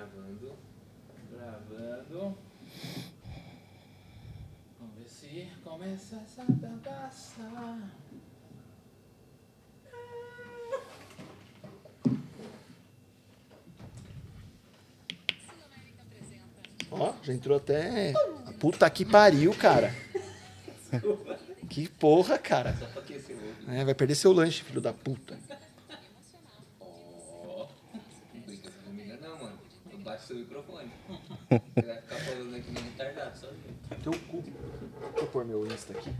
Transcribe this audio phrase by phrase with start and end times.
[0.00, 0.56] Gravando.
[1.30, 2.38] Gravando.
[4.78, 7.90] Vamos ver se começa essa bagaça.
[16.90, 18.14] Ó, já entrou até.
[18.58, 19.94] Puta que pariu, cara.
[21.68, 22.74] Que porra, cara.
[23.68, 25.38] É, vai perder seu lanche, filho da puta.
[30.30, 30.90] Seu microfone.
[31.74, 33.98] Você vai ficar falando aqui no retardado, só viu?
[34.02, 34.42] Teu cu.
[34.42, 36.10] Deixa eu pôr meu Insta aqui.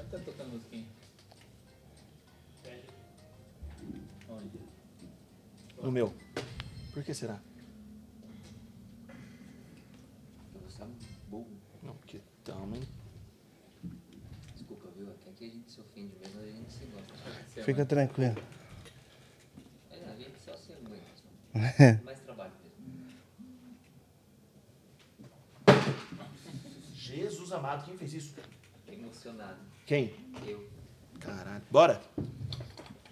[0.00, 0.86] Onde tá tocando musiquinha?
[4.28, 4.58] Onde?
[5.80, 6.12] No meu.
[6.92, 7.40] Por que será?
[10.52, 10.86] Porque você é
[11.28, 11.46] burro.
[11.84, 12.82] Não, porque também.
[14.54, 15.08] Desculpa, viu?
[15.10, 17.17] Até que a gente se ofende mesmo, a gente se gosta.
[17.64, 18.36] Fica tranquilo.
[21.54, 21.98] É.
[22.04, 22.52] Mais trabalho.
[26.94, 28.34] Jesus amado, quem fez isso?
[28.86, 29.58] Emocionado.
[29.86, 30.14] Quem?
[30.46, 30.68] Eu.
[31.18, 31.62] Caralho.
[31.70, 32.00] Bora?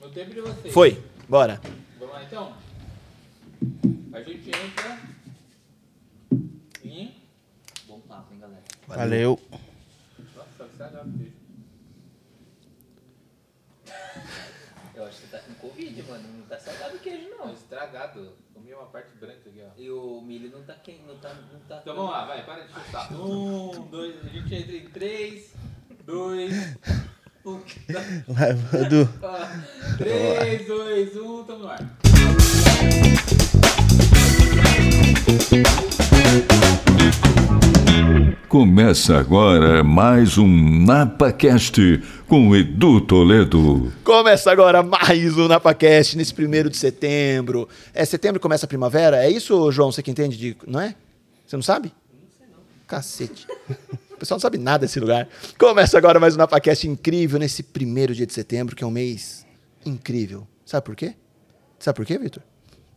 [0.00, 0.72] No tempo de vocês.
[0.72, 1.02] Foi.
[1.28, 1.60] Bora.
[1.98, 2.56] Vamos lá então?
[4.12, 5.00] A gente entra
[6.84, 7.16] em.
[7.86, 8.62] Bom papo, hein, galera?
[8.86, 9.40] Valeu.
[10.34, 11.10] Nossa, que sagrado
[14.96, 16.24] Eu acho que você tá com Covid, mano.
[16.38, 17.52] Não tá salgado o queijo, Tá não.
[17.52, 18.32] estragado.
[18.54, 19.68] Comi uma parte branca aqui, ó.
[19.78, 21.34] E o milho não tá quente, não tá.
[21.52, 23.12] Não tá Então vamos lá, vai, para de chutar.
[23.12, 25.52] Um, dois, a gente entra em três,
[26.06, 26.78] dois,
[27.44, 27.60] um.
[28.32, 28.50] Vai,
[28.82, 29.08] Edu.
[29.22, 29.36] Ó,
[29.98, 31.78] Três, dois, um, tamo no ar.
[38.48, 43.92] Começa agora mais um NapaCast com Edu Toledo.
[44.04, 47.68] Começa agora mais um NapaCast nesse primeiro de setembro.
[47.92, 49.24] É setembro começa a primavera?
[49.24, 49.90] É isso, João?
[49.90, 50.56] Você que entende de.
[50.64, 50.94] Não é?
[51.44, 51.92] Você não sabe?
[52.12, 52.62] Não sei não.
[52.86, 53.48] Cacete.
[54.12, 55.28] O pessoal não sabe nada desse lugar.
[55.58, 59.44] Começa agora mais um NapaCast incrível nesse primeiro dia de setembro, que é um mês
[59.84, 60.46] incrível.
[60.64, 61.14] Sabe por quê?
[61.80, 62.44] Sabe por quê, Vitor?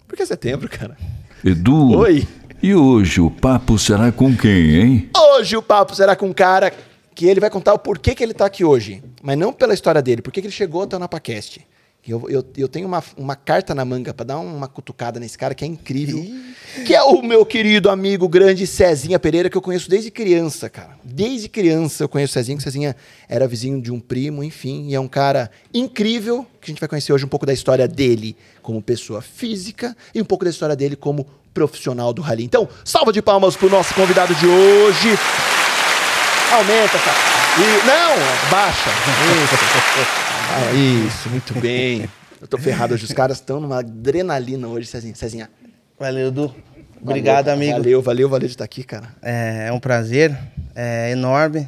[0.07, 0.95] Porque é setembro, cara.
[1.43, 1.97] Edu.
[1.97, 2.27] Oi.
[2.61, 5.09] E hoje o papo será com quem, hein?
[5.17, 6.73] Hoje o papo será com um cara
[7.15, 9.01] que ele vai contar o porquê que ele tá aqui hoje.
[9.23, 11.65] Mas não pela história dele, porque que ele chegou até o NapaCast.
[12.05, 15.53] Eu, eu, eu tenho uma, uma carta na manga pra dar uma cutucada nesse cara
[15.53, 16.25] que é incrível.
[16.85, 20.97] Que é o meu querido amigo grande Cezinha Pereira, que eu conheço desde criança, cara.
[21.03, 22.95] Desde criança eu conheço o Cezinha, que o Cezinha
[23.27, 24.87] era vizinho de um primo, enfim.
[24.89, 27.87] E é um cara incrível, que a gente vai conhecer hoje um pouco da história
[27.87, 32.43] dele como pessoa física e um pouco da história dele como profissional do rally.
[32.43, 35.09] Então, salva de palmas pro nosso convidado de hoje.
[36.51, 37.17] Aumenta, cara.
[37.57, 38.89] E, não, baixa.
[39.43, 40.29] Isso.
[40.51, 42.09] Ah, isso, muito bem.
[42.41, 43.05] Eu tô ferrado hoje.
[43.05, 45.15] Os caras estão numa adrenalina hoje, Cezinha.
[45.15, 45.49] Cezinha.
[45.99, 46.55] Valeu, Edu.
[47.01, 47.77] Obrigado, valeu, amigo.
[47.77, 49.09] Valeu, valeu, valeu de estar aqui, cara.
[49.21, 50.37] É, é um prazer,
[50.75, 51.67] é enorme.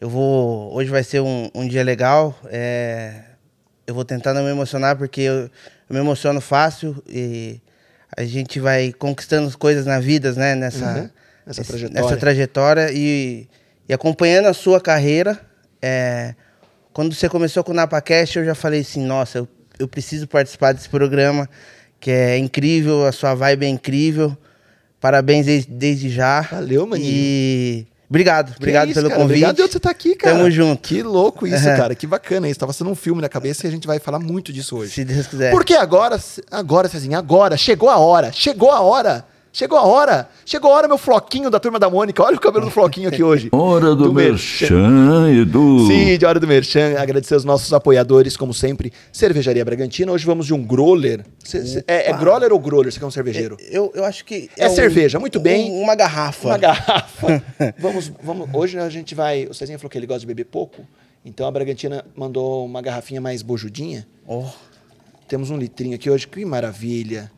[0.00, 0.72] Eu vou.
[0.74, 2.38] Hoje vai ser um, um dia legal.
[2.50, 3.24] é,
[3.88, 5.50] eu vou tentar não me emocionar porque eu, eu
[5.88, 7.58] me emociono fácil e
[8.20, 10.54] a gente vai conquistando as coisas na vida, né?
[10.54, 11.10] Nessa, Uhum.
[11.46, 12.02] Esse- trajetória.
[12.02, 13.46] nessa trajetória e,
[13.88, 15.40] e acompanhando a sua carreira.
[15.80, 16.34] é,
[16.92, 20.72] quando você começou com o NapaCast, eu já falei assim: nossa, eu, eu preciso participar
[20.72, 21.48] desse programa,
[22.00, 24.36] que é incrível, a sua vibe é incrível.
[25.00, 26.40] Parabéns desde, desde já.
[26.40, 27.08] Valeu, maninho.
[27.08, 29.20] E obrigado, obrigado Que isso, pelo cara.
[29.22, 29.36] convite.
[29.44, 30.36] Obrigado de você estar aqui, cara.
[30.36, 30.80] Tamo junto.
[30.88, 31.76] Que louco isso, Uhum.
[31.76, 31.94] cara.
[31.94, 32.58] Que bacana isso.
[32.60, 34.92] Tava sendo um filme na cabeça e a gente vai falar muito disso hoje.
[34.92, 35.50] Se Deus quiser.
[35.50, 36.18] Porque agora,
[36.50, 39.24] agora, Cezinha, agora, chegou a hora, chegou a hora,
[39.58, 42.22] chegou a hora, chegou a hora, meu floquinho da turma da Mônica.
[42.22, 43.48] Olha o cabelo do floquinho aqui hoje.
[43.50, 45.86] Hora do, merchan, Edu.
[45.86, 46.94] Sim, de hora do Merchan.
[46.98, 48.92] Agradecer aos nossos apoiadores, como sempre.
[49.12, 50.12] Cervejaria Bragantina.
[50.12, 51.24] Hoje vamos de um growler.
[51.44, 52.92] Cê- cê- é, é growler ou growler?
[52.92, 53.56] Você quer um cervejeiro?
[53.70, 54.48] Eu, eu acho que.
[54.56, 55.70] É cerveja, muito bem.
[55.72, 56.48] um- uma garrafa.
[56.48, 57.42] Uma garrafa.
[57.78, 58.48] vamos, vamos.
[58.52, 59.46] Hoje a gente vai.
[59.46, 60.82] O Cezinha falou que ele gosta de beber pouco.
[61.24, 64.06] Então a Bragantina mandou uma garrafinha mais bojudinha.
[64.26, 64.44] Oh,
[65.26, 67.30] Temos um litrinho aqui hoje, que maravilha.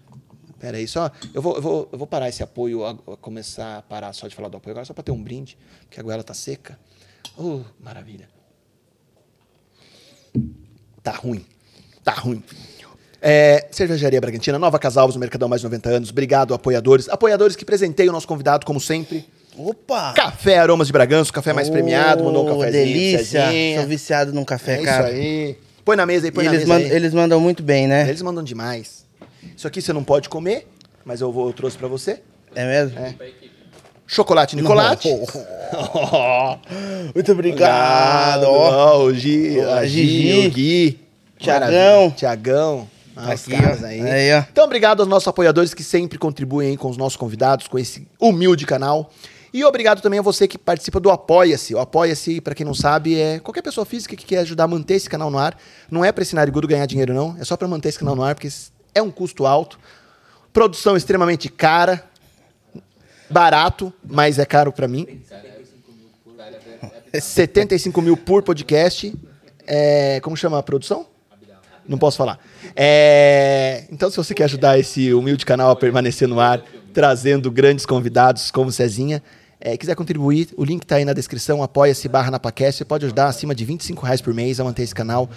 [0.60, 1.10] Pera aí, só.
[1.34, 4.28] Eu vou, eu vou, eu vou parar esse apoio, a, a começar a parar só
[4.28, 5.56] de falar do apoio agora, só para ter um brinde,
[5.88, 6.78] porque a goela tá seca.
[7.36, 8.28] Oh, maravilha.
[11.02, 11.44] Tá ruim.
[12.04, 12.42] Tá ruim.
[13.22, 16.10] É, Cervejaria Bragantina, Nova Casalvos, no Mercadão Mais 90 anos.
[16.10, 17.08] Obrigado, apoiadores.
[17.08, 19.24] Apoiadores que presenteiam o nosso convidado, como sempre.
[19.56, 20.12] Opa!
[20.14, 22.84] Café Aromas de Braganço, café mais premiado, mandou um Oh, cafezinho.
[22.86, 23.44] delícia!
[23.76, 25.10] Sou viciado num café, É cara.
[25.10, 25.58] isso aí.
[25.84, 28.08] Põe na mesa aí, põe E na eles, mesa mandam, eles mandam muito bem, né?
[28.08, 28.99] Eles mandam demais.
[29.56, 30.68] Isso aqui você não pode comer,
[31.04, 32.20] mas eu, vou, eu trouxe pra você.
[32.54, 32.98] É mesmo?
[32.98, 33.14] É.
[34.06, 35.08] Chocolate Nicolate.
[37.14, 38.44] Muito obrigado!
[38.44, 38.96] ó.
[38.96, 40.46] Ó, o Gi, a a Gi, Gigi.
[40.46, 41.00] o Gui.
[41.38, 42.10] Tiagão.
[42.10, 42.88] Tiagão.
[43.16, 44.00] Ah, os Aqui, caras aí.
[44.00, 44.44] Aí.
[44.50, 48.66] Então, obrigado aos nossos apoiadores que sempre contribuem com os nossos convidados, com esse humilde
[48.66, 49.10] canal.
[49.52, 51.74] E obrigado também a você que participa do Apoia-se.
[51.74, 54.94] O Apoia-se, pra quem não sabe, é qualquer pessoa física que quer ajudar a manter
[54.94, 55.56] esse canal no ar.
[55.90, 57.36] Não é pra esse narigudo ganhar dinheiro, não.
[57.38, 58.48] É só pra manter esse canal no ar, porque
[58.94, 59.78] é um custo alto.
[60.52, 62.04] Produção extremamente cara.
[63.28, 65.22] Barato, mas é caro pra mim.
[67.12, 69.14] 75 mil por podcast.
[69.66, 71.06] É, como chama a produção?
[71.88, 72.38] Não posso falar.
[72.76, 77.84] É, então, se você quer ajudar esse humilde canal a permanecer no ar, trazendo grandes
[77.86, 79.22] convidados como Cezinha,
[79.60, 83.26] é, quiser contribuir, o link está aí na descrição, apoia-se barra Napacast, você pode ajudar
[83.26, 85.28] acima de 25 reais por mês a manter esse canal,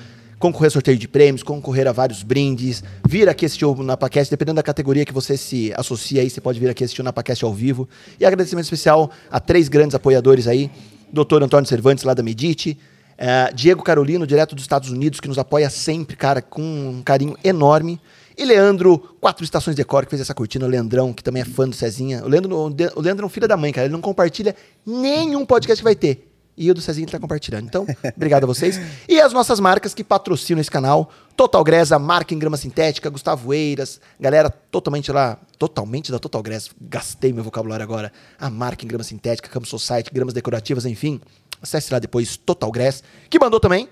[0.43, 4.57] concorrer a sorteio de prêmios, concorrer a vários brindes, vir aqui assistir o Napacast, dependendo
[4.57, 7.53] da categoria que você se associa aí, você pode vir aqui assistir o Napacast ao
[7.53, 7.87] vivo.
[8.19, 10.69] E agradecimento especial a três grandes apoiadores aí,
[11.13, 11.43] Dr.
[11.43, 12.77] Antônio Cervantes, lá da Medite,
[13.17, 17.37] é, Diego Carolino, direto dos Estados Unidos, que nos apoia sempre, cara, com um carinho
[17.41, 17.97] enorme.
[18.37, 20.65] E Leandro, quatro estações de cor, que fez essa cortina.
[20.65, 22.21] O Leandrão, que também é fã do Cezinha.
[22.21, 23.85] O Leandro, o Leandro é um filho da mãe, cara.
[23.85, 24.53] Ele não compartilha
[24.85, 26.32] nenhum podcast que vai ter.
[26.55, 27.65] E o do Cezinha ele tá compartilhando.
[27.65, 27.85] Então,
[28.15, 28.79] obrigado a vocês.
[29.09, 31.09] E as nossas marcas que patrocinam esse canal.
[31.35, 36.69] Total Gresa, marca em grama sintética, Gustavo Eiras, galera totalmente lá, totalmente da Total Gresa,
[36.79, 38.13] gastei meu vocabulário agora.
[38.39, 41.19] A marca em grama sintética, Campus Society, gramas decorativas, enfim.
[41.59, 43.01] Acesse lá depois, Total Grass,
[43.31, 43.89] que mandou também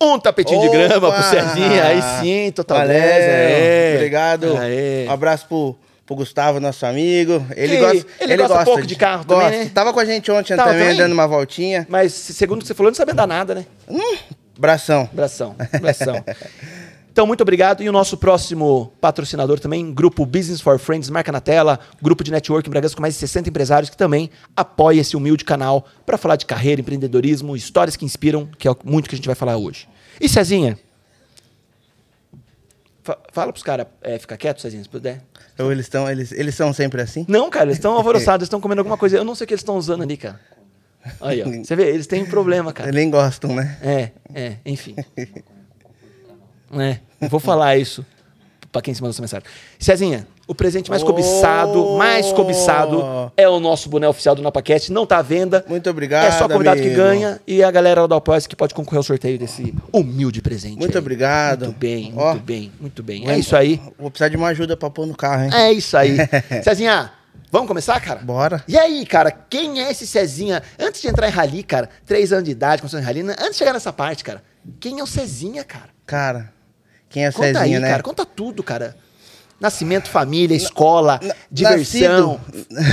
[0.00, 1.22] um tapetinho de grama pro Opa!
[1.22, 1.84] Cezinha.
[1.84, 2.94] Aí sim, Total Valeu.
[2.94, 3.10] Grass.
[3.10, 3.94] aê.
[3.96, 4.56] Obrigado.
[4.58, 5.06] Aê.
[5.08, 5.76] Um abraço pro,
[6.06, 7.44] pro Gustavo, nosso amigo.
[7.56, 9.44] Ele, gosta, ele gosta pouco de carro gosta.
[9.44, 9.70] também, né?
[9.74, 10.96] Tava com a gente ontem Tava também, também?
[10.98, 11.84] dando uma voltinha.
[11.90, 13.66] Mas segundo o que você falou, não sabia dar nada, né?
[14.58, 15.08] Bração.
[15.12, 16.24] Abração, abração.
[17.16, 17.82] Então, muito obrigado.
[17.82, 22.30] E o nosso próximo patrocinador também, Grupo Business for Friends, marca na tela, grupo de
[22.30, 26.18] network em Bragança com mais de 60 empresários que também apoia esse humilde canal para
[26.18, 29.56] falar de carreira, empreendedorismo, histórias que inspiram, que é muito que a gente vai falar
[29.56, 29.88] hoje.
[30.20, 30.78] E Cezinha?
[33.02, 35.22] Fa- fala pros caras é, ficar quieto, Cezinha, se puder.
[35.58, 37.24] Ou eles estão eles, eles são sempre assim?
[37.28, 39.16] Não, cara, eles estão alvoroçados, eles estão comendo alguma coisa.
[39.16, 40.40] Eu não sei o que eles estão usando ali, cara.
[41.20, 41.46] Aí, ó.
[41.64, 42.88] Você vê, eles têm problema, cara.
[42.88, 43.78] Eles nem gostam, né?
[43.80, 44.96] É, é, enfim.
[46.72, 46.98] É,
[47.28, 48.04] vou falar isso
[48.72, 49.46] pra quem se mandou essa mensagem.
[49.78, 51.06] Cezinha, o presente mais Oh!
[51.06, 54.92] cobiçado, mais cobiçado é o nosso boné oficial do Napaquete.
[54.92, 55.64] Não tá à venda.
[55.68, 56.96] Muito obrigado, É só convidado que amigo.
[57.02, 60.78] ganha e a galera do Apoia que pode concorrer ao sorteio desse humilde presente.
[60.78, 60.98] Muito aí.
[61.00, 61.64] obrigado.
[61.66, 63.28] Muito bem, Ó, muito bem, muito bem.
[63.28, 63.80] É isso aí.
[63.98, 65.50] Vou precisar de uma ajuda pra pôr no carro, hein?
[65.52, 66.16] É isso aí.
[66.62, 67.10] Cezinha,
[67.50, 68.20] vamos começar, cara?
[68.20, 68.62] Bora.
[68.68, 70.62] E aí, cara, quem é esse Cezinha?
[70.78, 73.34] Antes de entrar em rally, cara, três anos de idade, começou em rally, né?
[73.38, 74.42] antes de chegar nessa parte, cara,
[74.78, 75.88] quem é o Cezinha, cara?
[76.06, 76.52] Cara,
[77.08, 77.90] quem é o Conta Cezinha, aí, né?
[77.90, 78.96] cara, conta tudo, cara.
[79.60, 82.38] Nascimento, família, escola, Na- diversão,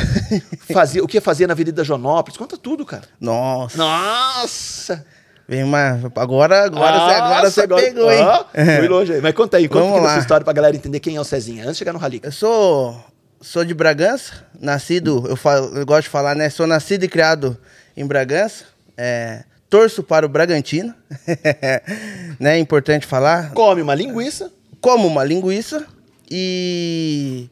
[0.74, 3.04] fazia, o que fazia na Avenida Jonópolis, conta tudo, cara.
[3.19, 3.77] Nossa.
[3.77, 5.06] Nossa!
[5.48, 6.00] Vem uma...
[6.15, 8.21] Agora, agora, você, agora Nossa, você agora- pegou, hein?
[8.24, 8.45] Ó,
[8.80, 9.21] fui longe aí.
[9.21, 11.80] Mas conta aí, conta dessa história pra galera entender quem é o Cezinha, antes de
[11.80, 12.21] chegar no rally.
[12.24, 12.98] Eu sou,
[13.42, 16.50] sou de Bragança, nascido, eu, falo, eu gosto de falar, né?
[16.50, 17.57] Sou nascido e criado
[17.98, 18.63] em Bragança.
[18.95, 20.94] É, torço para o Bragantino,
[22.39, 22.57] né?
[22.57, 23.51] Importante falar.
[23.51, 24.50] Come uma linguiça,
[24.80, 25.86] Como uma linguiça
[26.29, 27.49] e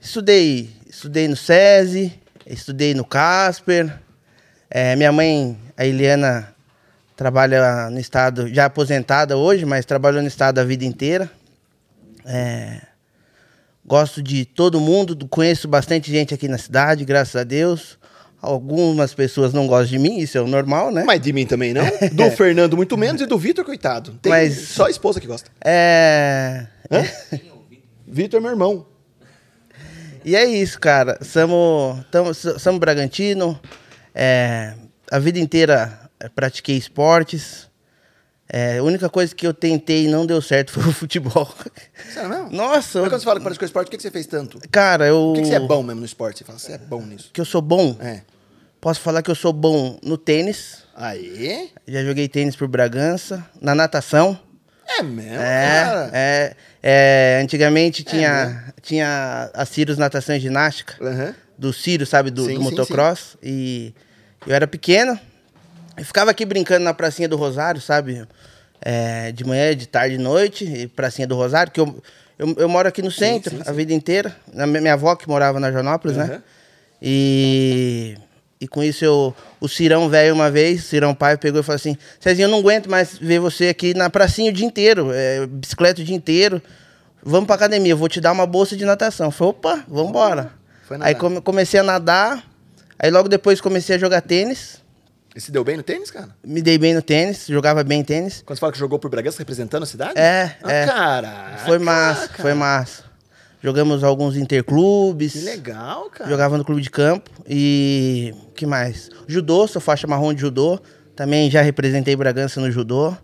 [0.00, 2.12] estudei, estudei no SESI,
[2.46, 3.92] estudei no Casper.
[4.70, 6.54] É, minha mãe, a Eliana,
[7.16, 11.30] trabalha no estado, já aposentada hoje, mas trabalhou no estado a vida inteira.
[12.24, 12.80] É,
[13.84, 17.98] gosto de todo mundo, conheço bastante gente aqui na cidade, graças a Deus.
[18.40, 21.04] Algumas pessoas não gostam de mim, isso é o normal, né?
[21.04, 21.84] mas de mim também não.
[22.12, 24.12] Do Fernando muito menos e do Vitor, coitado.
[24.22, 25.50] Tem Mas- só a esposa que gosta.
[25.62, 26.66] É.
[26.90, 27.04] Hã?
[28.10, 28.86] Vitor é meu irmão.
[30.24, 31.18] E é isso, cara.
[31.22, 33.58] Somos, tamo, somos Bragantino.
[34.14, 34.74] É,
[35.10, 37.68] a vida inteira é, pratiquei esportes.
[38.52, 41.48] É, a única coisa que eu tentei e não deu certo foi o futebol.
[42.12, 42.50] Sério mesmo?
[42.50, 44.58] Nossa, Mas eu- quando você fala que praticou esporte, o que que você fez tanto?
[44.70, 45.30] cara, eu.
[45.30, 46.38] O que que você é bom mesmo no esporte?
[46.38, 47.30] Você fala, você é bom nisso.
[47.32, 47.96] Que eu sou bom.
[48.00, 48.22] É.
[48.80, 50.82] Posso falar que eu sou bom no tênis.
[50.96, 51.70] Aí?
[51.86, 53.46] Já joguei tênis por Bragança.
[53.60, 54.38] Na natação.
[54.98, 56.10] É mesmo, É, cara.
[56.12, 58.64] é, é, antigamente tinha, né?
[58.82, 60.94] tinha a Cirus Natação e Ginástica.
[61.00, 61.34] Aham.
[61.56, 62.30] do Ciro, sabe?
[62.30, 63.36] Do, Sim, do sim, motocross.
[63.42, 63.92] E
[64.46, 65.18] eu era pequeno.
[65.96, 68.26] Eu ficava aqui brincando na pracinha do Rosário, sabe?
[68.80, 70.64] É, de manhã, de tarde, de noite.
[70.64, 72.02] E pracinha do Rosário, que eu,
[72.38, 74.34] eu, eu moro aqui no centro sim, a vida inteira.
[74.54, 76.26] Na, minha avó que morava na Joanópolis, Aham.
[76.28, 76.42] né?
[77.02, 78.16] E,
[78.60, 79.34] e com isso eu...
[79.60, 81.96] O Cirão velho uma vez, o Cirão pai, pegou e falou assim...
[82.18, 85.10] Cezinho, eu não aguento mais ver você aqui na pracinha o dia inteiro.
[85.12, 86.60] é, bicicleta o dia inteiro.
[87.22, 89.26] Vamos pra academia, eu vou te dar uma bolsa de natação.
[89.26, 90.52] Eu falei, opa, vambora.
[90.86, 91.08] Foi nadar.
[91.08, 92.42] Aí come- comecei a nadar,
[92.98, 94.80] aí logo depois comecei a jogar tênis.
[95.36, 96.30] E se deu bem no tênis, cara?
[96.42, 98.42] Me dei bem no tênis, jogava bem tênis.
[98.44, 100.14] Quando você fala que jogou por Bragança representando a cidade?
[100.16, 100.86] É, ah, é.
[100.86, 101.58] Cara.
[101.64, 103.04] Foi massa, foi massa.
[103.62, 105.34] Jogamos alguns interclubes.
[105.34, 106.30] Que legal, cara.
[106.30, 107.30] Jogava no clube de campo.
[107.46, 108.34] E.
[108.54, 109.10] que mais?
[109.26, 110.80] Judô, sou faixa marrom de judô.
[111.14, 113.14] Também já representei Bragança no judô.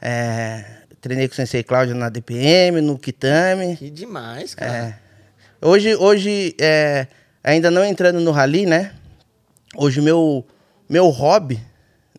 [0.00, 0.62] É,
[1.00, 3.76] treinei com o Sensei Cláudio na DPM, no Kitami.
[3.76, 5.00] Que demais, cara.
[5.62, 5.66] É.
[5.66, 7.06] Hoje, hoje é,
[7.42, 8.92] ainda não entrando no rally, né?
[9.74, 10.44] Hoje meu
[10.88, 11.60] meu hobby,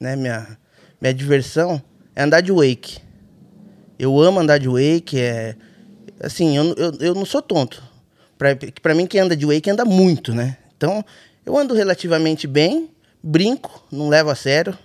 [0.02, 0.58] né, minha
[1.00, 1.82] minha diversão
[2.16, 3.00] é andar de wake.
[4.00, 5.56] Eu amo andar de wake, é
[6.20, 7.82] assim, eu, eu, eu não sou tonto.
[8.38, 8.50] Pra,
[8.82, 10.58] pra mim quem anda de wake anda muito, né?
[10.76, 11.04] Então,
[11.46, 12.90] eu ando relativamente bem,
[13.22, 14.78] brinco, não levo a sério,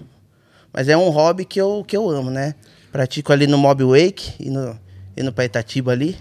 [0.72, 2.54] mas é um hobby que eu, que eu amo, né?
[2.90, 4.78] Pratico ali no Mob Wake e no,
[5.16, 6.16] e no Paitatiba ali.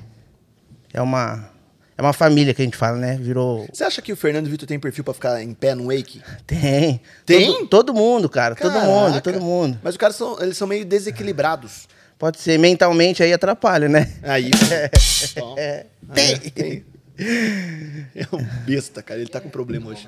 [0.94, 1.50] É uma,
[1.98, 3.18] é uma família que a gente fala, né?
[3.22, 3.68] Virou.
[3.72, 6.22] Você acha que o Fernando Vitor tem perfil pra ficar em pé no wake?
[6.48, 7.00] Tem.
[7.26, 7.54] Tem?
[7.54, 8.56] Todo, todo mundo, cara.
[8.56, 8.92] Todo Caraca.
[8.92, 9.80] mundo, todo mundo.
[9.84, 11.88] Mas os caras são, eles são meio desequilibrados.
[12.22, 14.08] Pode ser, mentalmente aí atrapalha, né?
[14.22, 14.52] Aí.
[15.36, 15.56] Bom.
[15.58, 16.34] É, tem.
[16.36, 16.86] é, tem.
[18.16, 19.20] É um besta, cara.
[19.20, 20.08] Ele tá com problema hoje.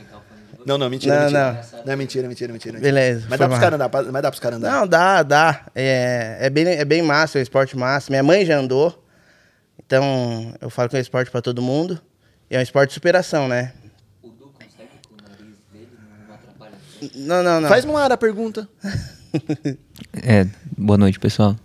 [0.63, 1.67] Não, não, mentira, Não, mentira.
[1.83, 2.79] Não, é mentira, mentira, mentira.
[2.79, 4.71] Beleza, Mas dá pros caras andar, mas dá pros caras andar.
[4.71, 5.65] Não, dá, dá.
[5.73, 8.11] É, é, bem, é bem massa, é um esporte massa.
[8.11, 9.03] Minha mãe já andou.
[9.83, 11.99] Então, eu falo que é um esporte pra todo mundo.
[12.47, 13.73] E é um esporte de superação, né?
[14.21, 15.89] O Du consegue com o nariz dele
[16.27, 16.73] não atrapalha?
[17.15, 17.69] Não, não, não.
[17.69, 18.69] Faz no ar a pergunta.
[20.21, 20.45] É,
[20.77, 21.55] boa noite, pessoal.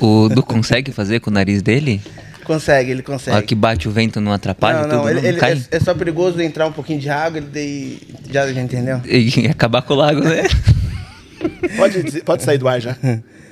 [0.00, 2.00] O Du consegue fazer com o nariz dele?
[2.44, 3.36] Consegue, ele A consegue.
[3.36, 5.52] hora que bate o vento não atrapalha não, não, tudo, ele, não ele- cai?
[5.70, 8.02] é, é só perigoso entrar um pouquinho de água, ele daí.
[8.30, 9.00] Já, já entendeu?
[9.06, 10.42] E acabar com o lago, né?
[11.76, 12.96] Pode, pode sair do ar já.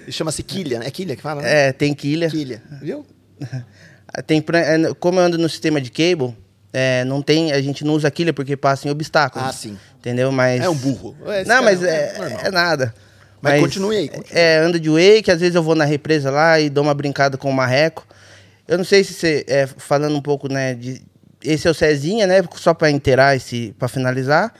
[0.08, 0.86] Chama-se quilha, né?
[0.86, 1.68] É quilha que fala, né?
[1.68, 2.28] É, tem quilha.
[2.30, 3.04] Quilha, viu?
[4.26, 6.34] Tem, é, como eu ando no sistema de cable,
[6.70, 9.48] é, não tem, a gente não usa quilha porque passa em obstáculos.
[9.48, 9.76] Ah, sim.
[9.98, 10.30] Entendeu?
[10.30, 10.60] Mas.
[10.60, 11.16] É um burro.
[11.28, 12.94] Esse não, mas é é, é nada.
[13.42, 14.38] Mas continue aí, continue.
[14.38, 17.36] É, anda de wake, às vezes eu vou na represa lá e dou uma brincada
[17.36, 18.06] com o marreco.
[18.68, 21.02] Eu não sei se você, é, falando um pouco, né, de...
[21.44, 24.54] Esse é o Cezinha, né, só pra inteirar, esse, pra finalizar.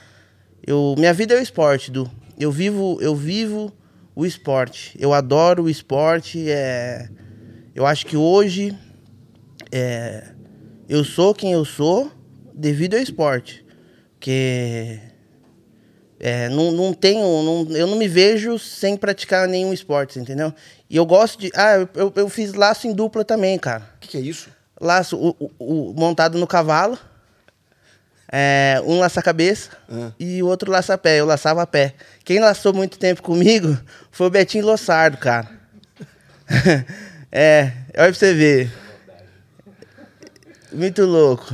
[0.65, 2.09] Eu, minha vida é o esporte, Du.
[2.37, 3.71] Eu vivo, eu vivo
[4.15, 4.95] o esporte.
[4.99, 6.49] Eu adoro o esporte.
[6.49, 7.07] É...
[7.73, 8.77] Eu acho que hoje
[9.71, 10.31] é...
[10.87, 12.11] eu sou quem eu sou
[12.53, 13.65] devido ao esporte.
[14.13, 14.99] Porque
[16.25, 17.19] é, não, não tenho.
[17.43, 20.53] Não, eu não me vejo sem praticar nenhum esporte, entendeu?
[20.89, 21.51] E eu gosto de.
[21.53, 23.83] Ah, eu- eu, fiz laço em dupla também, cara.
[23.97, 24.49] O que, que é isso?
[24.79, 26.97] Laço o, o- o- montado no cavalo.
[28.31, 30.11] É, um laça a cabeça Ah.
[30.17, 31.19] e o outro laça a pé.
[31.19, 31.93] Eu laçava a pé.
[32.23, 33.77] Quem laçou muito tempo comigo
[34.09, 35.49] foi o Betinho Lossardo, cara.
[37.31, 38.71] é, olha pra você ver.
[40.71, 41.53] Muito louco.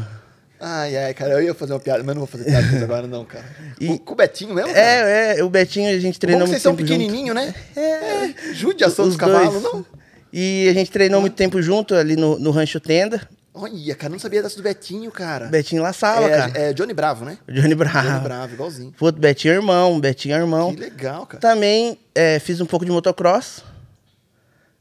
[0.60, 3.24] Ai, ai, cara, eu ia fazer uma piada, mas não vou fazer piada agora, não,
[3.24, 3.46] cara.
[3.80, 4.74] E- Com, com o Betinho mesmo?
[4.74, 4.86] cara?
[4.86, 7.00] É, é, o Betinho a gente treinou Bom vocês são tempo junto.
[7.00, 7.54] pequenininho, né?
[7.76, 8.54] É.
[8.54, 9.86] Judiação Os dos cavalos, não?
[10.34, 13.28] E a gente treinou muito tempo junto ali no, no Rancho Tenda.
[13.54, 15.48] Olha, cara, não sabia dessa do Betinho, cara.
[15.48, 16.52] O Betinho laçava, é, cara.
[16.60, 17.38] é Johnny Bravo, né?
[17.48, 18.08] O Johnny Bravo.
[18.08, 18.94] Johnny Bravo, igualzinho.
[18.98, 20.74] Pô, o Betinho é irmão, o Betinho é irmão.
[20.74, 21.42] Que legal, cara.
[21.42, 23.64] Também é, fiz um pouco de motocross.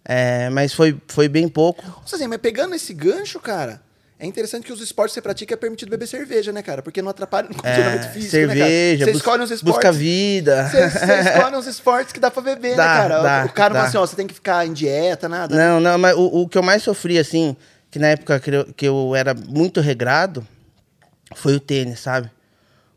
[0.04, 1.84] É, mas foi, foi bem pouco.
[1.86, 3.80] Nossa, mas pegando esse gancho, cara,
[4.20, 6.82] é interessante que os esportes que você pratica é permitido beber cerveja, né, cara?
[6.82, 8.58] Porque não atrapalha no condicionamento É, físico, né, cara?
[8.58, 9.74] cerveja, Você escolhe uns esportes...
[9.76, 10.68] busca vida.
[10.68, 13.22] Você, você escolhe uns esportes que dá pra beber, Dá, né, cara?
[13.22, 13.78] dá, o cara não dá.
[13.80, 15.54] fala assim, ó, você tem que ficar em dieta, nada.
[15.54, 15.68] né?
[15.68, 17.56] Não, não, mas o, o que eu mais sofri, assim,
[17.90, 20.44] que na época que eu, que eu era muito regrado,
[21.36, 22.30] foi o tênis, sabe?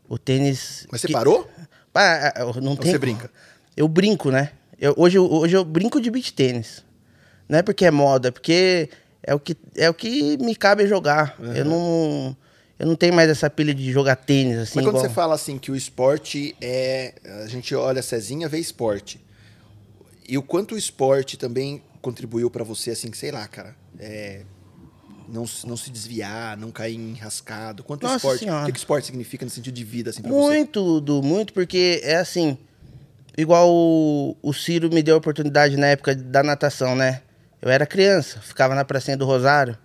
[0.08, 0.86] O tênis.
[0.90, 1.48] Mas você que- parou?
[1.94, 3.30] Ah, eu não tem você brinca?
[3.76, 4.50] Eu brinco, né?
[4.80, 6.82] Eu, hoje, eu- hoje eu brinco de beach tênis.
[7.48, 8.88] Não é porque é moda, é porque
[9.22, 11.36] é o que, é o que me cabe jogar.
[11.54, 12.36] Eu não.
[12.78, 14.72] Eu não tenho mais essa pilha de jogar tênis, assim.
[14.74, 17.14] Mas quando igual- você fala assim que o esporte é.
[17.44, 19.20] A gente olha Cezinha, vê esporte.
[20.28, 23.76] E o quanto o esporte também contribuiu pra você, assim, que sei lá, cara.
[24.00, 24.40] É,
[25.28, 27.84] não, se- não se desviar, não cair enrascado.
[27.84, 28.40] Quanto o Nossa esporte.
[28.40, 28.62] Senhora.
[28.62, 30.36] O que, que o esporte significa no sentido de vida, assim, pra você?
[30.48, 32.58] Muito, Du, muito, porque é assim.
[33.38, 37.22] Igual o, o Ciro me deu a oportunidade na época da natação, né?
[37.62, 39.78] Eu era criança, ficava na pracinha do Rosário.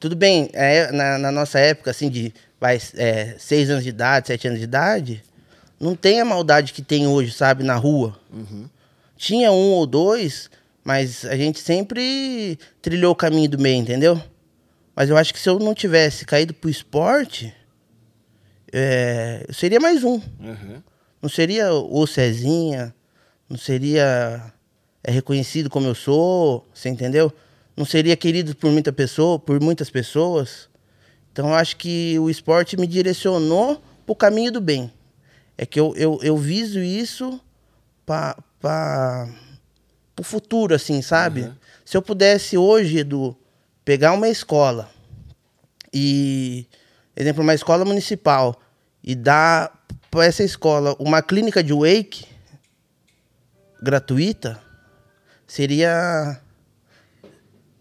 [0.00, 4.26] Tudo bem, é, na, na nossa época, assim, de vai, é, seis anos de idade,
[4.26, 5.22] sete anos de idade,
[5.78, 8.18] não tem a maldade que tem hoje, sabe, na rua.
[9.16, 10.50] Tinha um ou dois,
[10.82, 14.20] mas a gente sempre trilhou o caminho do meio, entendeu?
[14.94, 17.54] Mas eu acho que se eu não tivesse caído pro esporte,
[18.72, 20.14] é, eu seria mais um.
[20.40, 20.82] Uhum.
[21.22, 22.94] Não seria o Cezinha,
[23.48, 24.52] não seria
[25.06, 27.32] é, reconhecido como eu sou, você entendeu?
[27.76, 30.68] Não seria querido por muita pessoa, por muitas pessoas.
[31.30, 34.92] Então eu acho que o esporte me direcionou pro caminho do bem.
[35.56, 37.40] É que eu, eu, eu viso isso
[38.04, 39.28] para
[40.18, 41.52] o futuro, assim, sabe?
[41.84, 43.36] Se eu pudesse hoje, Edu,
[43.84, 44.90] pegar uma escola
[45.94, 46.66] e,
[47.14, 48.60] exemplo, uma escola municipal
[49.04, 52.26] e dar para essa escola uma clínica de wake
[53.80, 54.65] gratuita,
[55.46, 56.40] seria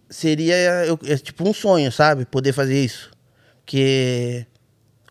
[0.10, 0.56] seria
[0.86, 2.26] eu- é tipo um sonho, sabe?
[2.26, 3.12] Poder fazer isso.
[3.64, 4.46] Porque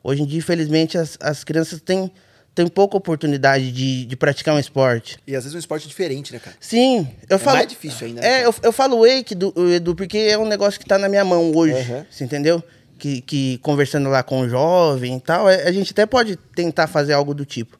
[0.03, 2.11] hoje em dia, infelizmente, as, as crianças têm,
[2.55, 5.19] têm pouca oportunidade de, de praticar um esporte.
[5.27, 6.57] E às vezes um esporte diferente, né, cara?
[6.61, 7.57] Sim, eu É falo.
[7.57, 10.79] mais difícil ainda, né, É, eu, eu falo wake, do, Edu, porque é um negócio
[10.79, 11.75] que tá na minha mão hoje.
[11.75, 12.07] Aham.
[12.11, 12.63] Você entendeu?
[12.97, 16.87] Que, que conversando lá com o jovem e tal, é, a gente até pode tentar
[16.87, 17.77] fazer algo do tipo.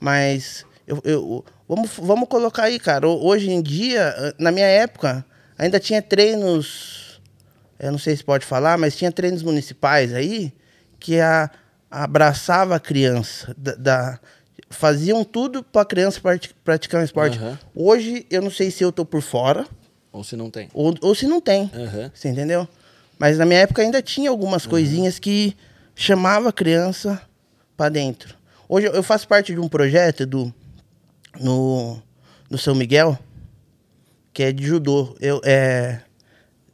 [0.00, 3.08] Mas eu, eu- vamos, vamos colocar aí, cara.
[3.08, 5.24] ho- Hoje em dia, eh, na minha época,
[5.58, 7.20] ainda tinha treinos.
[7.78, 10.52] Eu não sei se pode falar, mas tinha treinos municipais aí
[11.00, 11.50] que a,
[11.90, 13.54] abraçava a criança.
[13.56, 14.20] Da, da-
[14.70, 17.38] faziam tudo para a criança prati- praticar um esporte.
[17.38, 17.58] Aham.
[17.74, 19.66] Hoje, eu não sei se eu tô por fora
[20.12, 20.68] Ou se não tem.
[20.74, 21.70] ou, ou se não tem.
[21.74, 22.10] Aham.
[22.14, 22.66] Você entendeu?
[23.18, 25.56] Mas na minha época ainda tinha algumas coisinhas que
[25.94, 27.20] chamava a criança
[27.76, 28.34] para dentro.
[28.68, 30.52] Hoje eu- eu faço parte de um projeto do
[31.40, 32.00] no,
[32.50, 33.18] no São Miguel
[34.34, 35.16] que é de judô.
[35.20, 36.00] Eu é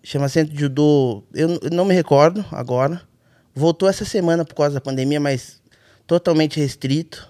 [0.02, 1.22] chama Centro de Judô.
[1.34, 3.02] Eu, eu não me recordo agora.
[3.54, 5.60] Voltou essa semana por causa da pandemia, mas
[6.06, 7.28] totalmente restrito.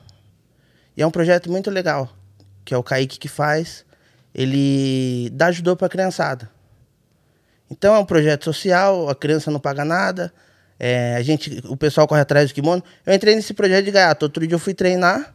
[0.96, 2.08] E é um projeto muito legal,
[2.64, 3.84] que é o Kaique que faz.
[4.32, 6.48] Ele dá judô para criançada.
[7.68, 10.32] Então é um projeto social, a criança não paga nada,
[10.78, 12.82] é, a gente, o pessoal corre atrás do kimono.
[13.04, 14.24] Eu entrei nesse projeto de gaiato.
[14.24, 15.34] Outro dia eu fui treinar,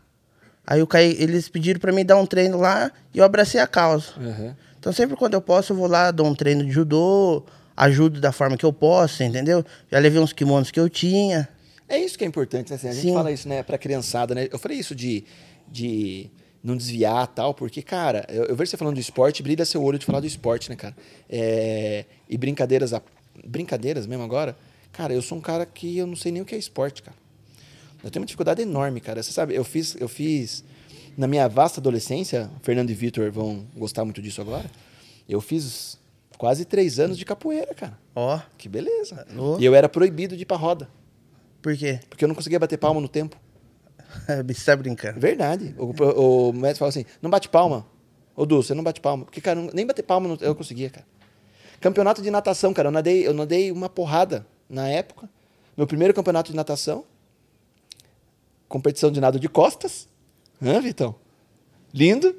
[0.66, 3.68] aí eu caí, eles pediram para mim dar um treino lá e eu abracei a
[3.68, 4.14] causa.
[4.18, 4.56] Aham.
[4.80, 7.44] Então sempre quando eu posso, eu vou lá, dou um treino de judô,
[7.76, 9.66] ajudo da forma que eu posso, entendeu?
[9.92, 11.50] Já levei uns kimonos que eu tinha.
[11.88, 12.76] É isso que é importante, né?
[12.76, 13.14] Assim, a gente Sim.
[13.14, 14.48] fala isso, né, pra criançada, né?
[14.52, 15.24] Eu falei isso de,
[15.68, 16.30] de
[16.64, 20.00] não desviar tal, porque, cara, eu, eu vejo você falando do esporte, brilha seu olho
[20.00, 20.96] de falar do esporte, né, cara?
[21.30, 22.92] É, e brincadeiras,
[23.46, 24.58] brincadeiras mesmo agora,
[24.92, 27.18] cara, eu sou um cara que eu não sei nem o que é esporte, cara.
[28.06, 29.22] Eu tenho uma dificuldade enorme, cara.
[29.24, 30.64] Você sabe, eu fiz, eu fiz
[31.18, 34.70] na minha vasta adolescência, Fernando e Vitor vão gostar muito disso agora.
[35.28, 35.98] Eu fiz
[36.38, 37.98] quase três anos de capoeira, cara.
[38.16, 39.26] Ó, Que beleza.
[39.38, 39.58] Ô.
[39.60, 40.88] E eu era proibido de ir pra roda,
[41.62, 42.00] por quê?
[42.10, 43.36] porque eu não conseguia bater palma no tempo.
[44.48, 45.20] Você tá brincando.
[45.20, 45.74] Verdade.
[45.78, 47.86] O, o, o mestre falou assim: não bate palma.
[48.36, 49.26] Ô, Du, você não bate palma.
[49.26, 51.06] Porque, cara, nem bater palma não- eu conseguia, cara.
[51.82, 52.90] Campeonato de natação, cara.
[52.90, 55.30] Eu nadei, eu nadei uma porrada na época.
[55.76, 57.06] Meu primeiro campeonato de natação.
[58.68, 60.08] Competição de nado de costas.
[60.62, 61.16] Hã, Vitão?
[61.94, 62.36] Lindo.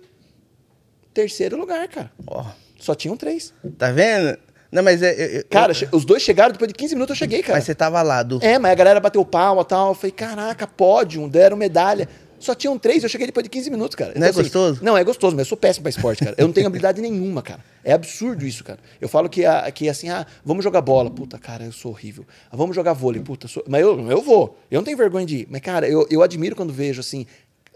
[1.15, 2.11] Terceiro lugar, cara.
[2.27, 2.45] Ó,
[2.79, 3.55] Só tinham três.
[3.79, 4.39] tá vendo?
[4.71, 5.12] Não, mas é.
[5.15, 7.55] eu- eu- Cara, eu- os dois chegaram, depois de 15 minutos eu cheguei, cara.
[7.57, 8.39] mas você tava lá, do.
[8.45, 9.89] É, mas a galera bateu palma e tal.
[9.89, 12.09] Eu falei, caraca, pódio, deram medalha.
[12.38, 14.12] Só tinham três, eu cheguei depois de 15 minutos, cara.
[14.16, 14.81] Não é gostoso?
[14.83, 16.35] Não, é gostoso, mas eu sou péssimo pra esporte, cara.
[16.38, 17.64] Eu não tenho habilidade nenhuma, cara.
[17.83, 18.79] É absurdo isso, cara.
[19.01, 21.11] Eu falo que, a- que assim, ah, vamos jogar bola.
[21.11, 22.27] Puta, cara, eu sou horrível.
[22.51, 23.22] Ah, vamos jogar vôlei.
[23.22, 23.64] Puta, sou...
[23.68, 24.59] mas eu, eu vou.
[24.70, 25.49] Eu não tenho vergonha de ir.
[25.51, 27.27] Mas, cara, eu, eu admiro quando vejo, assim,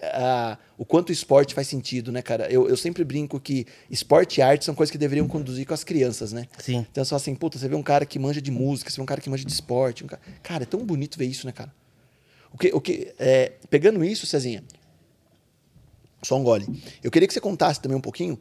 [0.03, 2.51] ah, o quanto o esporte faz sentido, né, cara?
[2.51, 5.85] Eu, eu sempre brinco que esporte e arte são coisas que deveriam conduzir com as
[5.85, 6.46] crianças, né?
[6.59, 6.87] Sim.
[6.90, 9.07] Então, só assim, puta, você vê um cara que manja de música, você vê um
[9.07, 10.05] cara que manja de esporte.
[10.05, 10.23] um cara...
[10.42, 11.73] cara, é tão bonito ver isso, né, cara?
[12.53, 14.63] O que, o que, é, pegando isso, Cezinha,
[16.23, 16.67] só um gole.
[17.03, 18.39] Eu queria que você contasse também um pouquinho,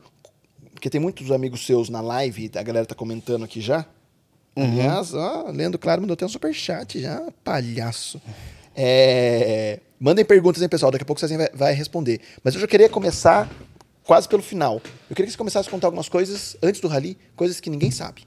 [0.73, 3.85] porque tem muitos amigos seus na live, a galera tá comentando aqui já.
[4.55, 8.21] Aliás, ó, Leandro Claro mandou até um superchat já, palhaço.
[8.75, 12.19] É, mandem perguntas, hein, pessoal, daqui a pouco o Cezinha vai, vai responder.
[12.43, 13.49] Mas eu já queria começar
[14.03, 14.81] quase pelo final.
[15.09, 17.91] Eu queria que você começasse a contar algumas coisas antes do rally, coisas que ninguém
[17.91, 18.25] sabe.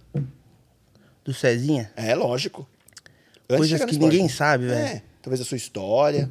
[1.24, 1.92] Do Cezinha?
[1.96, 2.66] É, lógico.
[3.48, 4.12] Antes Coisas que esporte.
[4.12, 4.78] ninguém sabe, velho.
[4.78, 6.28] É, talvez a sua história.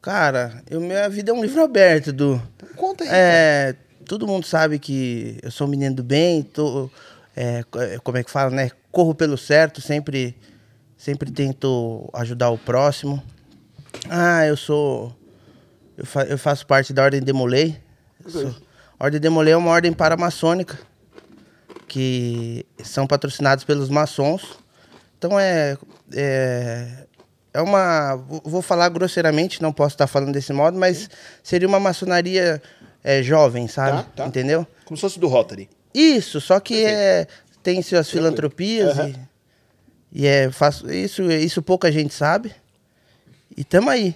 [0.00, 2.40] Cara, eu, minha vida é um livro aberto, do.
[2.56, 3.10] Então, conta aí.
[3.12, 3.76] É,
[4.06, 6.90] todo mundo sabe que eu sou um menino do bem, tô,
[7.36, 8.70] é, é, como é que fala, né?
[8.90, 10.34] Corro pelo certo, sempre,
[10.96, 13.22] sempre tento ajudar o próximo.
[14.08, 15.14] Ah, eu sou.
[15.98, 17.78] Eu, fa- eu faço parte da Ordem Demolei.
[18.26, 18.54] Sou-
[18.98, 20.78] Ordem Demolei é uma ordem paramaçônica
[21.86, 24.58] que são patrocinados pelos maçons.
[25.18, 25.76] Então é,
[26.14, 27.06] é,
[27.52, 28.16] é uma.
[28.44, 31.08] vou- falar grosseiramente, não posso estar falando desse modo, mas
[31.42, 32.62] seria uma maçonaria
[33.02, 34.02] é, jovem, sabe?
[34.04, 34.26] Tá, tá.
[34.26, 34.66] Entendeu?
[34.84, 35.68] Como se fosse do Rotary.
[35.92, 37.26] Isso, só que é,
[37.62, 39.08] tem suas filantropias Aham.
[40.12, 42.54] e, e é, faço, isso, isso pouca gente sabe.
[43.56, 44.14] E tamo aí.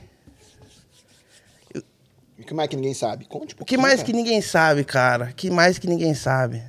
[2.38, 3.24] O que mais que ninguém sabe?
[3.24, 4.06] Conte um O que mais cara.
[4.06, 5.32] que ninguém sabe, cara?
[5.34, 6.62] que mais que ninguém sabe?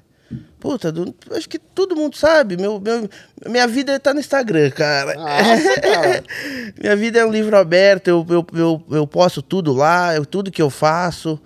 [0.66, 2.58] Puta, do- acho que todo mundo sabe.
[2.58, 3.08] Meu, meu,
[3.48, 5.14] minha vida tá no Instagram, cara.
[5.14, 6.24] Nossa, cara.
[6.82, 10.50] minha vida é um livro aberto, eu, eu, eu, eu posto tudo lá, eu, tudo
[10.50, 11.40] que eu faço.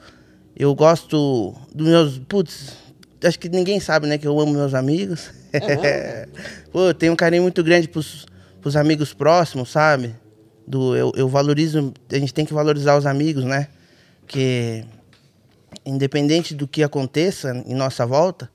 [0.56, 2.18] Eu gosto dos meus.
[2.30, 2.78] Putz,
[3.22, 4.18] acho que ninguém sabe, né?
[4.18, 5.32] Que eu amo meus amigos.
[6.72, 8.26] Pô, eu tenho um carinho muito grande pros,
[8.62, 10.16] pros amigos próximos, sabe?
[10.66, 11.94] Do, eu, eu valorizo.
[12.10, 13.68] A gente tem que valorizar os amigos, né?
[14.22, 14.86] Porque,
[15.86, 18.50] independente do que aconteça em nossa volta,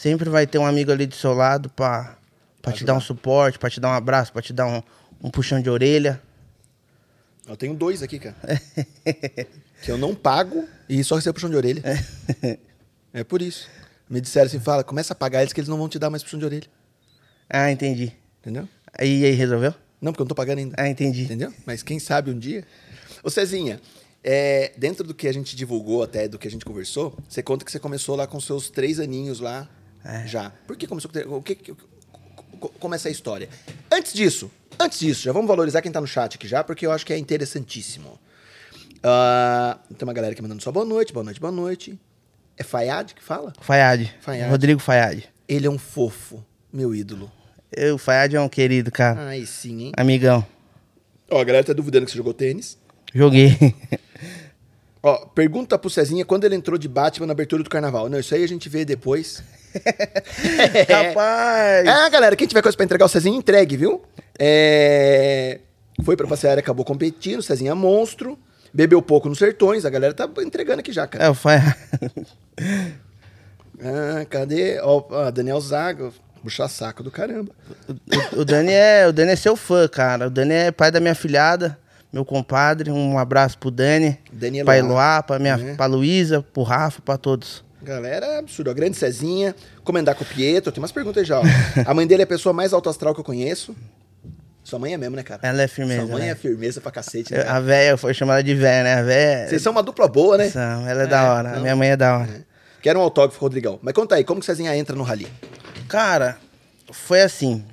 [0.00, 2.16] sempre vai ter um amigo ali do seu lado pra,
[2.62, 4.82] pra te dar um suporte, pra te dar um abraço, pra te dar um,
[5.22, 6.22] um puxão de orelha.
[7.46, 8.34] Eu tenho dois aqui, cara.
[9.82, 11.82] que eu não pago e só recebo puxão de orelha.
[13.12, 13.68] É por isso.
[14.08, 16.22] Me disseram assim, fala, começa a pagar eles que eles não vão te dar mais
[16.22, 16.68] puxão de orelha.
[17.48, 18.12] Ah, entendi.
[18.40, 18.68] Entendeu?
[18.96, 19.74] Aí, aí resolveu?
[20.00, 20.76] Não, porque eu não tô pagando ainda.
[20.78, 21.24] Ah, entendi.
[21.24, 21.52] Entendeu?
[21.66, 22.64] Mas quem sabe um dia.
[23.24, 23.80] Ô Cezinha,
[24.22, 27.64] é, dentro do que a gente divulgou até, do que a gente conversou, você conta
[27.64, 29.68] que você começou lá com seus três aninhos lá
[30.26, 30.50] já.
[30.66, 31.36] Por que começou com...
[31.36, 31.74] O que, que-
[32.58, 33.48] co- como é essa história?
[33.90, 36.92] Antes disso, antes disso, já vamos valorizar quem tá no chat aqui já, porque eu
[36.92, 38.18] acho que é interessantíssimo.
[39.02, 41.98] Ah, tem uma galera aqui mandando só boa noite, boa noite, boa noite.
[42.56, 43.52] É Fayad que fala?
[43.60, 44.10] Fayad.
[44.20, 44.50] Fayad.
[44.50, 45.24] Rodrigo Fayad.
[45.48, 47.30] Ele é um fofo, meu ídolo.
[47.74, 49.28] Eu, o Fayad é um querido, cara.
[49.28, 49.92] Ai, sim, hein?
[49.96, 50.44] Amigão.
[51.30, 52.76] Ó, a galera tá duvidando que você jogou tênis.
[53.14, 53.56] Joguei.
[55.02, 58.08] Ó, pergunta pro Cezinha quando ele entrou de Batman na abertura do carnaval.
[58.10, 59.42] Não, isso aí a gente vê depois.
[60.88, 61.86] Rapaz!
[61.86, 64.02] É, galera, quem tiver coisa pra entregar o Cezinha, entregue, viu?
[64.38, 65.60] É...
[66.04, 68.38] Foi pra passear e acabou competindo, o Cezinha é monstro.
[68.72, 71.24] Bebeu pouco nos sertões, a galera tá entregando aqui já, cara.
[71.24, 71.74] É, o Fayad.
[73.82, 74.78] Ah, cadê?
[74.82, 76.10] Ó, ó, Daniel Zaga,
[76.42, 77.50] puxa saco do caramba.
[78.36, 80.26] O, o Dani é, o Dani é seu fã, cara.
[80.26, 81.78] O Dani é pai da minha filhada,
[82.12, 82.90] meu compadre.
[82.90, 84.18] Um abraço pro Dani.
[84.30, 85.74] Dani pra Eloá, Eloá, pra, minha, né?
[85.76, 87.64] pra Luísa, pro Rafa, pra todos.
[87.82, 88.70] Galera, é absurdo.
[88.70, 90.70] A grande Cezinha, comendar com o Pietro.
[90.70, 91.42] Tem umas perguntas aí já, ó.
[91.86, 93.74] A mãe dele é a pessoa mais alto astral que eu conheço.
[94.62, 95.40] Sua mãe é mesmo, né, cara?
[95.42, 96.28] Ela é firmeza, Sua mãe né?
[96.28, 97.56] é firmeza pra cacete, né, cara?
[97.56, 98.94] A véia, foi chamada de véia, né?
[98.94, 99.48] A véia.
[99.48, 100.50] Vocês são uma dupla boa, né?
[100.50, 101.48] São, ela é, da hora.
[101.48, 101.62] A não.
[101.62, 102.46] minha mãe é da hora.
[102.82, 103.78] Quero um autógrafo, Rodrigão.
[103.82, 105.26] Mas conta aí, como que Cezinha entra no rally?
[105.88, 106.38] Cara,
[106.92, 107.64] foi assim.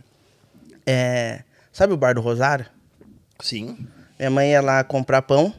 [0.86, 1.42] É,
[1.72, 2.66] sabe o Bar do Rosário?
[3.42, 3.78] Sim.
[4.18, 5.54] Minha mãe ia lá comprar pão.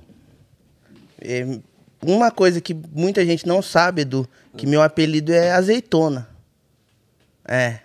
[1.22, 1.61] E
[2.02, 6.28] uma coisa que muita gente não sabe, Edu, que meu apelido é azeitona.
[7.46, 7.78] É.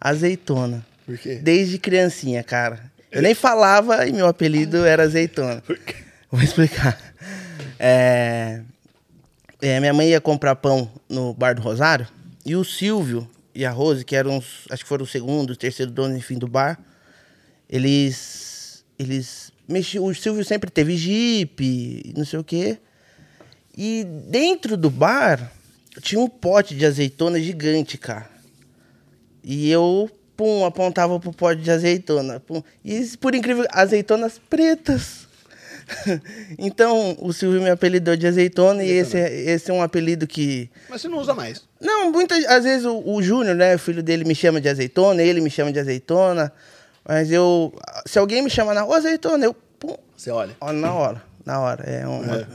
[0.00, 0.84] Azeitona.
[1.06, 1.36] Por quê?
[1.36, 2.92] Desde criancinha, cara.
[3.10, 5.62] Eu nem falava e meu apelido era azeitona.
[6.30, 6.98] Vou explicar.
[7.78, 8.60] É,
[9.62, 12.06] é, minha mãe ia comprar pão no Bar do Rosário
[12.44, 15.56] e o Silvio e a Rose, que eram, os, acho que foram o segundo, o
[15.56, 16.78] terceiro dono, enfim, do bar,
[17.70, 20.04] eles, eles mexiam.
[20.04, 22.78] O Silvio sempre teve jipe, não sei o quê.
[23.76, 25.50] E dentro do bar
[26.00, 28.30] tinha um pote de azeitona gigante, cara.
[29.42, 32.40] E eu, pum, apontava pro pote de azeitona.
[32.40, 32.62] Pum.
[32.84, 35.26] E, por incrível, azeitonas pretas.
[36.58, 40.70] então, o Silvio me apelidou de azeitona, e esse, é- esse é um apelido que...
[40.88, 41.62] Mas você não usa mais.
[41.80, 45.22] Não, muitas às vezes o, o Júnior, né, o filho dele me chama de azeitona,
[45.22, 46.50] ele me chama de azeitona.
[47.06, 47.74] Mas eu...
[48.06, 48.86] Se alguém me chama na...
[48.86, 49.54] Ô, azeitona, eu...
[49.78, 50.56] Pum, Você olha.
[50.60, 51.84] Ó, na hora, na hora.
[51.84, 52.48] É uma,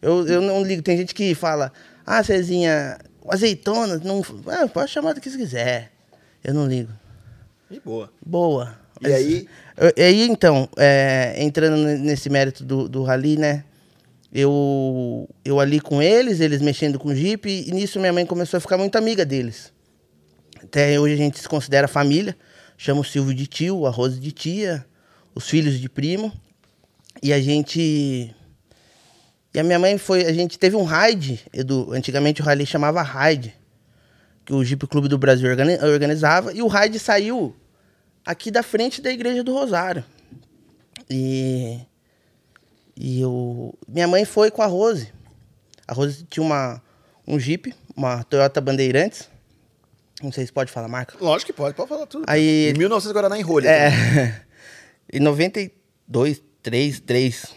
[0.00, 0.82] Eu, eu não ligo.
[0.82, 1.72] Tem gente que fala,
[2.04, 5.92] ah, Cezinha, azeitona, não, ah, pode chamar do que você quiser.
[6.44, 6.92] Eu não ligo.
[7.70, 8.12] E boa.
[8.24, 8.78] Boa.
[9.00, 9.48] E aí?
[9.96, 13.64] E aí, então, é, entrando ne- nesse mérito do, do rally, né?
[14.32, 18.58] Eu, eu ali com eles, eles mexendo com o Jeep, e nisso minha mãe começou
[18.58, 19.72] a ficar muito amiga deles.
[20.62, 22.36] Até hoje a gente se considera família.
[22.76, 24.84] Chama o Silvio de tio, a Rose de tia,
[25.34, 26.32] os filhos de primo.
[27.22, 28.34] E a gente.
[29.56, 30.26] E a minha mãe foi.
[30.26, 31.90] A gente teve um raid, Edu.
[31.90, 33.54] Antigamente o rally chamava raid.
[34.44, 36.52] Que o Jeep Clube do Brasil organi- organizava.
[36.52, 37.56] E o raid saiu
[38.22, 40.04] aqui da frente da igreja do Rosário.
[41.08, 41.78] E.
[42.94, 43.74] E eu.
[43.88, 45.10] Minha mãe foi com a Rose.
[45.88, 46.82] A Rose tinha uma,
[47.26, 49.26] um Jeep, uma Toyota Bandeirantes.
[50.22, 51.16] Não sei se pode falar marca.
[51.18, 52.24] Lógico que pode, pode falar tudo.
[52.26, 53.68] Aí- Em 1900 Guaraná em rolha.
[53.70, 54.42] É.
[55.10, 57.55] Em 92, 3, 3.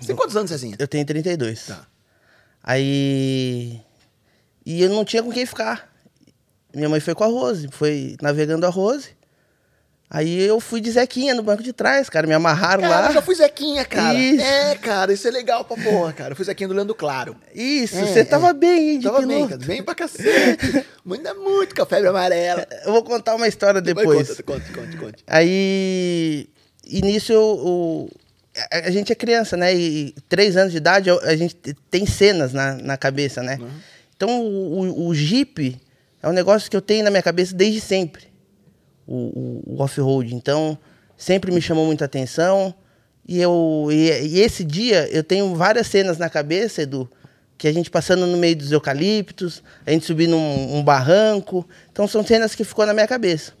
[0.00, 0.76] Você tem quantos anos, Cezinha?
[0.78, 1.66] Eu tenho 32.
[1.66, 1.86] Tá.
[2.62, 3.80] Aí.
[4.66, 5.92] E eu não tinha com quem ficar.
[6.74, 9.10] Minha mãe foi com a Rose, foi navegando a Rose.
[10.10, 12.26] Aí eu fui de Zequinha no banco de trás, cara.
[12.26, 13.06] Me amarraram Cara, lá.
[13.08, 14.14] eu já fui Zequinha, cara.
[14.18, 14.44] Isso.
[14.44, 16.32] É, cara, isso é legal pra porra, cara.
[16.32, 17.36] Eu fui Zequinha do Leandro Claro.
[17.54, 18.24] Isso, É, você é.
[18.24, 19.48] tava bem, hein, de Tava bem, piloto.
[19.50, 19.66] cara.
[19.66, 20.86] Bem pra cacete.
[21.04, 22.66] Manda muito com a febre amarela.
[22.84, 24.28] Eu vou contar uma história depois.
[24.28, 25.24] Conte, conte, conte, conte.
[25.26, 26.48] Aí,
[27.32, 28.10] eu, eu-
[28.70, 29.74] a, a gente é criança, né?
[29.74, 31.54] E três anos de idade a gente
[31.90, 33.58] tem cenas na, na cabeça, né?
[34.16, 35.80] Então o, o, o Jeep
[36.22, 38.24] é um negócio que eu tenho na minha cabeça desde sempre.
[39.06, 40.34] O, o- o off-road.
[40.34, 40.78] Então
[41.16, 42.74] sempre me chamou muita atenção.
[43.26, 47.10] E, eu, e, e esse dia eu tenho várias cenas na cabeça, Edu,
[47.56, 51.66] que a gente passando no meio dos eucaliptos, a gente subindo um, um barranco.
[51.92, 53.52] Então são cenas que ficou na minha cabeça.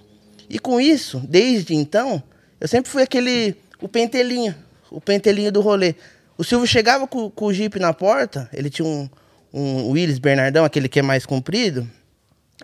[0.48, 2.22] E com isso, desde então,
[2.60, 4.54] eu sempre fui aquele, o pentelinho,
[4.94, 5.94] o pentelinho do rolê.
[6.38, 9.08] O Silvio chegava com, com o Jeep na porta, ele tinha um,
[9.52, 11.88] um Willis Bernardão, aquele que é mais comprido,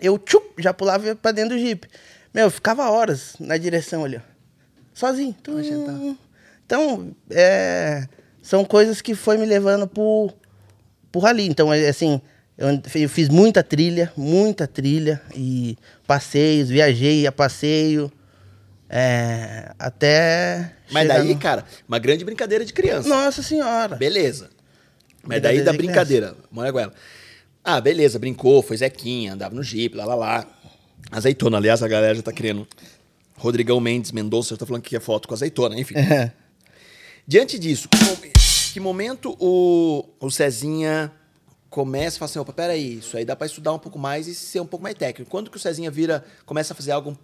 [0.01, 1.87] eu tchup, já pulava pra dentro do Jeep.
[2.33, 4.21] Meu, eu ficava horas na direção ali, ó.
[4.93, 5.35] Sozinho.
[5.43, 6.17] Tum.
[6.65, 8.07] Então, é,
[8.41, 10.31] são coisas que foi me levando pro,
[11.11, 11.47] pro rally.
[11.47, 12.21] Então, é, assim,
[12.57, 18.11] eu fiz muita trilha, muita trilha, e passeios, viajei a passeio,
[18.93, 20.73] é, até...
[20.91, 23.07] Mas daí, no- cara, uma grande brincadeira de criança.
[23.07, 23.95] Nossa senhora!
[23.95, 24.49] Beleza.
[25.23, 26.93] Mas daí da de brincadeira, molha goela.
[27.63, 30.47] Ah, beleza, brincou, foi Zequinha, andava no Jeep, lá lá lá.
[31.09, 32.67] Azeitona, aliás, a galera já tá querendo.
[33.37, 35.95] Rodrigão Mendes Mendonça já tá falando que é foto com azeitona, enfim.
[37.25, 38.17] Diante disso, que, mo-
[38.73, 41.11] que momento o, o Cezinha
[41.69, 44.35] começa e fala assim, opa, peraí, isso aí dá pra estudar um pouco mais e
[44.35, 45.29] ser um pouco mais técnico.
[45.29, 47.17] Quando que o Cezinha vira, começa a fazer algo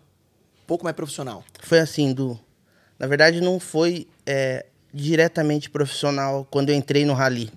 [0.68, 1.44] pouco mais profissional?
[1.64, 2.40] Foi assim, do.
[3.00, 7.52] Na verdade, não foi é, diretamente profissional quando eu entrei no rally.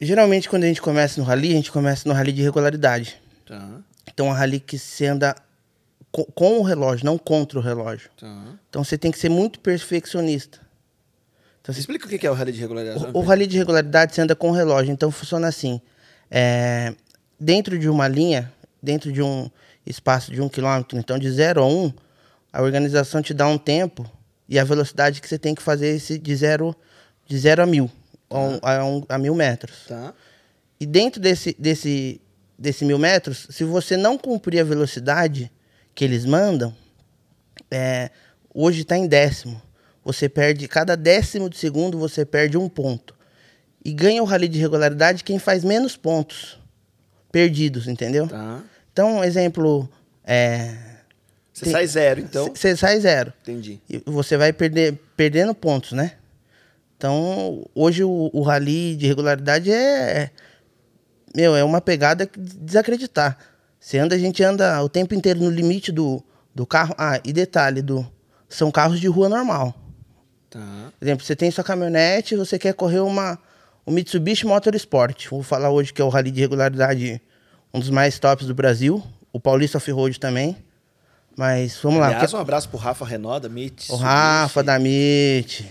[0.00, 3.20] Geralmente, quando a gente começa no rally, a gente começa no rally de regularidade.
[3.46, 3.78] Tá,
[4.12, 5.34] Então, é um rally que você anda
[6.10, 8.10] co- com o relógio, não contra o relógio.
[8.18, 8.58] tá.
[8.68, 10.60] Então, você tem que ser muito perfeccionista.
[11.60, 13.04] Então, você Explica o que que é o rally de regularidade.
[13.14, 15.80] o, o rally de regularidade você anda com o relógio, então funciona assim.
[16.30, 16.94] É,
[17.38, 19.50] dentro de uma linha, dentro de um
[19.86, 21.92] espaço de um quilômetro, então de 0 a 1, um,
[22.52, 24.10] a organização te dá um tempo
[24.48, 26.74] e a velocidade que você tem que fazer esse de 0
[27.26, 27.90] de zero a mil,
[28.28, 29.86] a, um- a, um- a mil metros.
[29.88, 30.12] Tá.
[30.78, 32.20] E dentro desse, desse,
[32.58, 35.50] desse mil metros, se você não cumprir a velocidade
[35.94, 36.74] que eles mandam,
[37.70, 38.10] é,
[38.52, 39.60] hoje está em décimo.
[40.04, 43.14] Você perde, cada décimo de segundo, você perde um ponto.
[43.82, 46.58] E ganha o rally de regularidade quem faz menos pontos
[47.32, 48.28] perdidos, entendeu?
[48.28, 48.62] Tá.
[48.94, 49.88] Então, exemplo,
[50.24, 50.72] é,
[51.52, 52.46] Você sai zero, então.
[52.54, 53.32] você sai zero.
[53.42, 53.80] Entendi.
[53.90, 56.12] E você vai perder, perdendo pontos, né?
[56.96, 60.30] Então, hoje o, o rally de regularidade é.
[61.34, 63.36] Meu, é uma pegada que desacreditar.
[63.80, 66.22] Você anda, a gente anda o tempo inteiro no limite do,
[66.54, 66.94] do carro.
[66.96, 68.08] Ah, e detalhe, do,
[68.48, 69.74] são carros de rua normal.
[70.48, 70.60] Tá.
[70.96, 73.40] Por exemplo, você tem sua caminhonete, você quer correr uma
[73.84, 75.26] um Mitsubishi Motorsport.
[75.28, 77.20] Vou falar hoje que é o rally de regularidade,
[77.74, 79.02] um dos mais tops do Brasil.
[79.32, 80.56] O Paulista Off-Road também.
[81.36, 82.06] Mas vamos lá.
[82.06, 83.90] Aliás, um abraço pro Rafa Renault, da MIT.
[83.90, 85.68] o Rafa da MIT.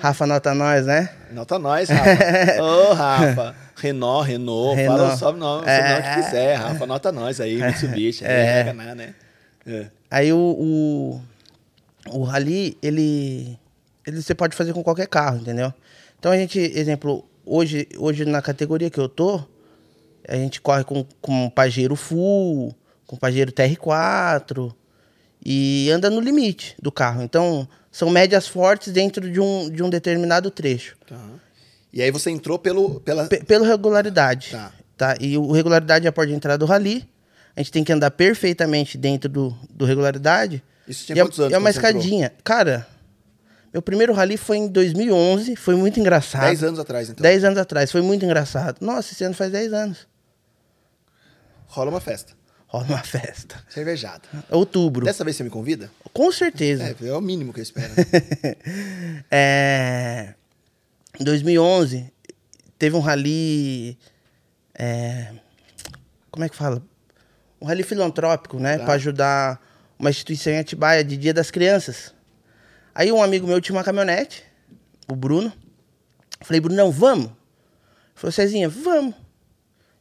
[0.00, 1.10] Rafa nota nós, né?
[1.30, 2.62] Nota nós, Rafa.
[2.62, 3.54] Ô, Rafa.
[3.76, 5.76] Renault, Renault, fala o sobrenome, É.
[5.76, 6.54] sobrenome que quiser.
[6.54, 8.24] Rafa, nota nós aí, Mitsubishi.
[8.24, 8.72] É, é.
[8.72, 9.14] Né, né?
[9.66, 9.86] É.
[10.10, 11.20] Aí o, o,
[12.18, 13.58] o rally, ele,
[14.06, 15.72] ele você pode fazer com qualquer carro, entendeu?
[16.18, 19.42] Então a gente, exemplo, hoje, hoje na categoria que eu tô,
[20.28, 22.74] a gente corre com, com Pajero Full,
[23.06, 24.72] com Pajero TR4
[25.44, 27.22] e anda no limite do carro.
[27.22, 30.96] Então são médias fortes dentro de um, de um determinado trecho.
[31.06, 31.18] Tá.
[31.92, 33.26] E aí você entrou pelo, pela...
[33.26, 34.50] Pe- pelo regularidade.
[34.50, 34.72] Tá.
[34.96, 35.16] Tá.
[35.20, 37.08] E o regularidade é a porta de entrada do rally.
[37.56, 40.62] A gente tem que andar perfeitamente dentro do, do regularidade.
[40.88, 41.90] Isso tinha E é- quantos anos É uma você entrou?
[42.00, 42.32] escadinha.
[42.42, 42.84] Cara,
[43.72, 45.54] meu primeiro rally foi em 2011.
[45.54, 46.46] Foi muito engraçado.
[46.46, 47.22] 10 anos atrás, então.
[47.22, 47.92] 10 anos atrás.
[47.92, 48.78] Foi muito engraçado.
[48.80, 50.08] Nossa, esse ano faz 10 anos.
[51.74, 52.32] Rola uma festa.
[52.68, 53.60] Rola uma festa.
[53.68, 54.22] Cervejada.
[54.48, 55.04] Outubro.
[55.04, 55.90] Dessa vez você me convida?
[56.12, 56.84] Com certeza.
[56.84, 57.92] É, é o mínimo que eu espero.
[59.28, 60.34] É,
[61.18, 62.12] em 2011,
[62.78, 63.98] teve um rally.
[64.78, 65.32] é,
[66.30, 66.80] como é que fala?
[67.60, 68.78] Um rally filantrópico, né?
[68.78, 68.84] Tá.
[68.84, 69.60] Pra ajudar
[69.98, 72.14] uma instituição em Atibaia de Dia das Crianças.
[72.94, 74.44] Aí um amigo meu tinha uma caminhonete,
[75.08, 75.52] o Bruno.
[76.40, 77.26] Falei, Brunão, vamos?
[77.26, 77.34] Ele
[78.14, 79.23] falou, Cezinha, vamos.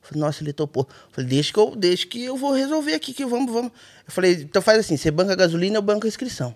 [0.04, 0.88] Falei, nossa, ele topou.
[1.12, 3.72] Falei, deixa que eu, deixa que eu vou resolver aqui, que vamos, vamos.
[4.06, 6.54] Eu falei, então faz assim, você banca a gasolina, eu banco a inscrição.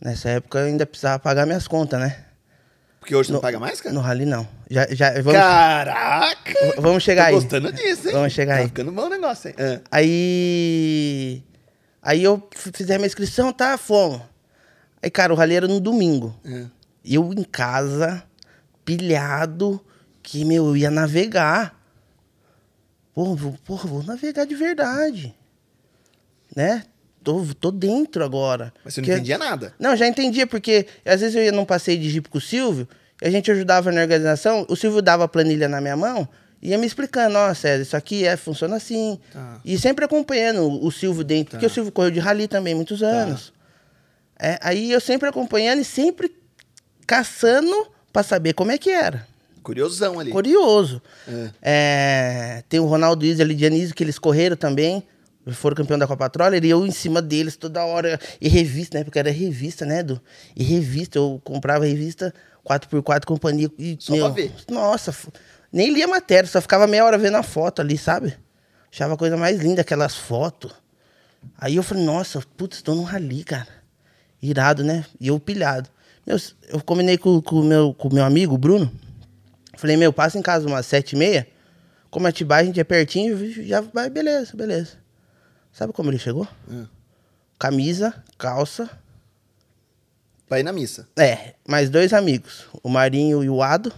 [0.00, 2.24] Nessa época eu ainda precisava pagar minhas contas, né?
[3.00, 3.94] Porque hoje você não No- paga mais, cara?
[3.94, 4.48] No rally não.
[4.68, 6.54] Já, já, vamos, Caraca!
[6.78, 7.34] vamos chegar aí.
[7.34, 8.14] gostando disso, hein?
[8.14, 8.66] Vamos chegar tá aí.
[8.66, 9.54] ficando bom o negócio, hein?
[9.58, 9.80] Ah.
[9.90, 11.42] Aí.
[12.02, 13.76] Aí eu f- fizemos a inscrição, tá?
[13.78, 14.20] Fomos.
[15.02, 16.34] Aí, cara, o rally era no domingo.
[16.44, 16.64] É.
[17.04, 18.22] Eu em casa,
[18.84, 19.80] pilhado,
[20.22, 21.78] que, meu, eu ia navegar.
[23.14, 25.34] Porra, vou, porra, vou navegar de verdade.
[26.54, 26.82] Né?
[27.22, 28.72] Tô, tô dentro agora.
[28.84, 29.72] Mas você não Que- entendia nada.
[29.78, 32.86] Não, já entendia, porque às vezes eu ia num passeio de Jeep com o Silvio,
[33.22, 36.28] e a gente ajudava na organização, o Silvio dava a planilha na minha mão,
[36.60, 39.18] e ia me explicando, ó, César, isso aqui é, funciona assim.
[39.32, 39.60] Tá.
[39.64, 43.06] E sempre acompanhando o Silvio dentro, porque o Silvio correu de rally também muitos Tá.
[43.06, 43.52] anos.
[44.38, 46.34] É, aí eu sempre acompanhando e sempre
[47.06, 49.26] caçando pra saber como é que era.
[49.64, 50.30] Curiosão ali.
[50.30, 51.02] Curioso.
[51.60, 55.02] É, tem o Ronaldo Izzy e a Lidianise, que eles correram também.
[55.52, 58.20] Foram campeão da Copa Troller e eu em cima deles toda hora.
[58.40, 59.04] E revista, né?
[59.04, 60.20] Porque era revista, né, Edu?
[60.54, 62.32] E revista, eu comprava revista
[62.64, 63.70] 4x4 companhia.
[63.78, 64.52] E, Só pra ver.
[64.70, 65.14] Nossa,
[65.72, 68.34] nem lia matéria, só ficava meia hora vendo a foto ali, sabe?
[68.92, 70.72] Achava a coisa mais linda, aquelas fotos.
[71.58, 73.68] Aí eu falei, nossa, putz, tô num rali, cara.
[74.40, 75.04] Irado, né?
[75.20, 75.90] E eu pilhado.
[76.26, 78.90] Meu, eu combinei com o com meu, com o meu amigo, o Bruno.
[79.84, 81.46] Falei, meu, passa em casa umas sete e meia.
[82.10, 84.92] Como Atibaia, a gente é pertinho, já vai, beleza, beleza.
[85.70, 86.48] Sabe como ele chegou?
[87.58, 88.88] Camisa, calça.
[90.48, 91.06] Pra ir na missa.
[91.18, 93.92] É, mais dois amigos, o Marinho e o Ado.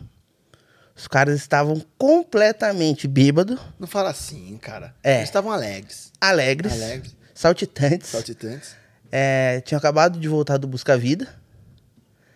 [0.97, 4.93] Os caras estavam completamente bêbados, Não fala assim, cara.
[5.05, 5.19] É.
[5.19, 7.17] Eles estavam alegres, alegres, Alegres.
[7.33, 8.09] saltitantes.
[8.09, 8.75] saltitantes.
[9.13, 11.33] É, tinham acabado de voltar do Busca Vida.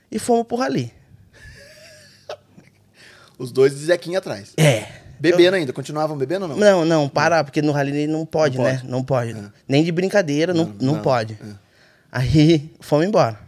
[0.09, 0.95] E fomos pro rali.
[3.41, 4.53] Os dois de Zequinha atrás.
[4.59, 4.87] É.
[5.19, 5.73] Bebendo ainda.
[5.73, 6.57] Continuavam bebendo ou não?
[6.59, 8.75] Não, não, parar, porque no rally não pode, Não né?
[8.77, 8.91] pode.
[8.91, 9.31] Não pode.
[9.33, 9.51] É.
[9.67, 11.39] Nem de brincadeira, não, Não, não, não, pode.
[11.43, 11.55] é.
[12.13, 13.41] Aí fomos embora.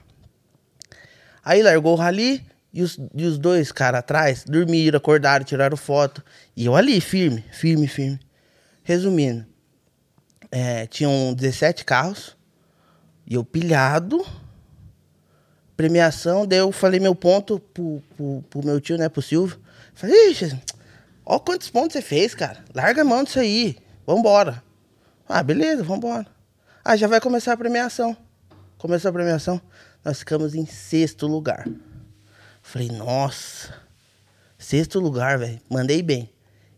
[1.45, 6.25] Aí largou o rally e os, e os dois caras atrás dormiram, acordaram, tiraram foto.
[6.57, 8.19] E eu ali, firme, firme, firme.
[8.83, 9.45] Resumindo,
[10.51, 12.35] é, tinham 17 carros
[13.27, 14.25] e eu pilhado.
[15.77, 19.61] Premiação, daí eu falei meu ponto pro, pro, pro meu tio, né, pro Silvio.
[20.03, 20.61] Falei, ixi,
[21.25, 22.59] ó quantos pontos você fez, cara.
[22.75, 23.77] Larga a mão disso aí.
[24.05, 24.61] Vambora.
[25.29, 26.27] Ah, beleza, vambora.
[26.85, 28.17] Ah, já vai começar a premiação.
[28.79, 29.63] Começou a premiação,
[30.05, 31.69] nós ficamos em sexto lugar.
[32.61, 33.73] Falei, nossa,
[34.59, 35.61] sexto lugar, velho.
[35.71, 36.29] Mandei bem.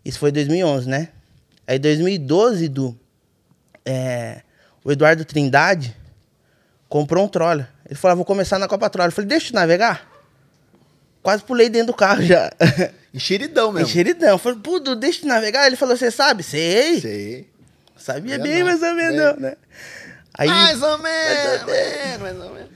[0.05, 1.09] Isso foi 2011, né?
[1.67, 2.95] Aí 2012, do
[3.87, 4.43] é,
[4.85, 5.97] o Eduardo Trindade
[6.91, 7.67] comprou um troller.
[7.87, 9.09] Ele falou, ah, vou começar na Copa Troller.
[9.09, 10.14] Eu falei, deixa eu navegar.
[11.25, 12.53] Quase pulei dentro do carro já.
[13.15, 13.89] Enxeridão mesmo.
[13.89, 14.29] Enxeridão.
[14.29, 15.67] Eu falei, puto, deixa eu navegar.
[15.67, 16.43] Ele falou, você sabe?
[16.43, 17.01] Sei.
[17.01, 17.51] Sei.
[17.97, 18.67] Sabia bem, não.
[18.67, 19.57] mais ou menos, né?
[20.35, 21.63] Aí, mais ou menos.
[22.21, 22.71] Mais ou menos.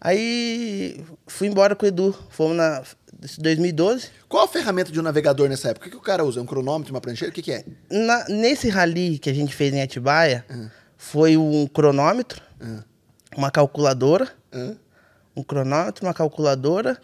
[0.00, 2.18] aí fui embora com o Edu.
[2.28, 2.82] Fomos na
[3.22, 4.08] esse 2012.
[4.28, 5.86] Qual a ferramenta de um navegador nessa época?
[5.86, 6.42] O que, o cara usa?
[6.42, 7.30] Um cronômetro, uma prancheira?
[7.30, 7.64] O que, que é?
[7.88, 10.44] Na- nesse rally que a gente fez em Atibaia,
[10.98, 12.42] foi um cronômetro,
[13.36, 14.74] uma calculadora, Hã?
[15.36, 17.00] um cronômetro, uma calculadora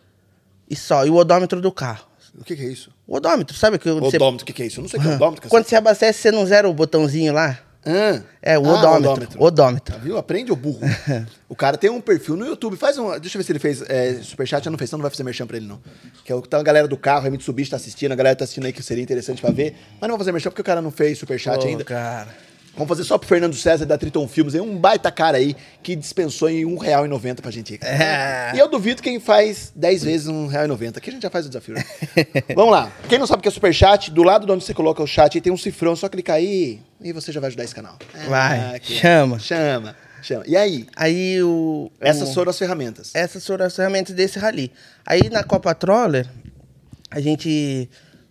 [0.71, 1.05] e só.
[1.07, 2.07] E o odômetro do carro.
[2.39, 2.91] O que, que é isso?
[3.07, 4.79] O odômetro, sabe que você- Odômetro, o que, que é isso?
[4.79, 5.49] Eu não sei o que é odômetro.
[5.49, 7.59] Quando você abastece, você não zera o botãozinho lá?
[7.87, 8.23] Hã?
[8.43, 9.29] É, o Ah, odômetro.
[9.43, 9.95] Odômetro.
[9.95, 10.19] Tá, viu?
[10.19, 10.81] Aprende, ô burro.
[11.49, 12.77] o cara tem um perfil no YouTube.
[12.77, 13.19] Faz um.
[13.19, 14.65] Deixa eu ver se ele fez é, superchat.
[14.67, 15.81] Eu não fez, então não vai fazer merchan pra ele, não.
[16.25, 18.37] Que é o que tá a galera do carro, a Mitsubishi tá assistindo, a galera
[18.37, 19.75] tá assistindo aí que seria interessante pra ver.
[20.01, 21.83] Mas não vou fazer merchan porque o cara não fez superchat Pô, ainda.
[21.85, 22.29] cara.
[22.79, 25.97] Vamos fazer só pro Fernando César da Triton Filmes aí, um baita cara aí que
[25.97, 27.93] dispensou em R$1,90 pra gente cara.
[27.93, 28.53] É.
[28.57, 30.97] E eu duvido quem faz 10 vezes R$1,90.
[30.97, 31.75] Aqui a gente já faz o desafio.
[31.75, 31.85] né?
[32.55, 32.91] Vamos lá.
[33.09, 35.37] Quem não sabe o que é superchat, do lado de onde você coloca o chat
[35.37, 37.99] aí tem um cifrão, é só clicar aí e você já vai ajudar esse canal.
[38.29, 38.95] Vai, aqui.
[38.95, 39.39] chama.
[39.41, 40.45] Chama, chama.
[40.47, 40.87] E aí?
[40.95, 41.91] Aí o.
[42.01, 43.11] Essas o- foram as ferramentas.
[43.13, 44.73] Essas foram as ferramentas desse rally.
[45.05, 46.29] Aí na Copa Troller,
[47.11, 47.91] a gente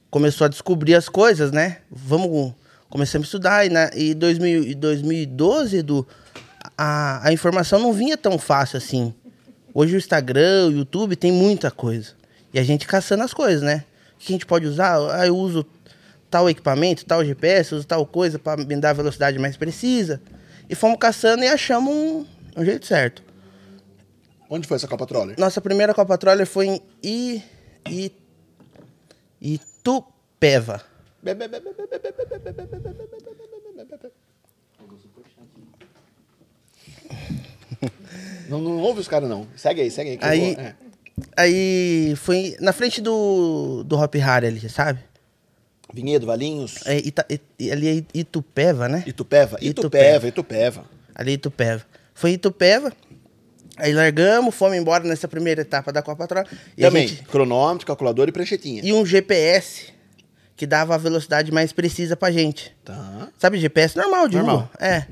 [0.10, 1.80] começou a descobrir as coisas, né?
[1.92, 2.54] Vamos.
[2.89, 6.08] Começamos a estudar e, na, e 2000, e 2012, Edu,
[6.78, 9.13] a, a informação não vinha tão fácil assim.
[9.73, 12.13] Hoje o Instagram, o YouTube tem muita coisa.
[12.54, 13.84] E a gente caçando as coisas, né?
[14.15, 14.97] O que a gente pode usar?
[15.12, 15.65] Ah, eu uso
[16.30, 20.21] tal equipamento, tal GPS, uso tal coisa para me dar a velocidade mais precisa.
[20.69, 23.21] E fomos caçando e achamos um, um jeito certo.
[24.50, 25.36] Onde foi essa Copa Troller?
[25.38, 27.43] Nossa primeira Copa Troller foi em I,
[27.89, 28.12] I,
[29.41, 30.82] Itupeva.
[38.50, 39.48] Não, não ouve os caras, não.
[39.56, 40.20] Segue aí, segue aí.
[40.22, 40.76] Aí, vou- é.
[41.36, 45.00] aí foi na frente do, do Hop Harry ali, sabe?
[45.94, 49.04] Vinhedo, Valinhos, É, Ita, It- ali é Itupeva, né?
[49.06, 49.58] Itupeva.
[49.62, 50.86] Itupeva, Itupeva.
[51.16, 51.86] Ali é Itupeva.
[52.13, 52.92] Foi Itupeva.
[53.78, 56.48] Aí largamos, fomos embora nessa primeira etapa da Copa Troller.
[56.78, 58.82] E a Também, gente- cronômetro, calculador e pranchetinha.
[58.84, 59.94] e um GPS
[60.58, 62.76] que dava a velocidade mais precisa pra gente.
[62.84, 63.30] Tá.
[63.38, 64.58] Sabe GPS normal, de Normal.
[64.58, 64.70] rua?
[64.80, 65.06] É.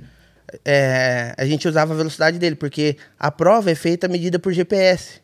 [0.63, 5.21] É, A gente usava a velocidade dele, porque a prova é feita medida por GPS.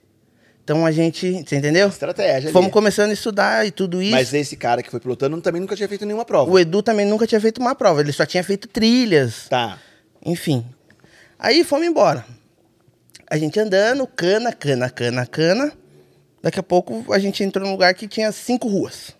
[0.63, 1.43] Então a gente.
[1.45, 1.87] Você entendeu?
[1.87, 2.51] Estratégia ali.
[2.53, 4.11] Fomos começando a estudar e tudo isso.
[4.11, 6.51] Mas esse cara que foi pilotando também nunca tinha feito nenhuma prova.
[6.51, 9.47] O Edu também nunca tinha feito uma prova, ele só tinha feito trilhas.
[9.49, 9.79] Tá.
[10.23, 10.63] Enfim.
[11.39, 12.23] Aí fomos embora.
[13.27, 15.71] A gente andando, cana, cana, cana, cana.
[16.43, 19.15] Daqui a pouco a gente entrou num lugar que tinha cinco ruas.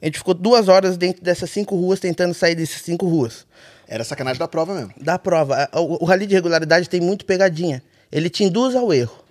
[0.00, 3.46] A gente ficou duas horas dentro dessas cinco ruas, tentando sair dessas cinco ruas.
[3.86, 4.92] Era sacanagem da prova mesmo.
[5.00, 5.68] Da prova.
[5.74, 7.82] O, o rally de regularidade tem muito pegadinha.
[8.12, 9.24] Ele te induz ao erro.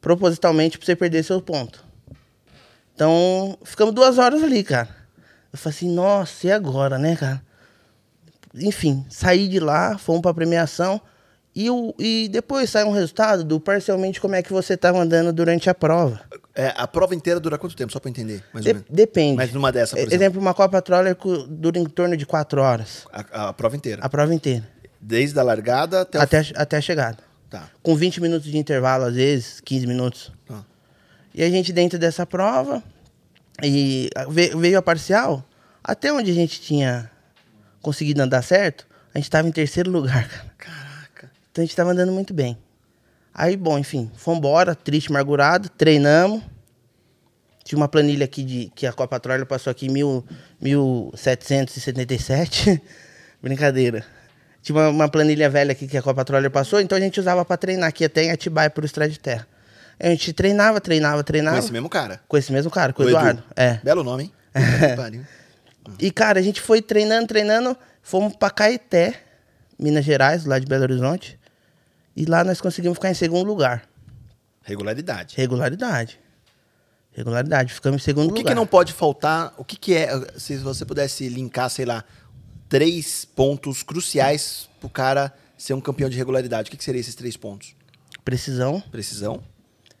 [0.00, 1.84] Propositalmente pra você perder seu ponto.
[2.94, 4.88] Então, ficamos duas horas ali, cara.
[5.52, 7.42] Eu falei assim, nossa, e agora, né, cara?
[8.54, 11.00] Enfim, saí de lá, fomos pra premiação.
[11.54, 15.32] E, o, e depois sai um resultado do parcialmente como é que você tava andando
[15.32, 16.20] durante a prova.
[16.54, 17.92] É, a prova inteira dura quanto tempo?
[17.92, 18.42] Só pra entender.
[18.52, 18.88] Mais De- ou menos.
[18.90, 19.36] depende.
[19.36, 20.14] Mas numa dessa, por exemplo.
[20.14, 21.16] exemplo, uma Copa Troller
[21.48, 23.06] dura em torno de quatro horas.
[23.12, 24.02] A, a prova inteira.
[24.04, 24.66] A prova inteira.
[25.00, 26.18] Desde a largada até.
[26.18, 27.18] Até, até a chegada.
[27.48, 27.68] Tá.
[27.82, 30.32] Com 20 minutos de intervalo, às vezes, 15 minutos.
[30.46, 30.64] Tá.
[31.34, 32.82] E a gente dentro dessa prova,
[33.62, 34.10] e
[34.56, 35.44] veio a parcial,
[35.82, 37.10] até onde a gente tinha
[37.80, 40.50] conseguido andar certo, a gente estava em terceiro lugar, cara.
[40.58, 41.30] Caraca.
[41.50, 42.58] Então a gente estava andando muito bem.
[43.34, 46.42] Aí, bom, enfim, fomos embora, triste, amargurado, treinamos.
[47.64, 50.24] Tinha uma planilha aqui de que a Copa Troller passou aqui em mil-
[50.60, 52.82] 1777.
[53.42, 54.04] Brincadeira.
[54.62, 57.44] Tinha uma, uma planilha velha aqui que a Copa Troller passou, então a gente usava
[57.44, 59.46] para treinar aqui até em Atibaia por estrada de terra.
[59.98, 61.56] A gente treinava, treinava, treinava.
[61.58, 62.20] Com esse mesmo cara.
[62.26, 63.16] Com esse mesmo cara, com o O Edu.
[63.18, 63.42] Eduardo.
[63.56, 63.74] É.
[63.82, 64.32] Belo nome, hein?
[65.98, 69.14] E, cara, a gente foi treinando, treinando, fomos pra Caeté,
[69.78, 71.39] Minas Gerais, lá de Belo Horizonte.
[72.20, 73.88] E lá nós conseguimos ficar em segundo lugar.
[74.62, 75.34] Regularidade.
[75.38, 76.20] Regularidade.
[77.12, 77.72] Regularidade.
[77.72, 78.50] Ficamos em segundo O que, lugar.
[78.50, 79.54] que não pode faltar?
[79.56, 82.04] O que, que é, se você pudesse linkar, sei lá,
[82.68, 86.68] três pontos cruciais pro cara ser um campeão de regularidade?
[86.68, 87.74] O que, que seriam esses três pontos?
[88.22, 88.80] Precisão.
[88.90, 89.42] Precisão.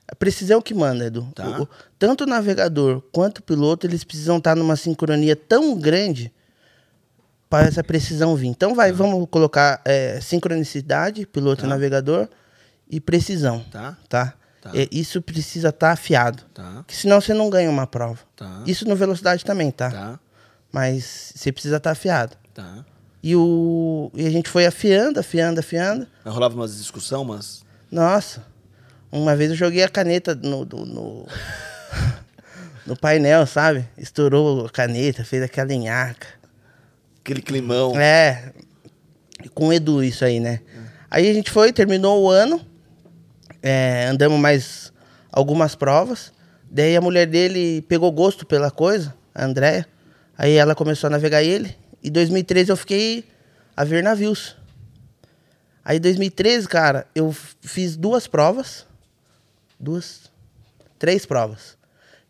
[0.06, 1.26] A precisão que manda, Edu.
[1.34, 1.48] Tá.
[1.58, 1.68] O- o-
[1.98, 6.30] tanto o navegador quanto o piloto, eles precisam estar numa sincronia tão grande
[7.50, 8.46] para essa precisão vir.
[8.46, 8.76] Então, Tá.
[8.76, 12.28] vai, vamos colocar é, sincronicidade, piloto e navegador,
[12.88, 13.58] e precisão.
[13.70, 13.96] Tá?
[14.08, 14.34] Tá?
[14.62, 14.70] Tá.
[14.72, 16.44] É, isso precisa estar afiado.
[16.54, 16.84] Tá.
[16.86, 18.20] Que senão você não ganha uma prova.
[18.36, 18.62] Tá.
[18.66, 19.90] Isso no velocidade também, tá?
[19.90, 20.20] Tá.
[20.72, 22.36] Mas você precisa estar afiado.
[22.54, 22.84] Tá.
[23.22, 26.06] E, o, e a gente foi afiando, afiando, afiando.
[26.24, 27.64] Mas rolava umas discussão, mas.
[27.90, 28.44] Nossa,
[29.10, 31.26] uma vez eu joguei a caneta no, no, no,
[32.86, 33.86] no painel, sabe?
[33.98, 36.39] Estourou a caneta, fez aquela enhaca.
[37.20, 37.98] Aquele climão.
[37.98, 38.52] É,
[39.54, 40.60] com o Edu isso aí, né?
[41.10, 42.64] Aí a gente foi, terminou o ano,
[43.62, 44.92] é, andamos mais
[45.32, 46.32] algumas provas.
[46.70, 49.86] Daí a mulher dele pegou gosto pela coisa, a Andréia.
[50.38, 51.76] Aí ela começou a navegar ele.
[52.02, 53.24] E 2013 eu fiquei
[53.76, 54.56] a ver navios.
[55.84, 58.86] Aí 2013, cara, eu fiz duas provas.
[59.78, 60.30] Duas?
[60.98, 61.76] Três provas.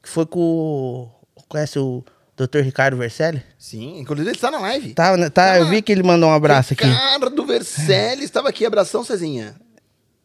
[0.02, 1.10] Que foi com.
[1.48, 2.04] Conhece o
[2.46, 2.60] Dr.
[2.60, 3.42] Ricardo Vercelli?
[3.58, 4.94] Sim, inclusive ele está na live.
[4.94, 5.28] Tá, né?
[5.30, 6.84] tá, eu vi que ele mandou um abraço aqui.
[6.84, 9.54] Ricardo Vercelli estava aqui, abração, Cezinha.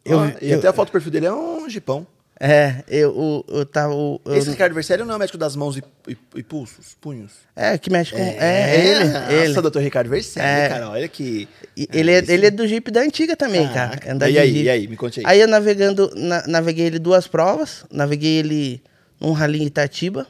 [0.03, 2.05] Eu- Ó, e eu- até a foto do perfil dele é um jipão.
[2.37, 3.93] É, eu, o- eu tava.
[3.93, 7.31] eu- Esse Ricardo Vercelli não é o médico das mãos e, e- e pulsos, punhos?
[7.55, 8.17] é, que mexe com.
[8.19, 9.05] É, ele.
[9.05, 9.53] Nossa, ele.
[9.61, 10.67] doutor Ricardo Vercelli, É.
[10.67, 11.47] cara, olha que...
[11.77, 14.13] E ele, é, ele é do Jeep da antiga também, Caraca.
[14.13, 14.29] cara.
[14.29, 14.85] E aí, e aí?
[14.85, 15.25] Me conte aí.
[15.25, 17.85] Aí eu navegando, na- naveguei ele duas provas.
[17.89, 18.83] Naveguei ele
[19.19, 20.27] num rally em Itatiba,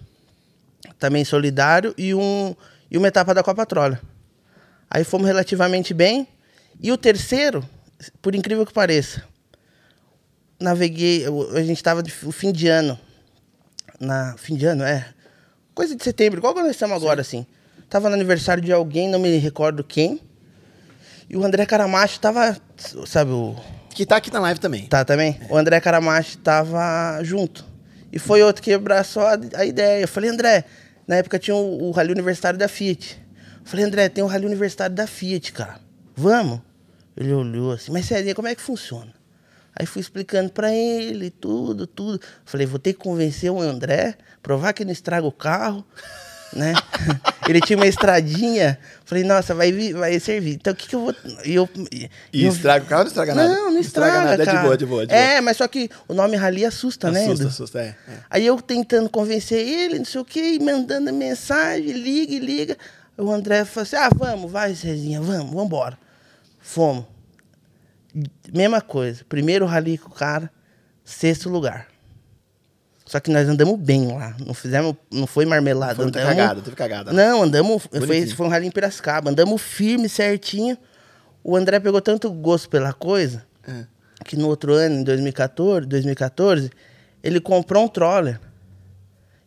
[1.00, 2.56] também solidário, e, um,
[2.90, 4.00] e uma etapa da Copa Trolla.
[4.90, 6.28] Aí fomos relativamente bem.
[6.80, 7.68] E o terceiro,
[8.22, 9.24] por incrível que pareça,
[10.60, 11.26] naveguei,
[11.56, 13.00] a gente tava de f- o fim de ano.
[14.00, 15.06] Na, fim de ano, é.
[15.74, 17.46] Coisa de setembro, igual que nós estamos agora, assim.
[17.90, 20.20] Tava no aniversário de alguém, não me recordo quem.
[21.30, 22.58] E o André Caramacho tava,
[23.06, 23.56] sabe, o
[23.90, 24.86] Que tá aqui na live também.
[24.88, 25.40] Tá, também?
[25.50, 27.66] O André Caramachi tava junto.
[28.16, 30.02] E foi outro que abraçou a, ideia.
[30.02, 30.64] Eu falei, André,
[31.06, 33.22] na época tinha o, o Rally Universitário da Fiat.
[33.60, 35.82] Eu falei, André, tem o Rally Universitário da Fiat, cara.
[36.16, 36.62] Vamos?
[37.18, 39.14] Ele olhou assim, mas Cezinha, como é que funciona?
[39.78, 42.22] Aí fui explicando pra ele tudo, tudo.
[42.46, 45.86] Falei, vou ter que convencer o André, provar que não estraga o carro,
[46.54, 46.74] né?
[47.50, 48.78] ele tinha uma estradinha.
[49.04, 50.54] Falei, nossa, vai, vir- vai servir.
[50.56, 51.16] Então o que, que eu vou.
[51.44, 51.70] E eu,
[52.34, 53.50] E eu- estraga o carro não estraga nada?
[53.54, 54.34] não, não estraga, nada.
[54.34, 54.62] É de cara.
[54.62, 55.20] boa, de boa, de boa.
[55.22, 57.24] É, mas só que o nome Rally assusta, né?
[57.26, 57.96] assusta, assusta, é.
[58.08, 58.18] é.
[58.30, 62.78] Aí eu tentando convencer ele, não sei o quê, e mandando mensagem, liga e liga.
[63.18, 65.98] O André falou assim: ah, vamos, vai, Cezinha, vamos, vamos embora.
[66.62, 67.06] Fomos.
[68.54, 69.24] Mesma coisa.
[69.28, 70.50] Primeiro rally com o cara,
[71.04, 71.88] sexto lugar.
[73.06, 74.36] Só que nós andamos bem lá.
[74.44, 75.96] Não fizemos, não foi marmelada.
[75.96, 77.14] Foi andamos, cagada, teve cagada.
[77.14, 77.84] Não, andamos.
[77.84, 79.30] Foi, foi um rally em Piracicaba.
[79.30, 80.76] Andamos firme, certinho.
[81.44, 83.86] O André pegou tanto gosto pela coisa É.
[84.26, 86.72] que no outro ano, em 2014, 2014,
[87.22, 88.40] ele comprou um troller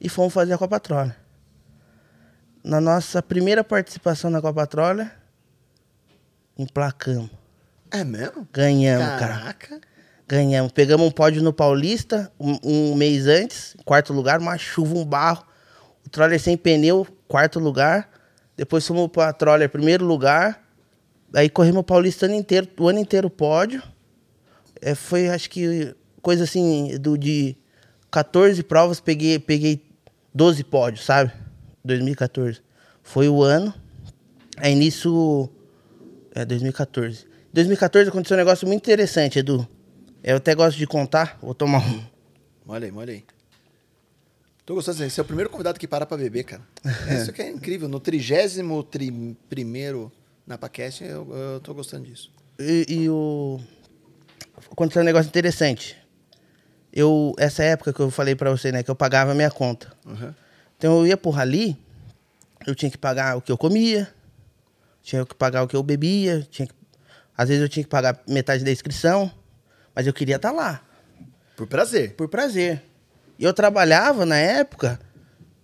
[0.00, 1.16] e fomos fazer a Copa Troller.
[2.62, 5.10] Na nossa primeira participação na Copa Troller,
[6.56, 7.30] emplacamos.
[7.90, 8.46] É mesmo?
[8.52, 9.54] Ganhamos, cara.
[10.28, 10.72] Ganhamos.
[10.72, 15.42] Pegamos um pódio no Paulista um, um mês antes, quarto lugar, uma chuva, um barro.
[16.06, 18.10] O troller sem pneu, quarto lugar.
[18.54, 20.62] Depois fomos pra troller, primeiro lugar.
[21.34, 23.82] Aí corremos o Paulista ano inteiro, o ano inteiro pódio.
[24.82, 27.56] É, foi, acho que, coisa assim, do, de
[28.10, 29.82] 14 provas, peguei, peguei
[30.34, 31.32] 12 pódios, sabe?
[31.82, 32.60] 2014.
[33.02, 33.72] Foi o ano.
[34.58, 35.48] Aí nisso.
[36.34, 37.26] É, 2014.
[37.50, 39.66] 2014 aconteceu um negócio muito interessante, Edu.
[40.22, 41.38] Eu até gosto de contar.
[41.40, 42.04] Vou tomar um.
[42.66, 43.24] Olha aí, olha aí.
[44.66, 45.14] Tô gostando disso.
[45.14, 46.62] Você é o primeiro convidado que para pra beber, cara.
[47.10, 47.88] Isso que é incrível.
[47.88, 49.10] No trigésimo tri
[49.48, 50.12] primeiro
[50.46, 52.30] NapaCast, eu, eu tô gostando disso.
[52.58, 53.60] E, e o.
[54.70, 55.96] Aconteceu um negócio interessante.
[56.92, 59.92] Eu, essa época que eu falei pra você, né, que eu pagava a minha conta.
[60.04, 60.34] Uhum.
[60.76, 61.76] Então eu ia pro rally,
[62.66, 64.08] eu tinha que pagar o que eu comia,
[65.02, 66.74] tinha que pagar o que eu bebia, tinha que...
[67.36, 69.30] às vezes eu tinha que pagar metade da inscrição,
[69.98, 70.80] mas eu queria estar lá,
[71.56, 72.14] Por prazer.
[72.14, 72.80] por prazer.
[73.36, 75.00] E eu trabalhava na época,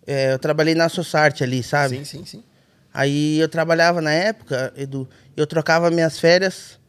[0.05, 1.99] é, eu trabalhei na Sociarte ali, sabe?
[1.99, 2.45] Sim, sim, sim.
[2.93, 6.81] Aí eu trabalhava na época, Edu, eu trocava minhas férias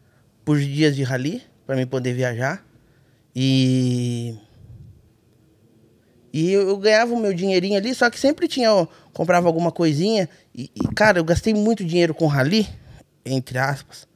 [0.44, 2.66] por dias de rally, para mim poder viajar.
[3.36, 4.36] E.
[6.34, 9.72] E eu, eu ganhava o meu dinheirinho ali, só que sempre tinha, ó, comprava alguma
[9.72, 10.28] coisinha.
[10.54, 12.68] E, e, cara, eu gastei muito dinheiro com rally,
[13.24, 14.08] entre aspas.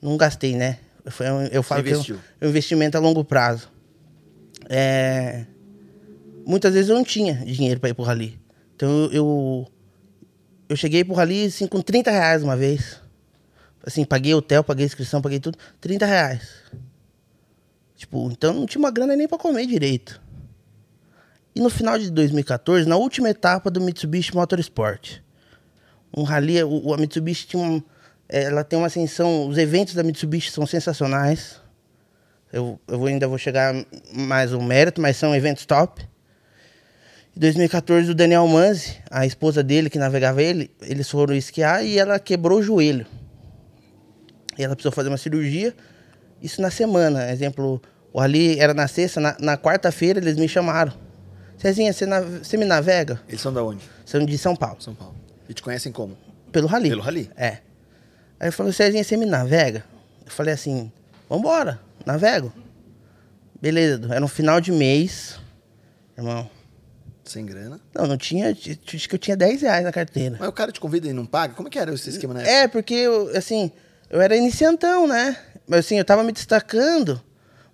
[0.00, 0.78] Não gastei, né?
[1.06, 3.70] Foi um, eu falo que é um, é um investimento a longo prazo.
[4.68, 5.46] É,
[6.46, 8.40] muitas vezes eu não tinha dinheiro para ir pro rally.
[8.76, 9.68] Então eu, eu,
[10.68, 13.00] eu cheguei pro rally assim, com 30 reais uma vez.
[13.84, 15.58] Assim, paguei hotel, paguei inscrição, paguei tudo.
[15.80, 16.48] 30 reais.
[17.96, 20.20] Tipo, então não tinha uma grana nem para comer direito.
[21.54, 25.20] E no final de 2014, na última etapa do Mitsubishi Motorsport,
[26.16, 27.82] um rally, o, a Mitsubishi tinha um,
[28.30, 31.60] ela tem uma ascensão, os eventos da Mitsubishi são sensacionais.
[32.52, 33.74] Eu, eu ainda vou chegar
[34.12, 36.02] mais um mérito, mas são eventos top.
[37.36, 41.98] Em 2014, o Daniel Manzi, a esposa dele que navegava ele, eles foram esquiar e
[41.98, 43.06] ela quebrou o joelho.
[44.58, 45.74] E ela precisou fazer uma cirurgia.
[46.42, 47.30] Isso na semana.
[47.30, 47.80] Exemplo,
[48.12, 50.92] o ali era na sexta, na, na quarta-feira eles me chamaram.
[51.56, 53.20] Cezinha, você, nave- você me navega?
[53.28, 53.84] Eles são da onde?
[54.04, 54.80] São de São Paulo.
[54.82, 55.14] São Paulo.
[55.48, 56.16] E te conhecem como?
[56.50, 56.88] Pelo rally.
[56.88, 57.30] Pelo rally?
[57.36, 57.58] É.
[58.40, 59.84] Aí ele falou, Cezinha, você me navega?
[60.24, 60.90] Eu falei assim,
[61.28, 62.50] vambora, navego.
[63.60, 65.38] Beleza, era um final de mês.
[66.16, 66.48] Irmão,
[67.24, 67.78] Sem grana.
[67.94, 70.36] não, não tinha, acho que eu tinha 10 reais na carteira.
[70.40, 71.54] Mas o cara te convida e não paga?
[71.54, 72.54] Como é que era esse esquema na época?
[72.56, 73.70] É, porque, eu, assim,
[74.08, 75.36] eu era iniciantão, né?
[75.68, 77.20] Mas assim, eu tava me destacando,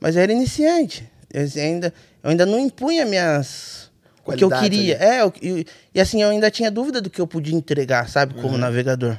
[0.00, 1.08] mas eu era iniciante.
[1.32, 3.86] Eu assim, ainda, eu ainda não impunha minhas...
[4.24, 4.96] O que eu queria.
[4.96, 5.04] ali.
[5.04, 5.64] É, eu- e,
[5.94, 8.34] e assim, eu ainda tinha dúvida do que eu podia entregar, sabe?
[8.34, 8.58] Como Uhum.
[8.58, 9.16] navegador.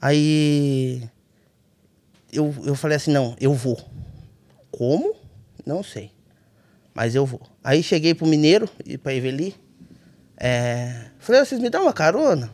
[0.00, 1.02] Aí...
[2.32, 3.78] Eu, eu falei assim, não, eu vou.
[4.70, 5.14] Como?
[5.64, 6.10] Não sei.
[6.92, 7.40] Mas eu vou.
[7.62, 9.54] Aí cheguei pro Mineiro, e pra Eveli.
[10.36, 12.50] É, falei, "Ô, vocês me dão uma carona?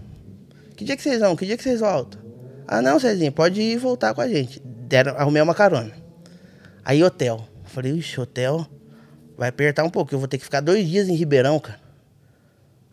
[0.76, 1.34] Que dia que vocês vão?
[1.34, 2.20] Que dia que vocês voltam?
[2.66, 4.60] Ah, não, Cezinha, pode ir voltar com a gente.
[4.60, 5.92] Deram, arrumei uma carona.
[6.84, 7.46] Aí, hotel.
[7.64, 8.66] Falei, ixi, hotel
[9.36, 10.14] vai apertar um pouco.
[10.14, 11.80] Eu vou ter que ficar dois dias em Ribeirão, cara.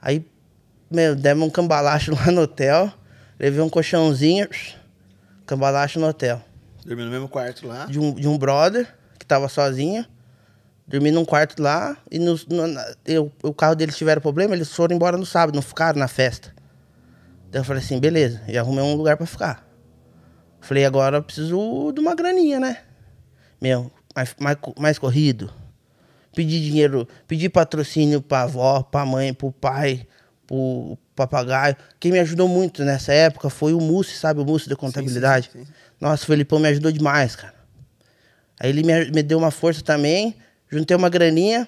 [0.02, 0.26] Aí,
[0.90, 2.92] meu, demos um cambalacho lá no hotel.
[3.40, 4.48] Levei um colchãozinho,
[5.46, 6.42] cambalacho no hotel.
[6.86, 7.86] Dormiu no mesmo quarto lá.
[7.86, 8.88] De um, de um brother
[9.18, 10.06] que tava sozinho.
[10.88, 11.96] Dormi num quarto lá.
[12.12, 15.56] E no, no- na- eu- o carro deles tiveram problema, eles foram embora no sábado,
[15.56, 16.54] não ficaram na festa.
[17.52, 19.68] Daí eu falei assim, beleza, já arrumei um lugar pra ficar.
[20.62, 22.78] Falei, agora eu preciso de uma graninha, né?
[23.62, 25.52] Meu, mais, mais, mais corrido.
[26.36, 30.06] Pedi dinheiro, pedi patrocínio pra avó, pra mãe, pro pai,
[30.46, 31.76] pro papagaio.
[32.00, 34.40] Quem me ajudou muito nessa época foi o Mussi, sabe?
[34.40, 35.50] O Mussi da contabilidade.
[35.52, 35.72] sim, sim.
[36.00, 37.54] Nossa, o Felipão me ajudou demais, cara.
[38.60, 40.36] Aí ele me, me deu uma força também,
[40.70, 41.68] juntei uma graninha,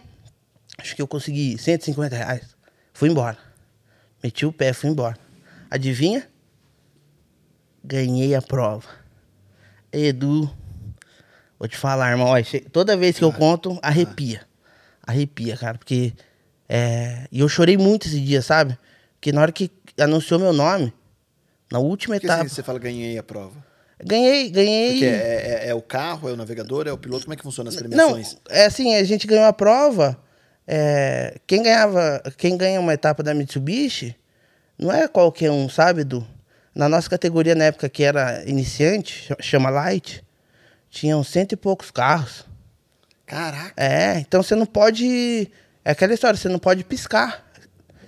[0.78, 2.56] acho que eu consegui 150 reais.
[2.93, 3.38] Fui embora.
[4.24, 5.18] Meti o pé, fui embora.
[5.70, 6.28] Adivinha?
[7.84, 8.88] Ganhei a prova.
[9.91, 10.49] Edu,
[11.60, 12.28] vou te falar, irmão.
[12.28, 12.36] ó,
[12.72, 14.41] toda vez que eu conto, arrepia.
[15.06, 16.14] Arrepia, cara, porque.
[16.70, 18.78] É, e eu chorei muito esse dia, sabe?
[19.22, 19.69] Porque na hora que
[19.99, 20.91] anunciou meu nome,
[21.72, 22.41] na última Por que etapa.
[22.43, 23.63] assim, você fala ganhei a prova?
[24.03, 24.93] Ganhei, ganhei.
[24.93, 27.26] Porque é, é- é o carro, é o navegador, é o piloto?
[27.26, 27.82] Como é que funciona as Não,
[28.13, 28.36] premiações?
[28.49, 30.17] é assim, a gente ganhou a prova.
[30.67, 34.15] é, quem ganhava, quem ganha uma etapa da Mitsubishi,
[34.78, 36.26] não é qualquer um, sabe, Du?
[36.74, 40.24] Na nossa categoria, na época que era iniciante, ch- chama Light,
[40.89, 42.43] tinham cento e poucos carros.
[43.28, 43.74] Caraca.
[43.78, 45.51] É, então você não pode.
[45.86, 47.51] É aquela história, você não pode piscar.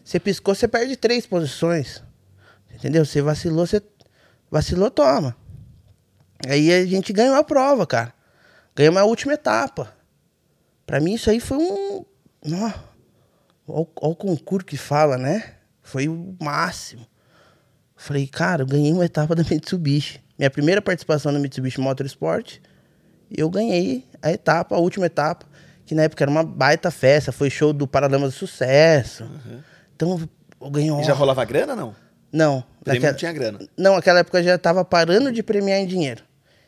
[0.03, 2.03] Você piscou, você perde três posições.
[2.73, 3.05] Entendeu?
[3.05, 3.81] Você vacilou, você.
[4.51, 5.35] Vacilou, toma.
[6.47, 8.13] Aí a gente ganhou a prova, cara.
[8.75, 9.93] Ganhamos a última etapa.
[10.85, 12.05] Pra mim, isso aí foi um.
[13.67, 15.53] Ó, o concurso que fala, né?
[15.81, 17.07] Foi o máximo.
[17.95, 20.21] Falei, cara, eu ganhei uma etapa da Mitsubishi.
[20.37, 22.59] Minha primeira participação na Mitsubishi Motorsport.
[23.31, 25.45] Eu ganhei a etapa, a última etapa,
[25.85, 29.23] que na época era uma baita festa, foi show do Paralamas do Sucesso.
[30.03, 31.95] Então E já rolava grana, não?
[32.31, 32.63] Não.
[32.85, 33.59] Naquela- não tinha grana.
[33.77, 36.23] Não, naquela época eu já tava parando de premiar em dinheiro.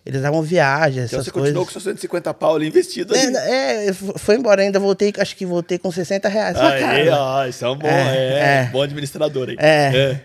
[0.05, 1.49] Eles davam viagens, Então essas você coisas.
[1.49, 3.35] continuou com seus 150 pau ali investido ali.
[3.37, 7.65] É, é, foi embora, ainda voltei, acho que voltei com 60 reais Aí, ó, isso
[7.65, 8.69] é um bom, É, é, é.
[8.71, 9.55] bom administrador aí.
[9.59, 10.19] É.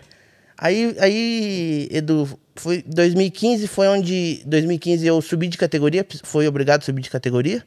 [0.55, 6.85] Aí, aí, Edu, foi 2015 foi onde 2015 eu subi de categoria, foi obrigado a
[6.85, 7.65] subir de categoria,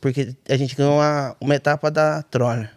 [0.00, 2.70] porque a gente ganhou uma, uma etapa da Troller.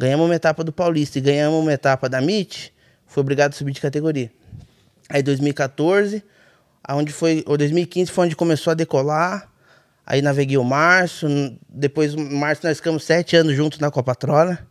[0.00, 2.72] Ganhamos uma etapa do Paulista e ganhamos uma etapa da MIT,
[3.06, 4.32] foi obrigado a subir de categoria.
[5.10, 6.24] Aí 2014,
[6.82, 9.52] aonde foi, ou 2015 foi onde começou a decolar.
[10.06, 11.26] Aí naveguei o março,
[11.68, 14.64] depois março nós ficamos sete anos juntos na Copa Troller.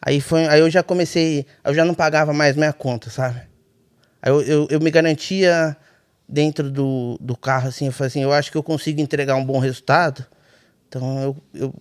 [0.00, 3.42] Aí, foi, aí eu já comecei, eu já não pagava mais minha conta, sabe?
[4.22, 5.76] Aí eu, eu, eu me garantia
[6.26, 9.44] dentro do, do carro, assim, eu falei assim, eu acho que eu consigo entregar um
[9.44, 10.24] bom resultado,
[10.88, 11.74] então eu, eu,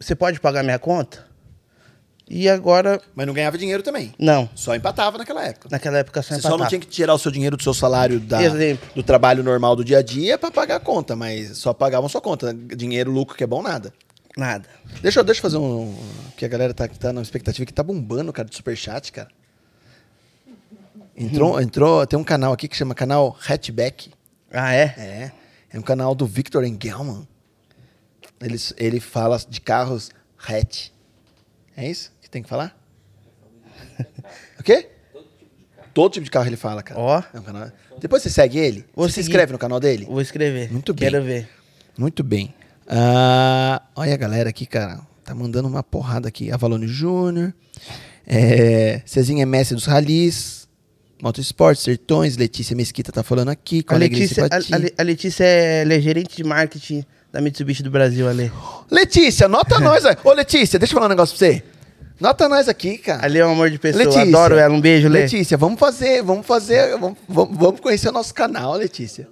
[0.00, 1.32] você pode pagar minha conta?
[2.28, 4.14] E agora, Mas não ganhava dinheiro também.
[4.18, 5.68] não, Só empatava naquela época.
[5.70, 6.68] naquela época só Você só não empatava.
[6.70, 8.88] tinha que tirar o seu dinheiro do seu salário da, Exemplo.
[8.94, 12.22] do trabalho normal do dia a dia pra pagar a conta, mas só pagavam sua
[12.22, 12.54] conta.
[12.54, 13.92] Dinheiro, lucro, que é bom, nada.
[14.36, 14.66] Nada.
[15.02, 15.94] Deixa, eu- deixa eu fazer um.
[16.36, 19.28] Que a galera tá, tá na expectativa que tá bombando, cara, de superchat, cara.
[21.16, 24.10] Entrou, entrou, tem um canal aqui que chama canal Hatchback.
[24.52, 24.82] Ah, é?
[24.98, 25.32] É.
[25.72, 27.26] É um canal do Victor Engelman.
[28.40, 30.88] Ele, ele fala de carros hatch.
[31.76, 32.76] É isso tem que falar?
[34.58, 34.88] o quê?
[35.94, 37.00] Todo tipo de carro ele fala, cara.
[37.00, 37.22] Ó.
[37.32, 37.70] É um canal-
[38.00, 38.84] Depois você segue ele?
[38.94, 40.04] Vou você se inscreve no canal dele?
[40.06, 40.70] Vou escrever.
[40.72, 41.10] Muito bem.
[41.10, 41.48] Quero ver.
[41.96, 42.52] Muito bem.
[42.88, 45.00] Ah, olha a galera aqui, cara.
[45.24, 46.50] Tá mandando uma porrada aqui.
[46.50, 47.54] Avalone Júnior.
[48.26, 50.68] É, Cezinha é mestre dos ralis.
[51.22, 52.36] Motorsport, Sertões.
[52.36, 53.82] Letícia Mesquita tá falando aqui.
[53.84, 57.90] Com A Letícia, a, a Le- a Letícia é, gerente de marketing da Mitsubishi do
[57.90, 58.50] Brasil, Ale.
[58.90, 60.02] Letícia, nota nós.
[60.24, 61.62] Ô, Letícia, deixa eu falar um negócio pra você.
[62.20, 63.24] Nota nós aqui, cara.
[63.24, 64.04] Ali é um amor de pessoa.
[64.04, 64.22] Letícia.
[64.22, 64.72] Adoro ela.
[64.72, 65.22] Um beijo, Lê.
[65.22, 69.28] Letícia, vamos fazer, vamos fazer, vamos, vamos, conhecer o nosso canal, Letícia.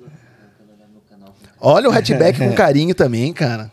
[1.61, 3.71] Olha o hatchback com carinho também, cara.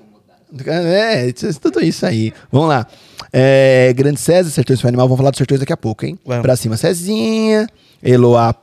[0.65, 1.31] É,
[1.61, 2.33] tudo isso aí.
[2.51, 2.87] Vamos lá.
[3.33, 5.07] É, Grande César, Sertões foi animal.
[5.07, 6.17] Vamos falar dos Sertões daqui a pouco, hein?
[6.25, 6.41] Vamos.
[6.41, 7.67] Pra cima, Cezinha.
[8.01, 8.55] Eloá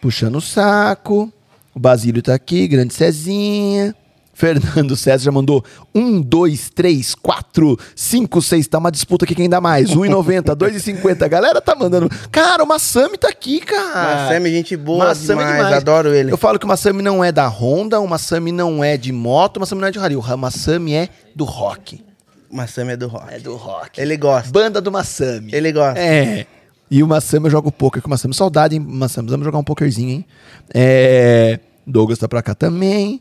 [0.00, 1.32] puxando o saco.
[1.74, 3.94] O Basílio tá aqui, Grande Cezinha.
[4.40, 5.62] Fernando César já mandou
[5.94, 8.66] um, dois, três, quatro, cinco, seis.
[8.66, 9.90] Tá uma disputa aqui quem dá mais.
[9.90, 11.22] 1,90, 2,50.
[11.22, 12.08] A galera tá mandando.
[12.32, 14.24] Cara, o Massami tá aqui, cara.
[14.24, 16.32] Massami, gente boa Massami é demais, adoro ele.
[16.32, 19.58] Eu falo que o Massami não é da Honda, o Massami não é de moto,
[19.58, 20.16] o Massami não é de rally.
[20.16, 22.02] O Massami é do rock.
[22.50, 23.34] Massami é do rock.
[23.34, 24.00] É do rock.
[24.00, 24.50] Ele gosta.
[24.50, 25.52] Banda do Massami.
[25.52, 26.00] Ele gosta.
[26.00, 26.46] É.
[26.90, 28.32] E o Massami eu jogo poker com o Massami.
[28.32, 29.28] Saudade, hein, Massami?
[29.28, 30.26] Vamos jogar um pokerzinho, hein?
[30.72, 31.60] É...
[31.86, 33.20] Douglas tá pra cá também.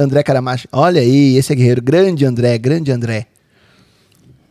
[0.00, 0.66] André Caramacho.
[0.72, 1.82] Olha aí, esse é guerreiro.
[1.82, 3.26] Grande André, grande André.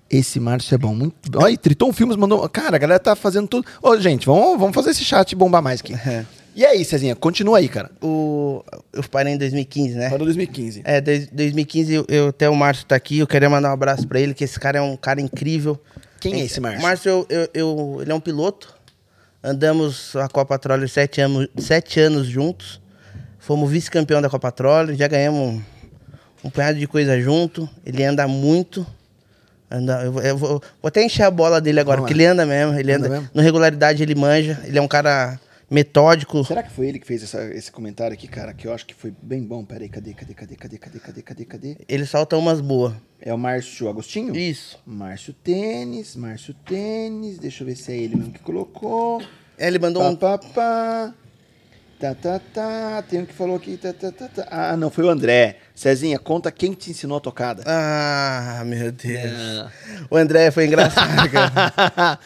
[0.10, 0.94] Esse Márcio é bom.
[0.96, 1.16] Muito...
[1.36, 2.48] Olha, Triton Filmes mandou.
[2.50, 3.66] Cara, a galera tá fazendo tudo.
[3.82, 5.94] Ô, gente, vamos, vamos fazer esse chat bombar mais aqui.
[5.94, 6.26] É.
[6.56, 7.92] E aí, Cezinha, continua aí, cara.
[8.02, 10.10] O, eu parei em 2015, né?
[10.10, 10.82] Para 2015.
[10.84, 14.08] É, dois- 2015 eu, eu até o Márcio tá aqui, eu queria mandar um abraço
[14.08, 15.80] pra ele, que esse cara é um cara incrível.
[16.20, 16.80] Quem é esse Márcio?
[16.80, 18.74] O Márcio, eu, eu- eu- ele é um piloto.
[19.44, 22.82] Andamos a Copa Troller sete anos, sete anos juntos.
[23.50, 25.60] Fomos vice-campeão da Copa Troller, já ganhamos
[26.44, 27.68] um, punhado de coisa junto.
[27.84, 28.86] Ele anda muito.
[29.72, 32.30] Anda, eu, vou- eu vou, vou até encher a bola dele agora, Vamos porque lá.
[32.30, 32.78] ele anda mesmo.
[32.80, 33.30] Ele Anda anda, mesmo?
[33.34, 34.62] No regularidade ele manja.
[34.66, 36.44] Ele é um cara metódico.
[36.46, 38.54] Será que foi ele que fez essa- esse comentário aqui, cara?
[38.54, 39.66] Que eu acho que foi bem bom.
[39.66, 41.78] Pera aí, cadê, cadê, cadê, cadê, cadê, cadê, cadê, cadê?
[41.90, 42.94] Ele solta umas boas.
[43.20, 44.36] É o Márcio Agostinho?
[44.38, 44.78] Isso.
[44.86, 47.40] Márcio Tênis, Márcio Tênis.
[47.40, 49.24] Deixa eu ver se é ele mesmo que colocou.
[49.58, 50.16] É, Ele mandou Pá, um.
[50.16, 51.14] pá, pá.
[52.00, 53.04] Tá, tá, tá.
[53.10, 53.76] Tem um que falou aqui.
[53.76, 54.48] Tá, tá, tá, tá.
[54.50, 55.58] Ah, não, foi o André.
[55.76, 57.62] Cezinha, conta quem te ensinou a tocada.
[57.66, 59.70] Ah, meu Deus.
[60.10, 62.18] O André foi engraçado, cara.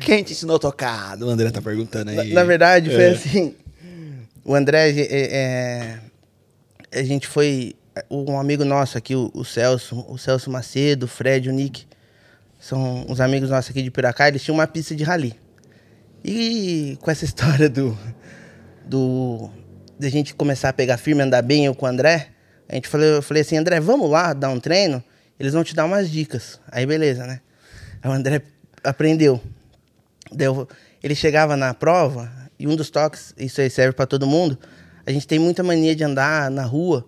[0.00, 1.26] quem te ensinou a tocada?
[1.26, 2.32] O André tá perguntando Na, aí.
[2.32, 3.10] na verdade, foi É.
[3.10, 3.54] assim.
[4.44, 5.98] O André, é,
[6.92, 7.74] é, a gente foi.
[8.08, 11.84] Um amigo nosso aqui, o, o Celso, o Celso Macedo, o Fred, o Nick,
[12.60, 15.34] são uns amigos nossos aqui de Piracá, eles tinham uma pista de rally.
[16.24, 17.98] E com essa história do.
[18.88, 19.50] Do
[19.98, 22.28] de a gente começar a pegar firme, andar bem, eu com o André,
[22.68, 25.02] a gente falou, eu falei assim, André, vamos lá dar um treino,
[25.40, 26.60] eles vão te dar umas dicas.
[26.70, 27.40] Aí beleza, né?
[28.02, 28.42] Aí o André
[28.84, 29.40] aprendeu.
[30.32, 30.68] Daí eu-
[31.02, 34.56] ele chegava na prova e um dos toques, isso aí serve para todo mundo.
[35.04, 37.04] A gente tem muita mania de andar na rua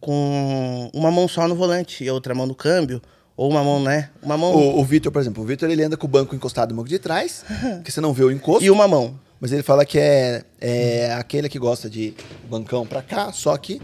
[0.00, 3.00] com uma mão só no volante e outra mão no câmbio,
[3.36, 4.10] ou uma mão, né?
[4.22, 6.70] Uma mão O, o Vitor, por exemplo, o Vitor ele anda com o banco encostado
[6.70, 7.44] no banco de trás,
[7.84, 8.64] que você não vê o encosto.
[8.64, 9.18] e uma mão.
[9.42, 12.14] Mas ele fala que é, é aquele que gosta de
[12.48, 13.82] bancão pra cá, só que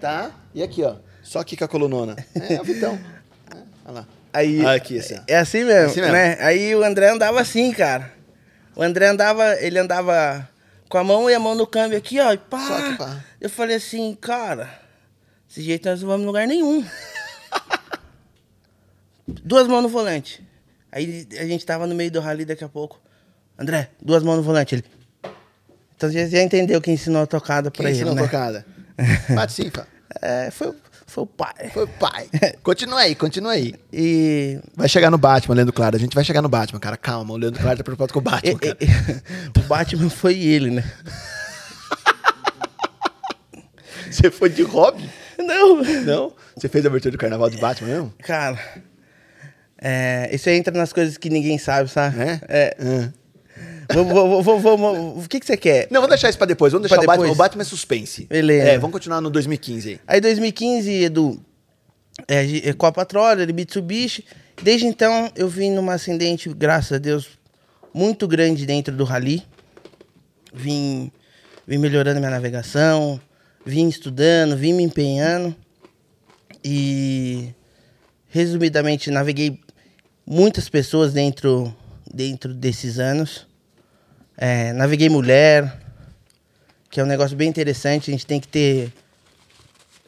[0.00, 0.30] tá.
[0.54, 0.94] E aqui, ó.
[1.20, 2.14] Só aqui com a colunona.
[2.32, 2.96] É, é o Vitão.
[3.52, 4.08] É, olha lá.
[4.32, 5.20] Aí, Aqui, assim.
[5.26, 6.12] É assim mesmo, Assim mesmo.
[6.14, 6.36] né?
[6.38, 8.12] Aí o André andava assim, cara.
[8.76, 10.48] O André andava, ele andava
[10.88, 12.64] com a mão e a mão no câmbio aqui, ó, e pá.
[12.64, 13.24] Só que pá.
[13.40, 14.70] Eu falei assim, cara,
[15.48, 16.86] desse jeito nós não vamos em lugar nenhum.
[19.26, 20.40] duas mãos no volante.
[20.92, 23.02] Aí a gente tava no meio do rally daqui a pouco.
[23.58, 24.74] André, duas mãos no volante.
[24.74, 24.84] Ele.
[25.96, 28.22] Então você já entendeu quem ensinou a tocada pra Quem ele, ensinou né?
[28.22, 28.66] tocada?
[29.30, 29.70] Bate sim.
[30.20, 30.76] É, foi, o-
[31.06, 31.70] foi o pai.
[31.72, 32.28] Foi o pai.
[32.62, 33.74] Continua aí, continua aí.
[33.92, 35.96] E Vai chegar no Batman, Leandro Claro.
[35.96, 36.96] A gente vai chegar no Batman, cara.
[36.96, 38.76] Calma, o Leandro Claro tá preocupado com o Batman, cara.
[39.56, 40.84] o Batman foi ele, né?
[44.10, 45.08] Você foi de hobby?
[45.38, 46.32] Não, Não?
[46.56, 48.14] Você fez a abertura do carnaval de Batman mesmo?
[48.22, 48.58] cara.
[49.86, 52.16] É, isso aí entra nas coisas que ninguém sabe, sabe?
[52.20, 52.40] É?
[52.48, 52.76] É.
[52.80, 53.12] Ah.
[55.16, 55.88] O que, que você quer?
[55.90, 56.72] Não, vamos deixar isso pra depois.
[56.72, 57.22] Vamos deixar Pra o Batman.
[57.24, 57.36] depois?
[57.36, 58.24] O Batman é suspense.
[58.26, 58.68] Beleza.
[58.68, 60.00] É, vamos continuar no 2015 aí.
[60.06, 61.40] Aí 2015, Edu,
[62.28, 64.24] é, é, Copa Troller, Mitsubishi.
[64.62, 67.28] Desde então, eu vim numa ascendente, graças a Deus,
[67.92, 69.42] muito grande dentro do rally.
[70.52, 71.10] Vim,
[71.66, 73.20] vim melhorando minha navegação,
[73.66, 75.54] vim estudando, vim me empenhando.
[76.64, 77.52] E,
[78.28, 79.60] resumidamente, naveguei
[80.24, 81.74] muitas pessoas dentro,
[82.12, 83.46] dentro desses anos.
[84.36, 85.78] É, naveguei mulher,
[86.90, 88.10] que é um negócio bem interessante.
[88.10, 88.92] A gente tem que ter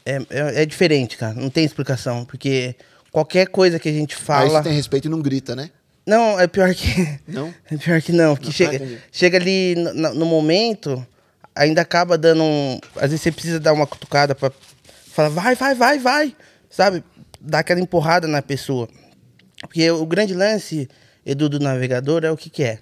[0.04, 1.34] é, é, é diferente, cara.
[1.34, 2.24] Não tem explicação.
[2.24, 2.74] Porque
[3.10, 4.48] qualquer coisa que a gente Aí fala.
[4.48, 5.70] você tem respeito e não grita, né?
[6.06, 7.18] Não, é pior que.
[7.26, 7.52] Não?
[7.70, 8.34] É pior que não.
[8.36, 9.00] Porque Não, chega, tá, entendi.
[9.10, 11.04] chega ali no, no- no momento,
[11.52, 12.78] ainda acaba dando um.
[12.94, 14.52] Às vezes você precisa dar uma cutucada pra
[15.10, 16.36] falar, vai, vai, vai, vai.
[16.70, 17.02] Sabe?
[17.40, 18.88] Dar aquela empurrada na pessoa.
[19.62, 20.88] Porque o grande lance,
[21.24, 22.78] Edu, do navegador é o que, que é?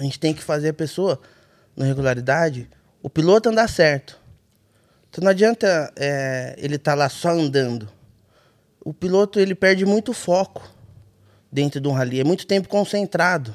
[0.00, 1.20] A gente tem que fazer a pessoa,
[1.76, 2.70] na regularidade,
[3.02, 4.18] o piloto andar certo.
[5.10, 7.86] Então não adianta é, ele estar lá só andando.
[8.82, 10.66] O piloto ele perde muito foco
[11.52, 12.18] dentro de um rally.
[12.18, 13.54] É muito tempo concentrado.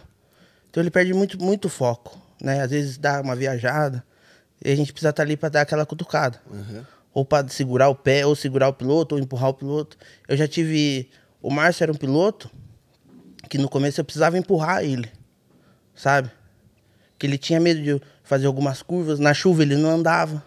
[0.69, 2.15] Então ele perde muito, muito foco.
[2.39, 2.61] Né?
[2.61, 4.05] Às vezes dá uma viajada.
[4.63, 6.39] E a gente precisa estar ali para dar aquela cutucada.
[7.11, 9.97] Ou para segurar o pé, ou segurar o piloto, ou empurrar o piloto.
[10.27, 11.09] Eu já tive.
[11.41, 12.51] O Márcio era um piloto
[13.49, 15.09] que no começo eu precisava empurrar ele.
[15.95, 16.29] Sabe?
[17.17, 19.19] Que ele tinha medo de fazer algumas curvas.
[19.19, 20.43] Na chuva ele não andava.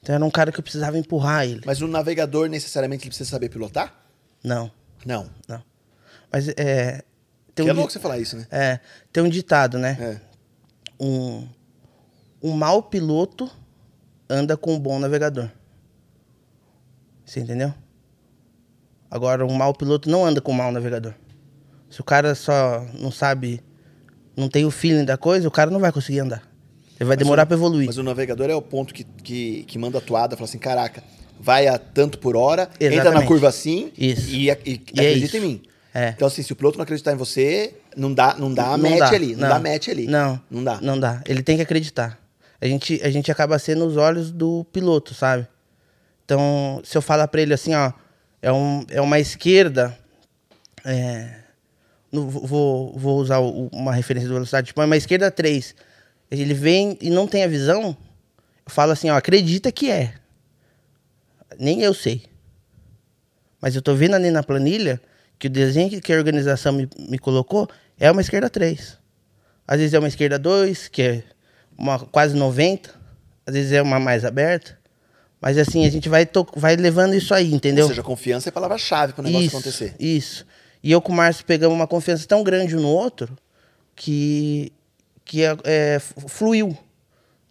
[0.00, 1.62] Então era um cara que eu precisava empurrar ele.
[1.64, 3.94] Mas o navegador necessariamente ele precisa saber pilotar?
[4.42, 4.70] Não,
[5.04, 5.28] Não.
[5.48, 5.62] não.
[6.32, 7.02] Mas é.
[7.54, 8.46] Que Tem é um, louco di- você falar isso, né?
[8.50, 8.80] é,
[9.12, 9.96] tem um ditado, né?
[10.00, 10.20] É.
[10.98, 11.46] Um,
[12.42, 13.50] um mau piloto
[14.28, 15.50] anda com um bom navegador.
[17.24, 17.72] Você entendeu?
[19.10, 21.14] Agora, um mau piloto não anda com um mau navegador.
[21.90, 23.62] Se o cara só não sabe,
[24.36, 26.42] não tem o feeling da coisa, o cara não vai conseguir andar.
[26.98, 27.86] Ele vai demorar o- pra evoluir.
[27.86, 31.02] Mas o navegador é o ponto que, que, que manda a toada, fala assim, caraca,
[31.40, 33.26] vai a tanto por hora, entra na Exatamente.
[33.28, 34.30] curva assim Isso.
[34.30, 35.62] e, e- e é acredita em mim.
[35.94, 36.08] É.
[36.10, 38.98] Então, assim, se o piloto não acreditar em você, não dá, não dá Não match
[39.00, 39.36] dá, ali.
[39.36, 40.06] Não, dá match ali.
[40.06, 40.78] Não, Não dá.
[40.80, 41.20] Não dá.
[41.26, 42.18] Ele tem que acreditar.
[42.60, 45.46] A gente, a gente acaba sendo os olhos do piloto, sabe?
[46.24, 47.92] Então, se eu falar pra ele assim, ó,
[48.40, 49.98] é, um, é uma esquerda,
[50.84, 51.40] é,
[52.12, 55.74] não vou- vou, usar o- uma referência de velocidade, tipo, uma esquerda 3.
[56.30, 57.96] Ele vem e não tem a visão,
[58.64, 60.14] eu falo assim, ó, acredita que é.
[61.58, 62.22] Nem eu sei.
[63.60, 65.00] Mas eu tô vendo ali na planilha
[65.38, 68.98] que o desenho que- a organização me, me colocou é uma esquerda 3.
[69.66, 71.22] Às vezes é uma esquerda 2, que é
[71.78, 72.90] uma quase 90.
[73.46, 74.78] Às vezes é uma mais aberta.
[75.40, 77.84] Mas assim, a gente vai, vai levando isso aí, entendeu?
[77.84, 79.94] Ou seja, confiança é palavra-chave para o negócio isso, acontecer.
[79.98, 80.46] Isso.
[80.82, 83.36] E eu com o Márcio pegamos uma confiança tão grande no outro
[83.94, 84.72] que,
[85.24, 86.76] que é, é, fluiu.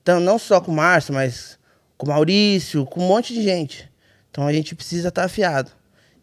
[0.02, 1.58] Então, não só com o Márcio, mas
[1.98, 3.90] com o Maurício, com um monte de gente.
[4.30, 5.72] Então, a gente precisa estar afiado.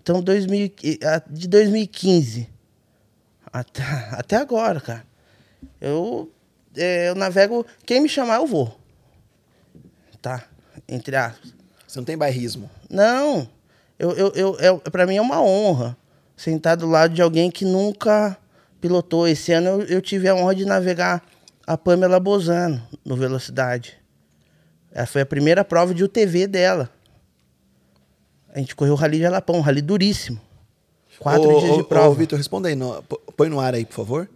[0.02, 2.48] Então, 2000, e- a- de 2015
[3.52, 3.82] até,
[4.12, 5.06] até agora, cara,
[5.80, 6.30] eu,
[6.76, 7.64] é, eu navego.
[7.86, 8.78] Quem me chamar, eu vou.
[10.20, 10.44] Tá?
[10.88, 11.54] Entre aspas.
[11.86, 12.68] Você não tem bairrismo.
[12.90, 13.48] Não.
[13.98, 15.96] Eu, eu, eu, é, pra mim é uma honra
[16.38, 18.38] sentar do lado de alguém que nunca
[18.80, 19.28] pilotou.
[19.28, 21.22] Esse ano eu, eu tive a honra de navegar
[21.66, 23.94] a Pamela Bozano no Velocidade.
[24.92, 26.88] Ela foi a primeira prova de UTV dela.
[28.54, 30.40] A gente correu o Rally de Alapão, um rally duríssimo.
[31.18, 32.08] Quatro Ô, dias de ô, prova.
[32.08, 32.74] Ô, Vitor, responda aí.
[32.76, 33.02] no-
[33.36, 34.28] põe no ar aí, por favor.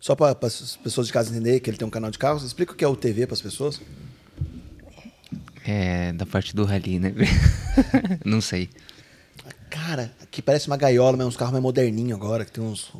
[0.00, 2.42] Só para as pessoas de casa entenderem que ele tem um canal de carros.
[2.42, 3.80] Explica o que é o TV para as pessoas.
[5.66, 7.14] É, da parte do rally, né?
[8.24, 8.68] Não sei.
[9.70, 12.90] Cara, aqui parece uma gaiola, mas uns carros mais moderninhos agora, que tem uns,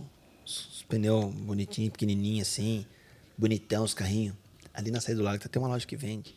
[0.44, 2.84] uns pneus bonitinhos, pequenininhos assim.
[3.36, 4.34] Bonitão os carrinhos.
[4.72, 6.34] Ali na saída do lago tem uma loja que vende.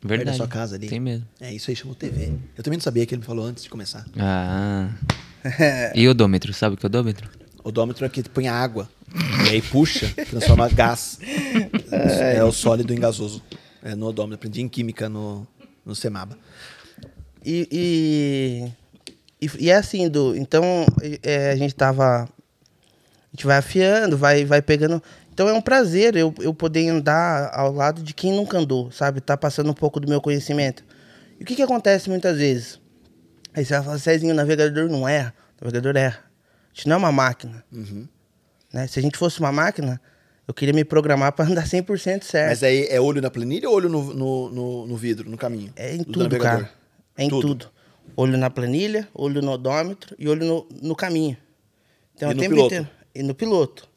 [0.00, 0.30] Perto Verdade.
[0.30, 0.88] da sua casa ali.
[0.88, 1.26] Tem mesmo.
[1.40, 2.32] É isso aí, chama o TV.
[2.56, 4.06] Eu também não sabia que ele me falou antes de começar.
[4.18, 4.90] Ah,
[5.94, 7.28] E odômetro, sabe o que é odômetro?
[7.62, 8.88] Odômetro é que põe água.
[9.46, 11.18] E aí puxa, transforma gás.
[11.90, 13.42] É, o sólido em gasoso.
[13.82, 14.36] É no odômetro.
[14.36, 15.46] Aprendi em química no,
[15.84, 16.38] no Semaba.
[17.44, 18.72] E, e,
[19.40, 20.34] e, e é assim, Du.
[20.36, 20.86] Então,
[21.22, 22.22] é, a gente tava.
[22.24, 25.02] A gente vai afiando, vai, vai pegando.
[25.32, 29.20] Então é um prazer eu, eu poder andar ao lado de quem nunca andou, sabe?
[29.20, 30.82] Tá passando um pouco do meu conhecimento.
[31.38, 32.80] E o que, que acontece muitas vezes?
[33.52, 35.34] Aí você vai falar, Cezinho, o navegador não erra.
[35.60, 36.18] O navegador erra.
[36.18, 37.62] A gente não é uma máquina.
[38.72, 38.86] Né?
[38.86, 40.00] Se a gente fosse uma máquina,
[40.48, 42.48] eu queria me programar para andar 100% certo.
[42.48, 45.70] Mas aí é olho na planilha ou olho no, no, no, no vidro, no caminho?
[45.76, 46.70] É em Do tudo, cara.
[47.14, 47.48] É em Tudo.
[47.48, 47.75] tudo.
[48.16, 51.36] Olho na planilha, olho no odômetro e olho no, no caminho.
[52.14, 52.74] Então, E no tempo piloto?
[52.74, 52.90] inteiro.
[53.14, 53.88] E no piloto.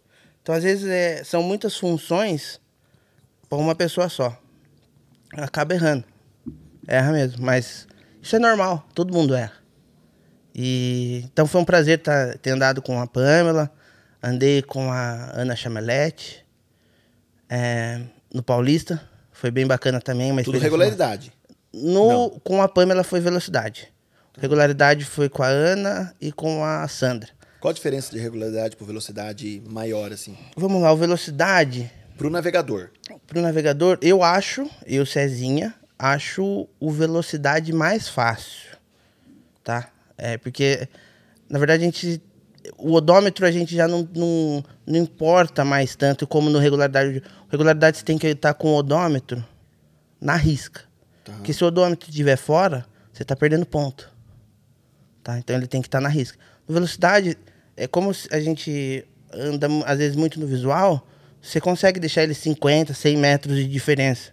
[0.41, 2.59] Então, às vezes, é, são muitas funções
[3.47, 4.37] para uma pessoa só.
[5.33, 6.03] Acaba errando.
[6.87, 7.43] Erra mesmo.
[7.45, 7.87] Mas
[8.21, 8.87] isso é normal.
[8.93, 9.53] Todo mundo erra.
[10.53, 13.71] E, então, foi um prazer tá, ter andado com a Pamela.
[14.21, 16.45] Andei com a Ana Chamelete.
[17.49, 18.01] é,
[18.33, 19.01] no Paulista.
[19.31, 20.31] Foi bem bacana também.
[20.31, 21.31] Uma Tudo regularidade.
[21.73, 23.93] no, com a Pamela foi velocidade.
[24.41, 27.29] Regularidade foi com a Ana e com a Sandra.
[27.59, 30.37] Qual a diferença de regularidade por velocidade maior, assim?
[30.55, 32.89] Vamos lá, o velocidade Pro navegador.
[33.25, 38.77] pro navegador, eu acho, eu Cezinha, acho o velocidade mais fácil,
[39.63, 39.89] tá?
[40.17, 40.87] É porque
[41.49, 42.21] na verdade a gente
[42.77, 47.23] o odômetro a gente já não, não, não importa mais tanto como no regularidade.
[47.49, 49.45] Regularidade você tem que estar com o odômetro
[50.19, 50.81] na risca.
[51.23, 54.08] Porque se o odômetro estiver fora, você está perdendo ponto.
[55.29, 55.37] Tá?
[55.37, 56.39] Então ele tem que estar na risca.
[56.67, 57.37] No velocidade,
[57.77, 61.07] é como a gente anda às vezes muito no visual,
[61.39, 64.31] você consegue deixar ele 50, 100 metros de diferença.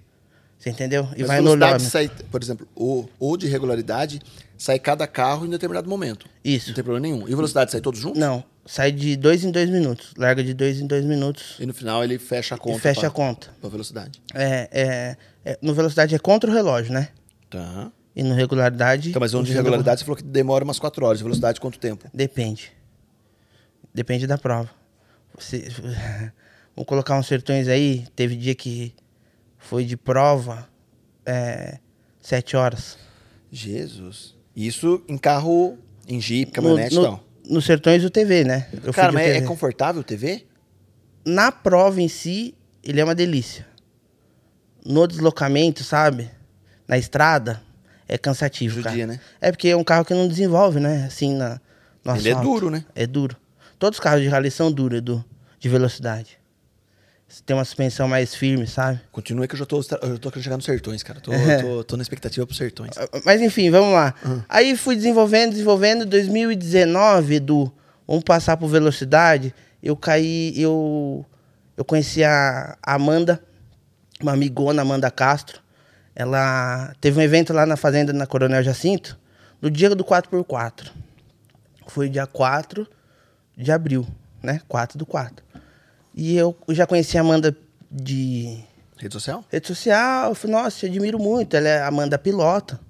[0.58, 1.06] Você entendeu?
[1.14, 4.22] E Mas vai no velocidade sai, por exemplo, o, o de regularidade
[4.56, 6.26] sai cada carro em determinado momento.
[6.42, 6.68] Isso.
[6.68, 7.28] Não tem problema nenhum.
[7.28, 8.18] E velocidade sai todos juntos?
[8.18, 10.14] Não, sai de dois em dois minutos.
[10.16, 12.78] Larga de dois em dois minutos E no final ele fecha a conta.
[12.78, 13.50] e fecha pra, a conta.
[13.60, 14.18] Pra velocidade.
[14.32, 17.08] É, é, é, no velocidade é contra o relógio, né?
[17.50, 17.92] Tá.
[18.16, 19.10] E no regularidade.
[19.10, 21.18] Então, mas onde de regularidade você falou que demora umas 4 horas.
[21.18, 22.08] De velocidade, quanto tempo?
[22.14, 22.72] Depende.
[23.92, 24.70] Depende da prova.
[25.38, 25.68] Você-
[26.74, 28.06] Vamos colocar uns sertões aí.
[28.16, 28.94] Teve dia que
[29.58, 30.66] foi de prova
[31.26, 31.78] é,
[32.20, 32.96] sete horas.
[33.52, 34.34] Jesus.
[34.54, 37.24] Isso em carro, em jeep, No, caminhonete e no, tal.
[37.48, 38.68] nos sertões o TV, né?
[38.82, 39.46] Eu Cara, mas é UTV.
[39.46, 40.46] confortável o TV?
[41.24, 43.66] Na prova em si, ele é uma delícia.
[44.84, 46.30] No deslocamento, sabe?
[46.86, 47.62] Na estrada,
[48.08, 49.06] é cansativo, Judia, cara.
[49.06, 49.20] né?
[49.40, 51.04] É porque é um carro que não desenvolve, né?
[51.06, 51.60] Assim, na,
[52.04, 52.84] no Ele é duro, né?
[52.94, 53.36] É duro.
[53.78, 55.24] Todos os carros de rally são duros, Edu,
[55.58, 56.38] de velocidade.
[57.28, 59.00] Você tem uma suspensão mais firme, sabe?
[59.10, 61.20] Continua que eu já tô, eu tô querendo chegar nos sertões, cara.
[61.20, 62.92] Tô, tô, tô na expectativa pros sertões.
[63.24, 64.14] Mas enfim, vamos lá.
[64.48, 66.06] Aí fui desenvolvendo, desenvolvendo.
[66.06, 67.72] 2019, Edu,
[68.06, 69.52] vamos passar por velocidade.
[69.82, 71.26] Eu caí, eu,
[71.76, 73.42] eu conheci a Amanda,
[74.22, 75.60] uma amigona, Amanda Castro.
[76.18, 79.18] Ela teve um evento lá na fazenda, na Coronel Jacinto,
[79.60, 80.90] no dia do 4x4.
[81.86, 82.88] Foi dia 4
[83.54, 84.06] de abril,
[84.42, 84.62] né?
[84.66, 85.44] 4 do 4.
[86.14, 87.54] E eu já conheci a Amanda
[87.90, 88.64] de
[88.96, 89.44] Rede social?
[89.52, 90.30] rede social.
[90.30, 91.54] Eu falei, nossa, te admiro muito.
[91.54, 92.80] Ela é a Amanda Pilota.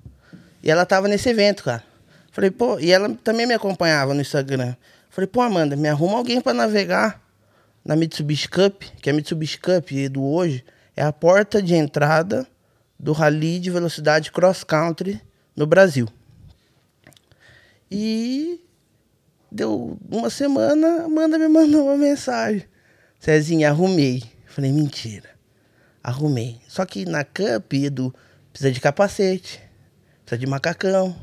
[0.62, 1.82] E ela tava nesse evento, cara.
[2.30, 4.76] Falei, pô, e ela também me acompanhava no Instagram.
[5.10, 7.20] Falei, pô, Amanda, me arruma alguém pra navegar
[7.84, 10.64] na Mitsubishi Cup, que a Mitsubishi Cup do hoje
[10.94, 12.46] é a porta de entrada
[12.98, 15.20] do rally de velocidade cross country
[15.54, 16.08] no Brasil.
[17.90, 18.60] E
[19.50, 22.64] deu uma semana, Amanda me mandou uma mensagem.
[23.20, 24.22] Cezinha, arrumei.
[24.46, 25.30] Falei, mentira.
[26.02, 26.60] Arrumei.
[26.68, 28.14] Só que na Cup, Edu,
[28.52, 29.60] precisa de capacete,
[30.24, 31.14] precisa de macacão,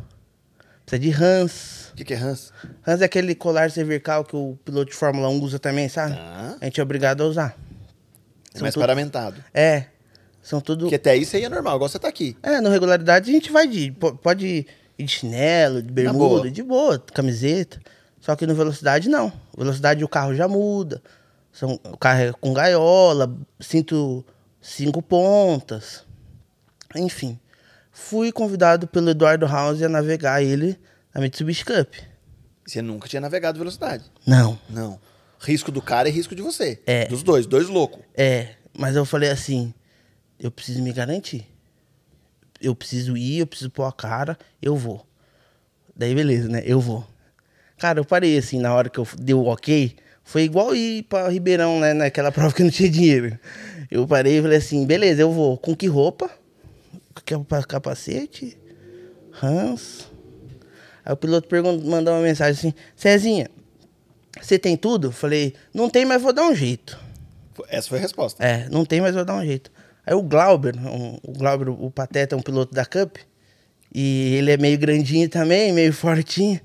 [0.85, 1.89] precisa de Hans.
[1.91, 2.51] O que, que é Hans?
[2.85, 6.15] Hans é aquele colar cervical que o piloto de Fórmula 1 usa também, sabe?
[6.15, 6.57] Tá.
[6.59, 7.57] A gente é obrigado a usar.
[8.53, 9.43] É mais tudo- paramentado.
[9.53, 9.85] É.
[10.43, 10.81] São tudo.
[10.81, 12.37] Porque até isso aí é normal, igual você tá aqui.
[12.43, 13.91] É, no regularidade a gente vai de.
[13.91, 14.67] po- Pode ir
[15.05, 15.93] de chinelo, de boa.
[16.13, 17.79] bermuda, de boa, camiseta.
[18.19, 19.31] Só que no velocidade não.
[19.57, 21.01] Velocidade o carro já muda.
[21.51, 24.23] São, o carro é com gaiola, cinto
[24.61, 26.03] cinco pontas.
[26.95, 27.39] Enfim.
[27.91, 30.77] Fui convidado pelo Eduardo House a navegar ele
[31.13, 31.93] na Mitsubishi Cup.
[32.65, 34.03] Você nunca tinha navegado velocidade.
[34.25, 34.57] Não.
[34.69, 34.99] Não.
[35.39, 36.81] Risco do cara e risco de você.
[36.85, 37.05] É.
[37.05, 38.01] Dos dois, dois loucos.
[38.15, 39.73] É, mas eu falei assim,
[40.43, 41.47] eu preciso me garantir.
[42.61, 45.05] Eu preciso ir, eu preciso pôr a cara, eu vou.
[45.95, 46.61] Daí beleza, né?
[46.65, 47.07] Eu vou.
[47.77, 51.29] Cara, eu parei assim, na hora que eu dei o ok, foi igual ir pra
[51.29, 51.93] Ribeirão, né?
[51.93, 53.39] Naquela prova que eu não tinha dinheiro.
[53.89, 55.57] Eu parei e falei assim, beleza, eu vou.
[55.57, 56.29] Com que roupa?
[57.67, 58.57] Capacete?
[59.41, 60.09] Hans.
[61.05, 63.49] Aí o piloto perguntou, mandou uma mensagem assim: Cezinha,
[64.41, 65.11] você tem tudo?
[65.11, 66.99] Falei: Não tem, mas vou dar um jeito.
[67.69, 68.43] Essa foi a resposta.
[68.43, 69.71] É, não tem, mas vou dar um jeito.
[70.05, 73.17] Aí o Glauber, um- o Glauber, o Pateta, é um piloto da Cup,
[73.93, 76.59] e ele é meio grandinho também, meio fortinho.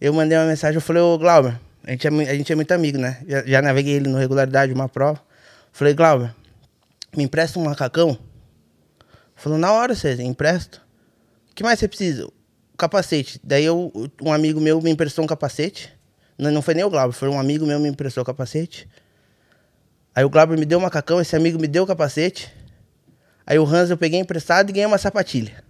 [0.00, 2.72] Eu mandei uma mensagem, eu falei, ô Glauber, a gente é, a gente é muito
[2.72, 3.22] amigo, né?
[3.26, 5.20] Já, já naveguei ele no regularidade, uma prova.
[5.72, 6.34] Falei, Glauber,
[7.16, 8.18] me empresta um macacão?
[9.36, 10.82] Falou, na hora, César, empresto.
[11.50, 12.28] O que mais você precisa?
[12.76, 13.40] Capacete.
[13.44, 15.92] Daí eu, um amigo meu me emprestou um capacete.
[16.38, 18.88] Não, não foi nem o Glauber, foi um amigo meu me emprestou o capacete.
[20.14, 22.50] Aí o Glauber me deu o macacão, esse amigo me deu o capacete.
[23.50, 25.64] Aí o Hans eu peguei emprestado e ganhei uma sapatilha.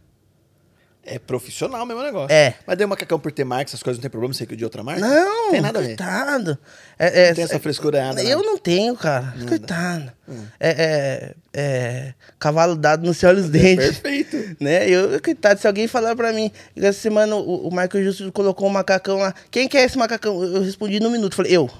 [1.03, 2.31] É profissional mesmo o negócio.
[2.31, 2.53] É.
[2.67, 4.83] Mas deu macacão por ter marca, essas coisas não tem problema, você que de outra
[4.83, 5.01] marca?
[5.01, 5.97] Não, Tem nada a ver.
[5.97, 6.59] coitado.
[6.99, 8.51] É, é, Não tem essa frescura nada, Eu nada.
[8.51, 9.35] não tenho, cara.
[9.49, 10.13] Coitado.
[10.61, 13.99] É, é, é, cavalo dado não se olha os dentes.
[13.99, 14.57] Perfeito.
[14.61, 14.87] Né?
[14.91, 18.71] Eu, coitado, se alguém falar pra mim, essa semana o, o Michael Justo colocou um
[18.71, 19.35] macacão lá.
[19.51, 20.45] Quem quer esse macacão?
[20.45, 21.35] Eu, respondi no minuto.
[21.35, 21.71] Falei, eu.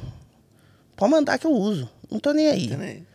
[0.97, 1.91] Pode mandar que eu uso.
[2.11, 2.69] Não tô nem aí.
[2.69, 3.07] Também.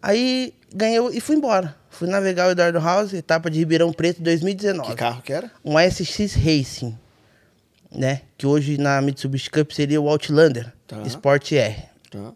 [0.00, 1.74] Aí ganhei e fui embora.
[1.90, 4.90] Fui navegar o Eduardo House, etapa de Ribeirão Preto 2019.
[4.90, 5.50] Que carro que era?
[5.64, 6.98] Um SX Racing,
[7.90, 8.22] né?
[8.38, 11.02] Que hoje na Mitsubishi Cup seria o Outlander Tá.
[11.02, 11.82] Sport R.
[12.10, 12.32] Tá.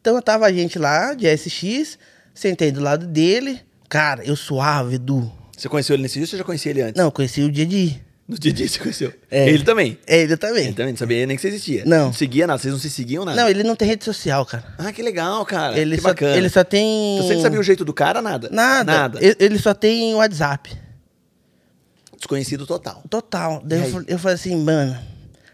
[0.00, 1.98] Então tava a gente lá de SX,
[2.34, 3.60] sentei do lado dele.
[3.88, 5.30] Cara, eu suave, Edu.
[5.56, 6.94] Você conheceu ele nesse dia ou você já conhecia ele antes?
[6.96, 8.04] Não, eu conheci o dia de ir.
[8.30, 9.12] No dia dia você conheceu.
[9.28, 9.48] É.
[9.48, 9.98] Ele também.
[10.06, 10.66] É, ele também.
[10.66, 11.82] Ele também, não sabia nem que você existia.
[11.84, 12.12] Não.
[12.12, 13.42] seguia nada, vocês não se seguiam nada.
[13.42, 14.72] Não, ele não tem rede social, cara.
[14.78, 15.76] Ah, que legal, cara.
[15.76, 16.36] ele, que só, bacana.
[16.36, 17.16] ele só tem.
[17.16, 18.48] Então, você não sabia o jeito do cara, nada?
[18.52, 18.92] Nada.
[18.92, 19.18] Nada.
[19.20, 20.78] Ele, ele só tem WhatsApp.
[22.16, 23.02] Desconhecido total.
[23.10, 23.60] Total.
[23.64, 24.96] Daí eu, eu falei assim, mano.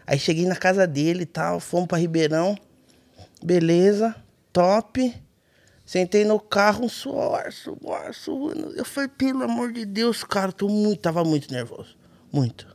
[0.05, 2.55] Aí cheguei na casa dele e tal, fomos pra Ribeirão.
[3.43, 4.15] Beleza,
[4.53, 5.11] top.
[5.83, 8.53] Sentei no carro, um suor, suor, suor.
[8.75, 11.96] Eu falei, pelo amor de Deus, cara, tô muito, tava muito nervoso.
[12.31, 12.67] Muito.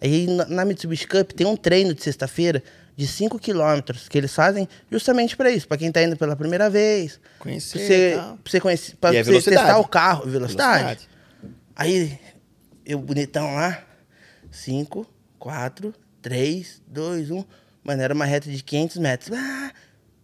[0.00, 2.62] Aí na, Mitsubishi Cup tem um treino de sexta-feira
[2.96, 6.68] de 5 quilômetros que eles fazem justamente pra isso, pra quem tá indo pela primeira
[6.68, 7.20] vez.
[7.38, 10.84] Conhecer Pra você, pra você, conhecer, pra é você testar o carro, velocidade.
[10.84, 11.08] Velocidade.
[11.74, 12.18] Aí,
[12.84, 13.82] eu bonitão lá.
[14.50, 15.06] 5,
[15.38, 17.44] 4, 3, 2, 1.
[17.82, 19.36] Mano, era uma reta de 500 metros.
[19.36, 19.72] Ah,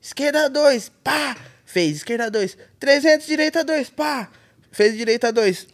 [0.01, 1.37] esquerda 2, pá.
[1.65, 2.57] Fez, esquerda 2.
[2.79, 4.31] 300, direita 2, pá.
[4.71, 5.67] Fez direita 2.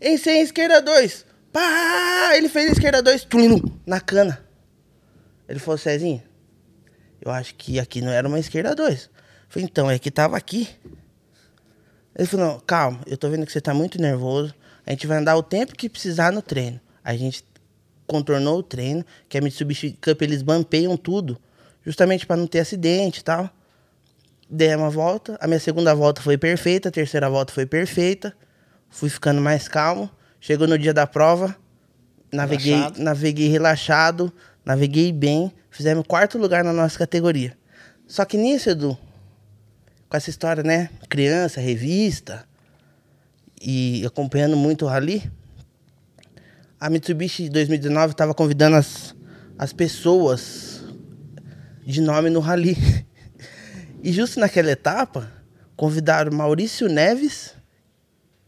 [0.00, 1.25] Em 100, esquerda 2.
[1.56, 2.36] Pá.
[2.36, 4.44] Ele fez esquerda 2, tum, na cana.
[5.48, 6.22] Ele falou, Cezinho,
[7.18, 9.08] eu acho que aqui não era uma esquerda 2.
[9.48, 10.68] Falei, então, é que tava aqui.
[12.14, 14.54] Ele falou, não, calma, eu tô vendo que você tá muito nervoso.
[14.84, 16.78] A gente vai andar o tempo que precisar no treino.
[17.02, 17.42] A gente
[18.06, 21.40] contornou o treino, que a Mitsubishi Cup eles bampeiam tudo,
[21.82, 23.48] justamente para não ter acidente e tal.
[24.50, 28.36] Dei uma volta, a minha segunda volta foi perfeita, a terceira volta foi perfeita.
[28.90, 30.10] Fui ficando mais calmo.
[30.40, 31.56] Chegou no dia da prova,
[32.32, 33.02] naveguei, Relaxado.
[33.02, 34.32] naveguei relaxado,
[34.64, 37.56] naveguei bem, fizemos quarto lugar na nossa categoria.
[38.06, 38.96] Só que nisso, Edu,
[40.08, 40.90] com essa história, né?
[41.08, 42.46] Criança, revista
[43.60, 45.30] e acompanhando muito o rally,
[46.78, 49.14] a Mitsubishi 2019 estava convidando as,
[49.58, 50.84] as pessoas
[51.84, 52.76] de nome no rally.
[54.02, 55.32] E justo naquela etapa,
[55.74, 57.54] convidaram Maurício Neves,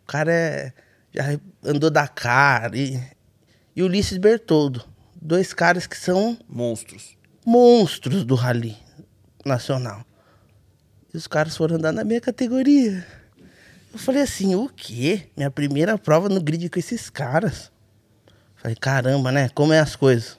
[0.05, 0.73] o cara é,
[1.65, 3.01] andou Dakar, e,
[3.75, 4.85] e Ulisses Bertoldo.
[5.21, 7.17] Dois caras que são Monstros.
[7.45, 8.77] monstros do rally
[9.45, 10.05] nacional.
[11.13, 13.05] E os caras foram andar na minha categoria.
[13.93, 15.23] Eu falei assim, o quê?
[15.37, 17.73] Minha primeira prova no grid com esses caras.
[18.57, 19.49] Falei, caramba, né?
[19.51, 20.39] Como é as coisas.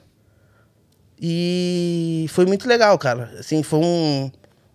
[1.20, 3.24] E foi muito legal, cara.
[3.38, 4.30] Assim, foi um,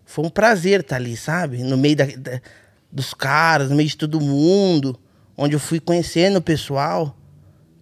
[0.05, 1.63] foi um prazer estar ali, sabe?
[1.63, 2.41] No meio da, da-
[2.91, 4.99] dos caras, no meio de todo mundo.
[5.37, 7.15] Onde eu fui conhecendo o pessoal.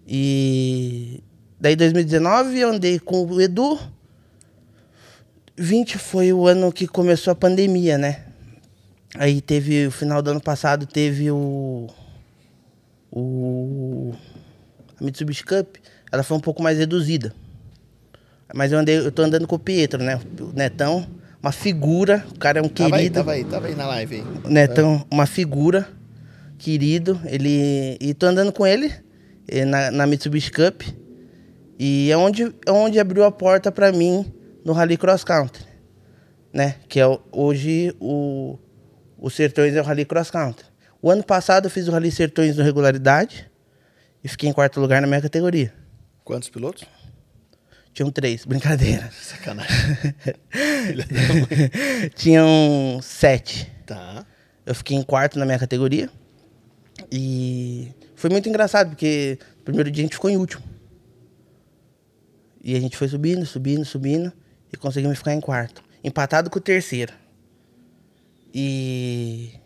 [0.06, 1.22] E
[1.58, 3.78] daí 2019 eu andei com o Edu.
[5.56, 8.24] 20 foi o ano que começou a pandemia, né?
[9.16, 11.88] Aí teve, o final do ano passado, teve o.
[13.12, 14.12] O.
[15.00, 15.76] A Mitsubishi Cup,
[16.10, 17.32] ela foi um pouco mais reduzida.
[18.52, 20.20] Mas eu, andei, eu tô andando com o Pietro, né?
[20.40, 21.06] O Netão,
[21.40, 23.14] uma figura, o cara é um Tava aí, querido.
[23.14, 24.24] tava aí, tava aí na live aí.
[24.44, 25.88] O Netão, uma figura,
[26.64, 27.20] querido.
[27.26, 27.98] Ele.
[28.00, 28.90] E tô andando com ele
[29.46, 30.82] eh, na, na Mitsubishi Cup.
[31.78, 34.32] E é onde, é onde abriu a porta pra mim
[34.64, 35.64] no Rally Cross Country.
[36.52, 36.76] Né?
[36.88, 38.58] Que é hoje o,
[39.18, 40.64] o Sertões é o Rally Cross Country.
[41.02, 43.50] O ano passado eu fiz o Rally Sertões no regularidade
[44.22, 45.72] e fiquei em quarto lugar na minha categoria.
[46.24, 46.84] Quantos pilotos?
[47.92, 49.10] Tinham três, brincadeira.
[49.12, 49.68] Sacanagem.
[52.14, 53.70] Tinham sete.
[53.84, 54.24] tá.
[54.64, 56.08] Eu fiquei em quarto na minha categoria.
[57.16, 60.64] E foi muito engraçado, porque no primeiro dia a gente ficou em último.
[62.60, 64.32] E a gente foi subindo, subindo, subindo.
[64.72, 65.80] E conseguimos ficar em quarto.
[66.02, 67.12] Empatado com o terceiro.
[68.52, 69.60] E.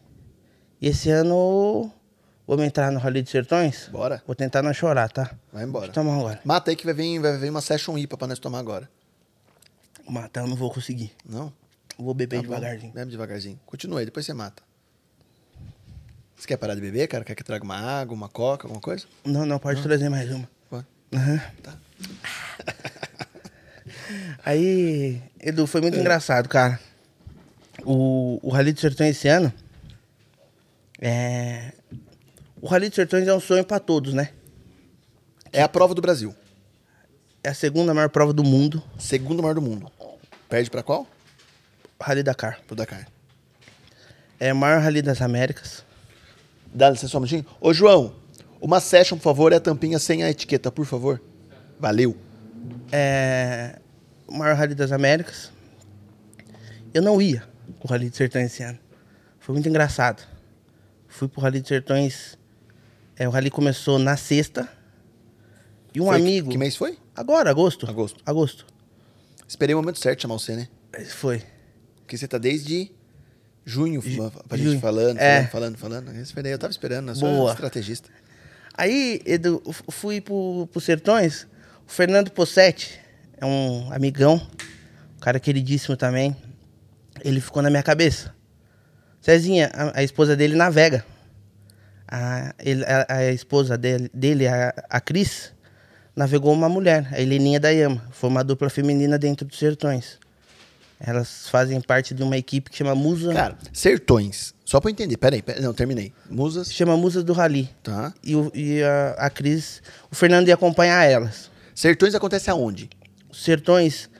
[0.78, 1.90] Esse ano.
[2.46, 3.88] Vamos entrar no Rally dos Sertões?
[3.88, 4.22] Bora.
[4.26, 5.34] Vou tentar não chorar, tá?
[5.50, 5.86] Vai embora.
[5.86, 6.40] Deixa eu tomar agora.
[6.44, 8.90] Mata aí que vai vir, vai vir uma session IPA pra nós tomar agora.
[10.06, 11.12] Matar eu não vou conseguir.
[11.26, 11.50] Não?
[11.98, 12.92] Vou beber Tá devagarzinho.
[12.92, 13.60] Bebe devagarzinho.
[13.64, 14.67] Continua aí, depois você mata.
[16.38, 17.24] Você quer parar de beber, cara?
[17.24, 19.06] Quer que eu traga uma água, uma coca, alguma coisa?
[19.24, 20.48] Não, não, pode trazer mais uma.
[20.70, 20.86] Pode.
[21.12, 21.40] Aham.
[21.62, 21.76] Tá.
[24.44, 25.82] Aí, Edu, foi É.
[25.82, 26.78] muito engraçado, cara.
[27.84, 29.52] O, o Rally dos Sertões esse ano.
[31.00, 31.72] É.
[32.60, 34.30] O Rally dos Sertões é um sonho pra todos, né?
[35.52, 36.34] É a prova do Brasil.
[37.42, 39.90] É a segunda maior prova do mundo, Segundo maior do mundo.
[40.48, 41.06] Perde pra qual?
[42.00, 42.60] o Rally Dakar.
[42.66, 43.06] Pro Dakar.
[44.40, 45.84] É o maior Rally das Américas.
[46.72, 47.46] Dá licença só um minutinho.
[47.60, 48.14] Ô, João,
[48.60, 51.20] uma session, por favor, é a tampinha sem a etiqueta, por favor.
[51.80, 52.16] Valeu.
[52.92, 53.78] É
[54.26, 55.50] o maior Rally das Américas.
[56.92, 57.42] Eu não ia
[57.80, 58.78] pro Rally dos Sertões esse ano.
[59.38, 60.22] Foi muito engraçado.
[61.06, 62.38] Fui pro Rally dos Sertões.
[63.16, 64.68] É, o Rally começou na sexta.
[65.94, 66.50] E um Foi- amigo.
[66.50, 66.98] Que mês foi?
[67.16, 67.88] Agora, agosto.
[67.88, 68.22] Agosto.
[68.26, 68.66] Agosto.
[69.46, 70.68] Esperei o momento certo de chamar você, né?
[71.08, 71.42] Foi.
[72.00, 72.92] Porque você tá desde
[73.68, 74.80] junho Ju- pra gente junho.
[74.80, 75.44] falando, É.
[75.46, 76.16] falando, falando, falando.
[76.16, 77.52] Eu esperei, eu tava esperando, eu sou Boa.
[77.52, 78.08] estrategista.
[78.74, 81.46] Aí, Edu, fui pro, pro Sertões.
[81.86, 82.98] O Fernando Possetti
[83.36, 84.34] é um amigão,
[85.16, 86.34] um cara queridíssimo também.
[87.24, 88.34] Ele ficou na minha cabeça.
[89.20, 91.04] Cezinha, a, a esposa dele navega.
[92.10, 95.52] A, ele- a- a esposa dele, dele a, a Cris,
[96.16, 98.02] navegou uma mulher, a Heleninha da Yama.
[98.12, 100.18] Foi uma dupla feminina dentro dos Sertões.
[101.00, 103.32] Elas fazem parte de uma equipe que chama Musa.
[103.32, 104.52] Cara, sertões.
[104.64, 105.16] Só pra eu entender.
[105.16, 105.62] Peraí, peraí.
[105.62, 106.12] Não, terminei.
[106.28, 106.72] Musas.
[106.72, 107.70] chama Musas do Rally.
[107.82, 108.12] Tá.
[108.22, 109.80] E, o- e a, a Cris,
[110.10, 111.50] o Fernando ia acompanhar elas.
[111.74, 112.90] Sertões acontece aonde?
[113.32, 114.10] Sertões,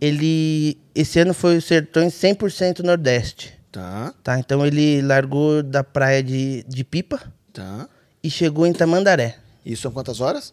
[0.00, 0.76] ele.
[0.94, 3.54] Esse ano foi o Sertões 100% Nordeste.
[3.72, 4.38] Tá, Tá?
[4.38, 7.20] Então ele largou da praia de, de Pipa
[7.52, 7.88] tá.
[8.22, 9.36] e chegou em Tamandaré.
[9.64, 10.52] Isso são quantas horas?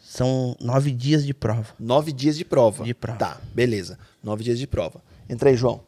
[0.00, 1.66] São nove dias de prova.
[1.78, 2.82] Nove dias de prova.
[2.84, 3.18] De prova.
[3.18, 3.98] Tá, beleza.
[4.22, 5.00] Nove dias de prova.
[5.28, 5.80] Entra aí, João.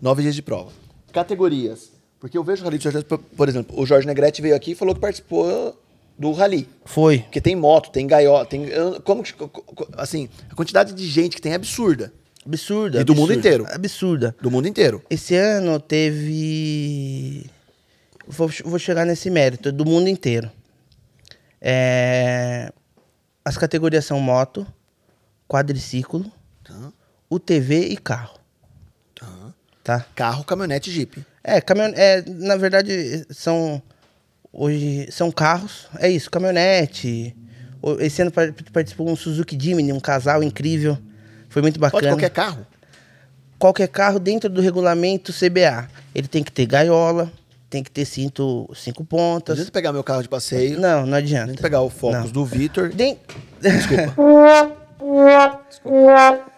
[0.00, 0.70] Nove dias de prova.
[1.12, 1.90] Categorias.
[2.20, 4.74] Porque eu vejo o Rally de Sertões, por- exemplo, o Jorge Negrete veio aqui e
[4.74, 5.80] falou que participou
[6.18, 6.68] do Rally.
[6.84, 7.20] Foi.
[7.20, 8.66] Porque tem moto, tem gaiola, tem.
[9.04, 9.22] Como
[9.96, 12.12] Assim, a quantidade de gente que tem é absurda.
[12.44, 13.00] Absurda.
[13.00, 13.66] E do mundo absurda, inteiro.
[13.70, 14.36] Absurda.
[14.40, 15.02] Do mundo inteiro.
[15.08, 17.46] Esse ano teve.
[18.26, 20.50] Vou, vou chegar nesse mérito, do mundo inteiro.
[21.60, 22.72] É,
[23.44, 24.66] As categorias são moto,
[25.48, 26.30] quadriciclo,
[26.64, 26.92] Tá,
[27.30, 28.37] UTV e carro.
[29.98, 30.06] Tá.
[30.14, 31.24] Carro, caminhonete e Jeep.
[31.42, 31.92] É, caminhon...
[31.96, 33.80] é, na verdade, são.
[34.52, 37.36] Hoje são carros, é isso, caminhonete.
[37.82, 40.96] O- Esse ano par- participou um Suzuki Jimny, um casal incrível.
[41.48, 42.00] Foi muito bacana.
[42.02, 42.66] Pode qualquer carro.
[43.58, 45.88] qualquer carro dentro do regulamento CBA.
[46.14, 47.30] Ele tem que ter gaiola,
[47.70, 49.52] tem que ter cinto cinco Não pontas.
[49.54, 50.80] adianta pegar meu carro de passeio.
[50.80, 51.44] Não, não Não adianta.
[51.44, 52.30] adianta pegar o Focus Não.
[52.30, 52.88] do Vitor.
[52.88, 53.18] Den-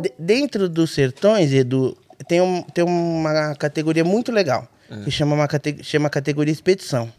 [0.00, 1.96] De- dentro dos sertões, Edu,
[2.28, 4.66] tem, um, tem uma categoria muito legal,
[5.04, 7.12] que chama, uma cate- chama categoria expedição.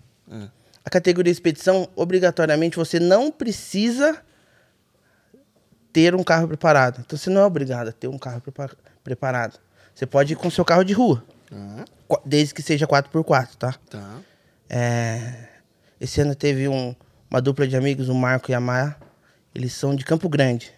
[0.86, 4.18] A categoria expedição, obrigatoriamente, você não precisa
[5.92, 7.02] ter um carro preparado.
[7.06, 8.70] Então, você não é obrigado a ter um carro prepa-
[9.04, 9.60] preparado.
[9.94, 11.24] Você pode ir com seu carro de rua,
[12.08, 13.76] qu- desde que seja 4x4, tá?
[13.90, 14.20] tá.
[14.70, 15.48] É,
[16.00, 16.96] esse ano teve um-
[17.32, 18.96] uma dupla de amigos, o Marco e a Maia.
[19.56, 20.72] Eles são de Campo Grande.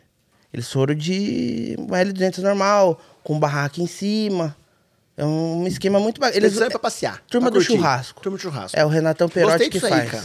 [0.54, 4.56] Eles foram de uma L200 normal, com barraca em cima.
[5.16, 6.38] É um esquema muito bacana.
[6.38, 7.22] Eles saem pra passear.
[7.30, 7.78] Turma pra do curtir.
[7.78, 8.22] churrasco.
[8.22, 8.80] Turma do churrasco.
[8.80, 10.12] É o Renatão Perotti que disso aí, faz.
[10.12, 10.24] cara.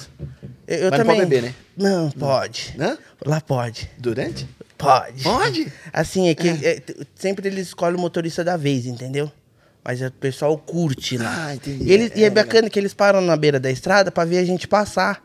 [0.67, 1.17] Eu, eu Mas não também.
[1.17, 1.55] pode beber, né?
[1.77, 2.75] Não, pode.
[2.81, 2.97] Hã?
[3.27, 3.91] Lá pode.
[3.99, 4.49] Durante?
[4.79, 5.23] Pode.
[5.25, 5.73] Pode?
[5.93, 9.31] Assim, é que é, t- sempre eles escolhem o motorista da vez, entendeu?
[9.85, 11.49] Mas o pessoal curte lá.
[11.49, 11.85] Ah, entendi.
[11.85, 14.25] E, eles- É, e é é bacana que eles param na beira da estrada pra
[14.25, 15.23] ver a gente passar.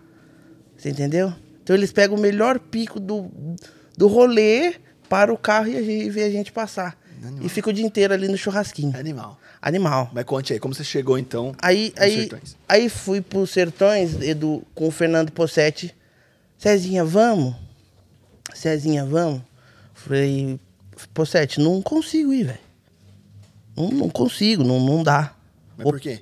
[0.76, 1.32] Você entendeu?
[1.64, 3.30] Então eles pegam o melhor pico do,
[3.96, 4.74] do rolê
[5.10, 6.98] para o carro e, e vê a gente passar.
[7.41, 8.98] E fica o dia inteiro ali no churrasquinho.
[8.98, 9.38] Animal.
[9.61, 10.10] Animal.
[10.14, 11.53] Mas conte aí, como você chegou então?
[11.61, 12.56] Aí, aí, Sertões?
[12.68, 15.94] aí fui pros Sertões, Edu, com o Fernando Possetti.
[16.57, 17.56] Cezinha, vamos?
[18.53, 19.41] Cezinha, vamos?
[19.94, 20.57] Falei,
[21.14, 22.60] Possetti, não consigo ir, velho.
[23.76, 25.36] Não, não consigo, não, não dá.
[25.77, 26.22] Mas por quê?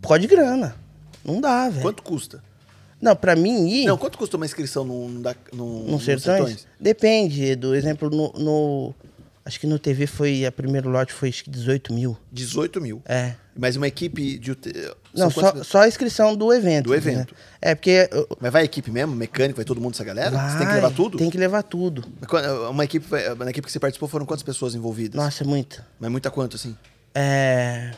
[0.00, 0.76] Por causa de grana.
[1.24, 1.82] Não dá, velho.
[1.82, 2.42] Quanto custa?
[3.00, 6.66] Não, pra mim ir Não, quanto custa uma inscrição num, num, num, no nos Sertões,
[6.80, 8.94] depende, do exemplo, no, no-
[9.44, 10.44] Acho que no TV foi.
[10.44, 12.18] A primeiro lote foi acho que 18 mil.
[12.32, 13.00] 18 mil.
[13.06, 13.34] É.
[13.56, 14.56] Mas uma equipe de.
[15.14, 16.86] Não, só, quantas- só a inscrição do evento.
[16.86, 17.32] Do evento.
[17.32, 17.40] né?
[17.62, 18.10] É, porque.
[18.40, 19.14] Mas vai a equipe mesmo?
[19.14, 20.30] Mecânico, vai todo mundo essa galera?
[20.36, 21.16] Você tem que vai, levar tudo?
[21.18, 22.04] Tem que levar tudo.
[22.70, 25.14] Uma equipe, vai- na equipe que você participou foram quantas pessoas envolvidas?
[25.14, 25.80] Nossa, é muito.
[26.00, 26.76] Mas muita quanto, assim?
[27.14, 27.92] É.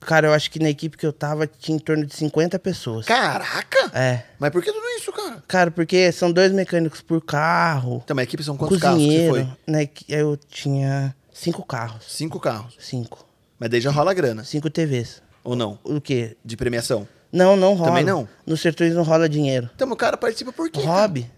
[0.00, 3.06] Cara, eu acho que na equipe que eu tava tinha em torno de 50 pessoas.
[3.06, 3.90] Caraca!
[3.92, 4.22] É.
[4.38, 5.42] Mas por que tudo isso, cara?
[5.46, 8.00] Cara, porque são dois mecânicos por carro.
[8.04, 9.34] Então, mas a equipe são quantos carros que cozinheiro.
[9.34, 9.72] você foi?
[9.72, 12.04] Né, eu tinha cinco carros.
[12.08, 12.74] Cinco carros.
[12.78, 13.26] Cinco.
[13.58, 14.42] Mas daí já rola grana.
[14.42, 15.22] Cinco TVs.
[15.44, 15.78] Ou não?
[15.84, 16.36] O quê?
[16.44, 17.06] De premiação.
[17.32, 17.90] Não, não rola.
[17.90, 18.26] Também não?
[18.46, 19.68] Nos sertões não rola dinheiro.
[19.74, 20.80] Então, o cara participa por quê?
[20.80, 21.30] Hobby.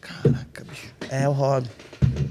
[0.00, 0.20] cara?
[0.22, 0.94] Caraca, bicho.
[1.08, 1.70] É o hobby.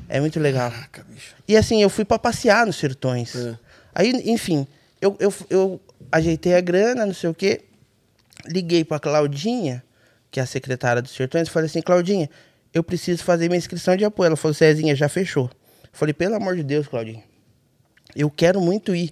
[0.08, 0.70] É muito legal.
[0.72, 1.36] Caraca, bicho.
[1.48, 3.36] E assim, eu fui pra passear nos sertões.
[3.36, 3.58] É.
[3.94, 4.66] Aí, enfim,
[5.02, 5.82] eu, eu, eu
[6.12, 7.62] ajeitei a grana, não sei o quê.
[8.46, 9.84] Liguei pra Claudinha,
[10.32, 12.30] que é a secretária dos sertões, e falei assim, Claudinha,
[12.74, 14.28] eu preciso fazer minha inscrição de apoio.
[14.28, 15.46] Ela falou, Cezinha, já fechou.
[15.84, 17.24] Eu falei, pelo amor de Deus, Claudinha,
[18.16, 19.12] eu quero muito ir.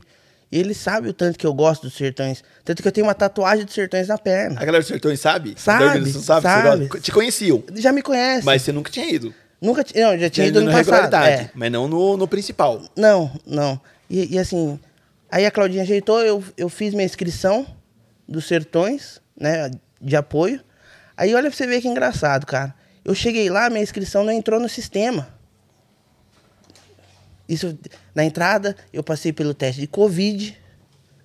[0.49, 2.41] E ele sabe o tanto que eu gosto dos sertões.
[2.63, 4.55] Tanto que eu tenho uma tatuagem dos sertões na perna.
[4.61, 5.55] A galera dos sertões sabe?
[5.57, 6.41] Sabe, sabe?
[6.43, 7.01] sabe.
[7.01, 7.61] Te conheciam.
[7.75, 8.45] Já me conhece.
[8.45, 9.33] Mas você nunca tinha ido.
[9.61, 11.15] Nunca ti- Não, já tinha ido no na passado.
[11.25, 11.51] É.
[11.53, 12.81] Mas não no, no principal.
[12.95, 13.77] Não, não.
[14.09, 14.79] E, e assim,
[15.29, 17.65] aí a Claudinha ajeitou, eu, eu fiz minha inscrição
[18.27, 19.71] dos sertões, né,
[20.01, 20.61] de apoio.
[21.15, 22.73] Aí olha pra você ver que engraçado, cara.
[23.03, 25.27] Eu cheguei lá, minha inscrição não entrou no sistema.
[27.47, 27.77] Isso,
[28.13, 30.57] na entrada, eu passei pelo teste de Covid,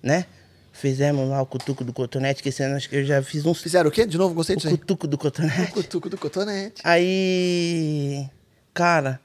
[0.01, 0.25] né?
[0.71, 3.61] Fizemos lá o cutuco do cotonete, que esse ano acho que eu já fiz uns...
[3.61, 4.05] Fizeram o quê?
[4.05, 4.77] De novo, gostei O disso aí.
[4.77, 5.71] cutuco do cotonete.
[5.71, 6.81] O cutuco do cotonete.
[6.83, 8.27] Aí,
[8.73, 9.19] cara,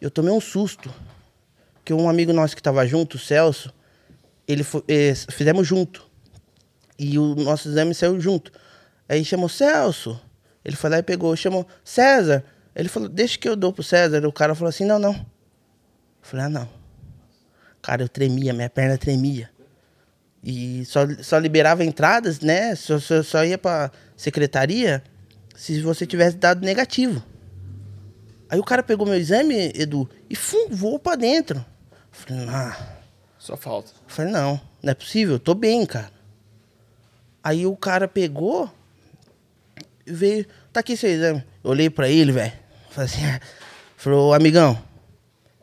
[0.00, 0.92] eu tomei um susto.
[1.84, 3.72] Que um amigo nosso que tava junto, o Celso,
[4.50, 6.08] ele eh, fizemos junto.
[6.98, 8.52] E o nosso exame saiu junto.
[9.08, 10.20] Aí chamou Celso.
[10.64, 12.44] Ele foi lá e pegou, chamou César.
[12.74, 14.26] Ele falou, deixa que eu dou pro César.
[14.26, 15.12] O cara falou assim, não, não.
[15.12, 15.26] Eu
[16.20, 16.68] falei, ah, não.
[17.80, 19.50] Cara, eu tremia, minha perna tremia.
[20.42, 22.74] E só, só liberava entradas, né?
[22.74, 25.02] Só, só, só ia pra secretaria
[25.56, 27.22] se você tivesse dado negativo.
[28.48, 31.58] Aí o cara pegou meu exame, Edu, e fum, voou pra dentro.
[31.58, 31.64] Eu
[32.10, 32.99] falei, ah.
[33.50, 33.90] Só falta.
[33.90, 36.12] Eu falei, não, não é possível, eu tô bem, cara.
[37.42, 38.70] Aí o cara pegou
[40.06, 41.42] e veio, tá aqui seu exame.
[41.64, 42.52] Eu olhei pra ele, velho.
[42.90, 43.22] Falei assim,
[43.98, 44.80] falou, amigão,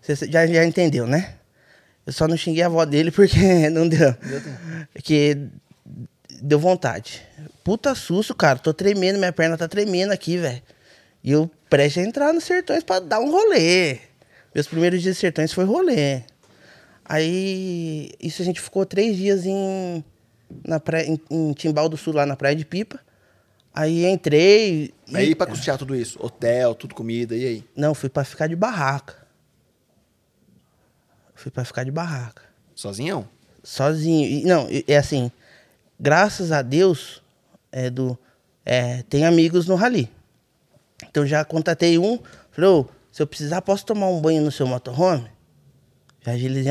[0.02, 1.36] você já, já entendeu, né?
[2.06, 4.14] Eu só não xinguei a avó dele porque não deu.
[4.92, 5.38] Porque
[6.42, 7.26] deu vontade.
[7.64, 8.60] Puta susto, cara.
[8.60, 10.62] Tô tremendo, minha perna tá tremendo aqui, velho.
[11.24, 14.00] E eu prestes a entrar nos sertões pra dar um rolê.
[14.54, 16.24] Meus primeiros dias de sertões foi rolê.
[17.10, 20.04] Aí, isso a gente ficou três dias em,
[20.66, 23.00] na praia, em, em Timbal do Sul, lá na Praia de Pipa.
[23.74, 24.94] Aí entrei.
[25.08, 26.18] e- Aí pra custear tudo isso?
[26.22, 27.64] Hotel, tudo comida, e aí?
[27.76, 29.26] Não, fui pra ficar de barraca.
[31.36, 32.42] Fui pra ficar de barraca.
[32.76, 33.28] Sozinhão?
[33.64, 34.28] Sozinho.
[34.28, 35.32] E, não, é assim,
[36.00, 37.22] graças a Deus,
[37.72, 38.18] é do,
[38.66, 40.10] é, tem amigos no rally.
[41.10, 42.20] Então já contatei um,
[42.52, 45.30] falei, ô, se eu precisar, posso tomar um banho no seu motorhome?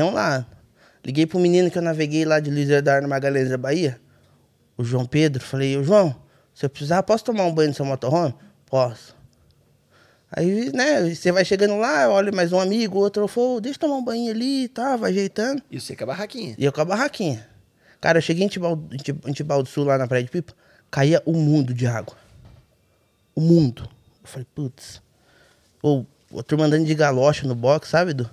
[0.03, 0.45] Um lá.
[1.03, 3.99] Liguei pro menino que eu naveguei lá de Luiz Eduardo Magalhães da Bahia,
[4.77, 5.43] o João Pedro.
[5.43, 6.15] Falei, ô João,
[6.53, 8.35] se eu precisar, posso tomar um banho no seu motorhome?
[8.65, 9.15] Posso.
[10.29, 13.95] Aí, né, você vai chegando lá, olha mais um amigo, outro, falou, deixa eu tomar
[13.95, 15.63] um banho ali e tal, vai ajeitando.
[15.71, 16.53] E você com a barraquinha.
[16.57, 17.47] E eu com a barraquinha.
[18.01, 20.29] Cara, eu cheguei em Tibau, em Ti- em Tibau do Sul, lá na Praia de
[20.29, 20.53] Pipa,
[20.91, 22.15] caía um mundo de água.
[23.33, 23.83] O mundo.
[24.21, 25.01] Eu falei, putz.
[25.81, 26.05] Ou
[26.37, 28.11] a turma andando de galocha no box, sabe?
[28.13, 28.29] Falei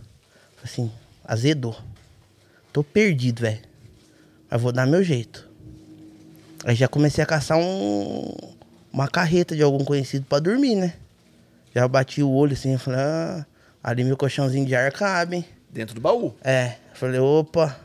[0.65, 0.93] assim,
[1.25, 1.77] azedou.
[2.73, 3.61] Tô perdido, velho.
[4.51, 5.49] Mas vou dar meu jeito.
[6.65, 8.35] Aí já comecei a caçar um,
[8.93, 10.95] uma carreta de algum conhecido pra dormir, né?
[11.75, 13.47] Já bati o olho assim, falei, ah,
[13.83, 15.45] ali meu colchãozinho de ar cabe, hein?
[15.71, 16.35] Dentro do baú.
[16.43, 17.77] É, falei, opa.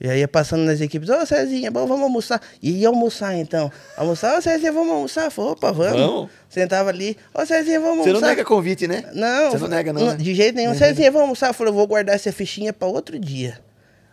[0.00, 2.40] E aí ia passando nas equipes, ô Cezinha, bom, vamos almoçar.
[2.62, 3.70] E ia almoçar então.
[3.98, 5.30] Almoçar, ô Cezinha, vamos almoçar?
[5.30, 6.00] Falei, opa, vamos.
[6.00, 6.30] Vamos.
[6.48, 8.26] Sentava ali, ô Cezinha, vamos Você não almoçar.
[8.28, 9.04] nega convite, né?
[9.14, 9.50] Não.
[9.50, 10.16] Você não nega, não, né?
[10.16, 10.72] De jeito nenhum.
[10.74, 11.52] Cezinha, vamos almoçar.
[11.52, 13.60] Falei, eu vou guardar essa fichinha pra outro dia.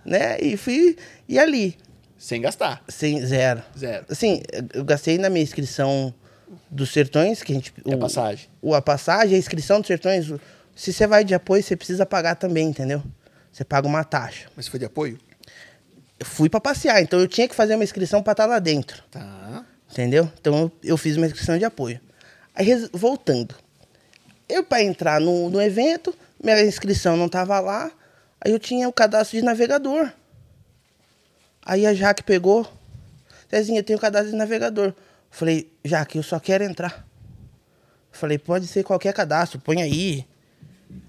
[0.06, 0.38] Né?
[0.42, 0.98] E fui,
[1.28, 1.78] e ali,
[2.18, 2.84] Sem gastar.
[2.90, 3.62] sem zero.
[3.78, 4.06] Zero.
[4.10, 4.42] Assim,
[4.74, 6.14] eu gastei na minha inscrição
[6.70, 7.74] dos sertões, que a gente.
[7.86, 8.48] É a passagem.
[8.62, 10.30] O, a passagem, a inscrição dos sertões.
[10.30, 10.40] o-
[10.76, 13.02] Se você vai de apoio, você precisa pagar também, entendeu?
[13.52, 14.48] Você paga uma taxa.
[14.56, 15.18] Mas foi de apoio?
[16.20, 19.04] Eu fui pra passear, então eu tinha que fazer uma inscrição pra estar lá dentro,
[19.12, 19.64] Tá.
[19.92, 20.32] entendeu?
[20.40, 22.00] Então eu, fiz uma inscrição de apoio.
[22.56, 23.54] Aí, voltando.
[24.50, 27.92] Eu, pra entrar no, no evento, minha inscrição não tava lá,
[28.42, 30.12] aí eu tinha o cadastro de navegador.
[31.64, 32.66] Aí a Jaque pegou,
[33.50, 34.94] Cezinha, eu tenho cadastro de navegador.
[35.30, 37.06] Falei, Jaque, eu só quero entrar.
[38.12, 40.26] Falei, pode ser qualquer cadastro, põe aí.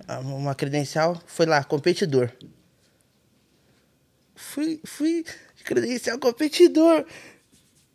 [0.07, 2.31] Ah, Uma credencial, foi lá, competidor.
[4.39, 5.25] Fui, fui.
[5.65, 7.05] credencial competidor,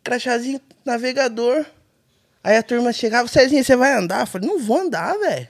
[0.02, 1.64] crachazinho navegador.
[2.42, 4.20] Aí a turma chegava, Cezinha, você vai andar?
[4.20, 5.48] Eu falei, não vou andar, velho.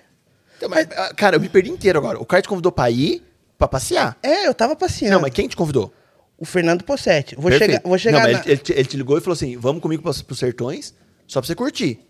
[0.57, 2.21] Então, mas, ah, cara, eu me perdi inteiro agora.
[2.21, 3.23] O cara te convidou pra ir,
[3.59, 4.17] pra passear.
[4.23, 5.15] É, eu tava passeando.
[5.15, 5.93] Não, mas quem te convidou?
[6.39, 7.35] O Fernando Possetti.
[7.35, 7.73] Vou Perfeito.
[7.73, 9.57] chegar, vou chegar Não, mas na- ele, ele te, ele te ligou e falou assim:
[9.57, 10.95] vamos comigo pros, pros sertões,
[11.27, 12.01] só pra você curtir.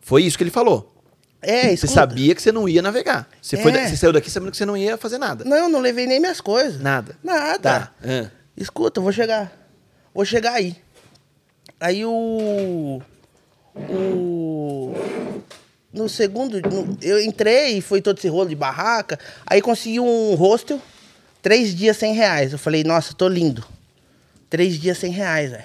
[0.00, 0.95] Foi isso que ele falou.
[1.42, 1.92] É, Você escuta.
[1.92, 3.28] sabia que você não ia navegar.
[3.40, 3.74] Você, foi É.
[3.74, 5.44] da- você saiu daqui sabendo que você não ia fazer nada.
[5.44, 6.80] Não, não levei nem minhas coisas.
[6.80, 7.16] Nada.
[7.22, 7.58] Nada.
[7.58, 7.92] Tá.
[8.02, 8.30] Ah.
[8.56, 9.52] Escuta, eu vou chegar.
[10.14, 10.76] Vou chegar aí.
[11.78, 13.00] Aí o.
[13.90, 14.94] O.
[15.92, 16.60] No segundo.
[16.60, 19.18] no- eu entrei e foi todo esse rolo de barraca.
[19.46, 20.80] Aí consegui um hostel.
[21.42, 22.52] Três dias sem reais.
[22.52, 23.64] Eu falei, nossa, tô lindo.
[24.50, 25.64] Três dias sem reais, velho.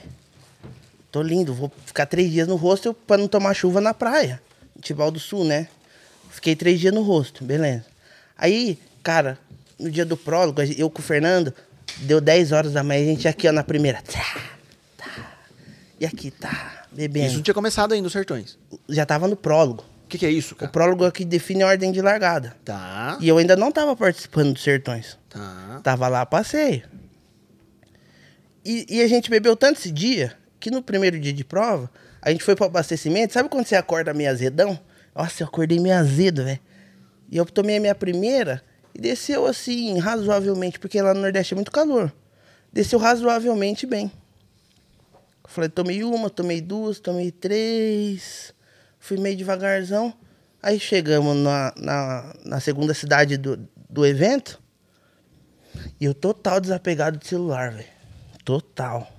[1.11, 1.53] Tô lindo.
[1.53, 4.41] Vou ficar três dias no hostel pra não tomar chuva na praia.
[4.81, 5.67] Tibau do Sul, né?
[6.29, 7.85] Fiquei três dias no hostel, beleza.
[8.37, 9.37] Aí, cara,
[9.79, 11.53] no dia do prólogo, eu com o Fernando,
[11.97, 14.01] deu 10 horas da manhã, a gente aqui, ó, na primeira.
[14.01, 14.41] Tá,
[14.97, 15.31] tá.
[15.99, 17.27] E aqui, tá, bebendo.
[17.27, 18.57] Isso não tinha começado ainda os sertões.
[18.89, 19.83] Já tava no prólogo.
[20.05, 20.71] O que, que é isso, O cara?
[20.71, 22.55] prólogo é que define a ordem de largada.
[22.65, 23.17] Tá.
[23.21, 25.17] E eu ainda não tava participando dos sertões.
[25.29, 25.79] Tá.
[25.83, 26.83] Tava lá a passeio.
[28.63, 31.89] E, e a gente bebeu tanto esse dia que no primeiro dia de prova,
[32.21, 33.33] a gente foi pro abastecimento.
[33.33, 34.79] Sabe quando você acorda meio azedão?
[35.15, 36.59] Nossa, eu acordei meio azedo, velho.
[37.29, 41.55] E eu tomei a minha primeira e desceu assim, razoavelmente, porque lá no Nordeste é
[41.55, 42.13] muito calor.
[42.71, 44.11] Desceu razoavelmente bem.
[45.45, 48.53] Falei, tomei uma, tomei duas, tomei três.
[48.99, 50.13] Fui meio devagarzão.
[50.61, 53.57] Aí chegamos na, na, na segunda cidade do,
[53.89, 54.61] do evento.
[55.99, 57.87] E eu total desapegado de celular, velho.
[58.45, 59.11] Total.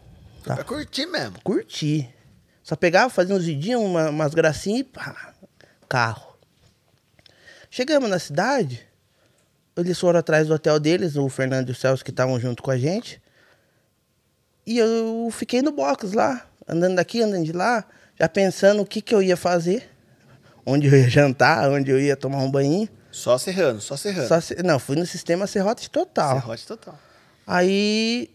[0.45, 0.55] Tá?
[0.55, 1.41] Pra curtir mesmo.
[1.43, 2.09] Curti.
[2.73, 5.35] Só pegava, fazia uns vidinhos, uma- umas gracinhas e pá,
[5.87, 6.39] carro.
[7.71, 8.81] Chegamos na cidade,
[9.77, 12.71] eles foram atrás do hotel deles, o Fernando e o Celso que estavam junto com
[12.71, 13.21] a gente.
[14.67, 17.85] E eu fiquei no box lá, andando daqui, andando de lá,
[18.19, 19.91] já pensando o que, que eu ia fazer,
[20.65, 22.89] onde eu ia jantar, onde eu ia tomar um banho.
[23.11, 24.29] Só serrano, só serrano.
[24.29, 26.41] Só se- não, fui no sistema serrote total.
[26.41, 26.99] Serrote total.
[27.47, 28.31] Aí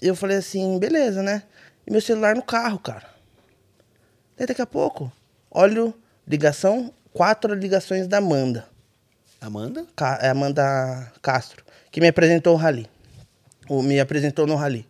[0.00, 1.44] eu falei assim, beleza, né?
[1.86, 3.16] E meu celular no carro, cara.
[4.38, 5.12] Daí daqui a pouco,
[5.50, 5.92] olho,
[6.26, 8.66] ligação, quatro ligações da Amanda.
[9.40, 9.84] Amanda?
[9.96, 12.88] Ca- é Amanda Castro, que me apresentou o rally.
[13.68, 14.86] Ou me apresentou no rally.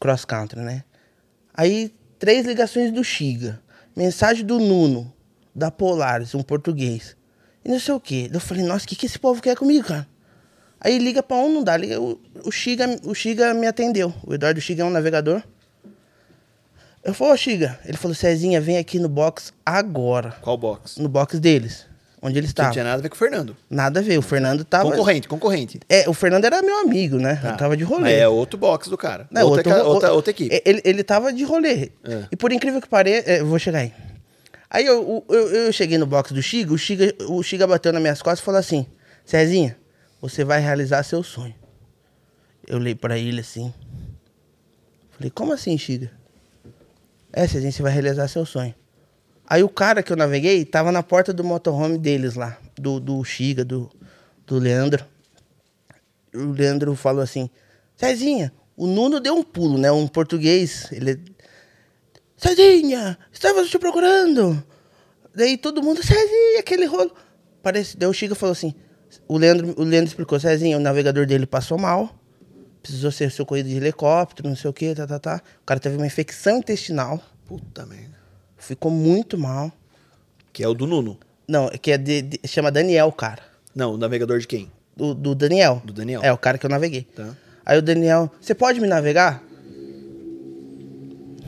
[0.00, 0.84] Cross country, né?
[1.54, 3.60] Aí, três ligações do Xiga.
[3.96, 5.12] Mensagem do Nuno,
[5.54, 7.16] da Polaris, um português.
[7.64, 8.28] E não sei o quê.
[8.32, 10.06] Eu falei, nossa, o que, que esse povo quer comigo, cara?
[10.80, 11.76] Aí liga pra um, não dá.
[11.76, 14.12] Liga, o, o, Xiga, o Xiga me atendeu.
[14.26, 15.42] O Eduardo Xiga é um navegador.
[17.04, 17.78] Eu falei, ô Xiga.
[17.84, 20.30] Ele falou, Cezinha, vem aqui no box agora.
[20.40, 20.98] Qual box?
[20.98, 21.86] No box deles.
[22.22, 22.72] Onde eles Não estavam.
[22.72, 23.54] tinha nada a ver com o Fernando.
[23.68, 24.90] Nada a ver, o Fernando tava.
[24.90, 25.78] Concorrente, concorrente.
[25.90, 27.36] É, o Fernando era meu amigo, né?
[27.36, 27.50] Tá.
[27.50, 28.00] Eu tava de rolê.
[28.04, 29.28] Mas é outro box do cara.
[29.30, 30.62] Não, outra, outro- ca- outra, outra equipe.
[30.64, 31.90] Ele, ele tava de rolê.
[32.02, 32.24] É.
[32.32, 33.92] E por incrível que pareça, é, eu vou chegar aí.
[34.70, 38.00] Aí eu, eu, eu cheguei no box do Xiga, o Xiga, o Xiga bateu nas
[38.00, 38.86] minhas costas e falou assim:
[39.26, 39.76] Cezinha,
[40.22, 41.54] você vai realizar seu sonho.
[42.66, 43.70] Eu olhei pra ele assim.
[45.10, 46.10] Falei, como assim, Xiga?
[47.36, 48.72] É, Cezinha, você vai realizar seu sonho.
[49.44, 53.24] Aí o cara que eu naveguei tava na porta do motorhome deles lá, do, do
[53.24, 53.90] Xiga, do,
[54.46, 55.04] do Leandro.
[56.32, 57.50] O Leandro falou assim:
[57.96, 59.90] Cezinha, o Nuno deu um pulo, né?
[59.90, 60.88] Um português.
[60.92, 61.20] Ele.
[62.36, 64.64] Cezinha, estava te procurando.
[65.34, 67.12] Daí todo mundo, Cezinha, aquele rolo.
[67.60, 68.72] Parece, daí o Chico falou assim:
[69.26, 72.16] o Leandro, o Leandro explicou, Cezinha, o navegador dele passou mal,
[72.84, 75.42] precisou ser socorrido de helicóptero, não sei o que, tá, tá, tá.
[75.62, 78.14] O cara teve uma infecção intestinal, Puta merda.
[78.58, 79.72] ficou muito mal.
[80.52, 81.18] Que é o do Nuno.
[81.48, 83.42] Não, que é de, de- chama Daniel, cara.
[83.74, 84.70] Não, o navegador de quem?
[84.96, 85.82] Do, do Daniel.
[85.84, 86.20] Do Daniel.
[86.22, 87.02] É, o cara que eu naveguei.
[87.02, 87.34] Tá.
[87.66, 89.42] Aí o Daniel, você pode me navegar?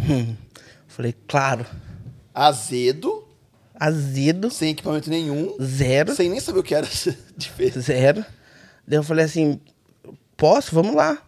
[0.09, 0.35] Hum.
[0.89, 1.67] Falei, claro.
[2.35, 3.25] Azedo,
[3.79, 6.15] Azedo, sem equipamento nenhum, zero.
[6.15, 6.87] sem nem saber o que era
[7.37, 7.81] de feito.
[7.81, 8.25] Zero.
[8.89, 9.61] Daí eu falei assim,
[10.37, 10.75] posso?
[10.75, 11.19] Vamos lá.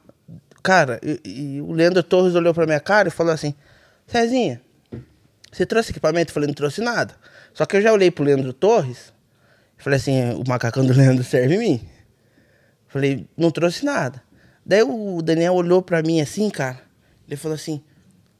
[0.62, 3.54] Cara, e, e o Leandro Torres olhou pra minha cara e falou assim,
[4.06, 4.60] Cezinha,
[5.52, 6.30] você trouxe equipamento?
[6.30, 7.14] Eu falei, não trouxe nada.
[7.54, 9.12] Só que eu já olhei pro Leandro Torres
[9.78, 11.88] e falei assim, o macacão do Leandro serve em mim.
[12.86, 14.22] Falei, não trouxe nada.
[14.64, 16.80] Daí o Daniel olhou pra mim assim, cara,
[17.26, 17.82] ele falou assim,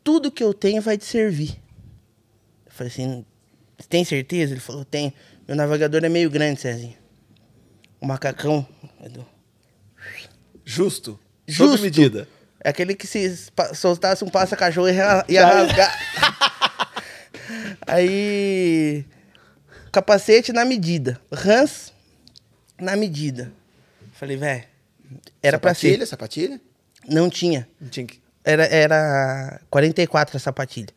[0.04, 1.60] tudo que eu tenho vai te servir.
[2.66, 3.24] Eu falei assim,
[3.78, 4.52] "Você tem certeza?
[4.52, 5.12] Ele falou, tenho.
[5.46, 6.96] Meu navegador é meio grande, Cezinha.
[8.00, 8.66] O macacão.
[9.02, 9.26] Edu.
[10.64, 11.18] Justo.
[11.48, 11.72] Justo.
[11.72, 12.28] Sob medida.
[12.62, 15.98] É aquele que se soltasse um passa-cachorro ia, ia rasgar.
[17.86, 19.04] Aí.
[19.90, 21.18] Capacete na medida.
[21.32, 21.92] Rans
[22.78, 23.52] na medida.
[24.12, 24.64] Falei, velho,
[25.42, 26.06] era pra sapatilha, ser.
[26.06, 26.60] sapatilha?
[27.08, 27.68] Não tinha.
[27.80, 28.20] Não tinha que...
[28.44, 30.88] era, era 44 a sapatilha.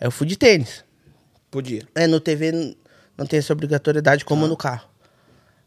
[0.00, 0.84] Aí eu fui de tênis.
[1.50, 1.86] Podia.
[1.94, 2.74] É, no TV
[3.16, 4.88] não tem essa obrigatoriedade como no carro.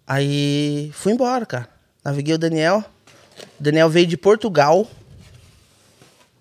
[0.05, 1.69] Aí fui embora, cara.
[2.03, 2.83] Naveguei o Daniel.
[3.59, 4.81] O Daniel veio de Portugal.
[4.81, 4.87] O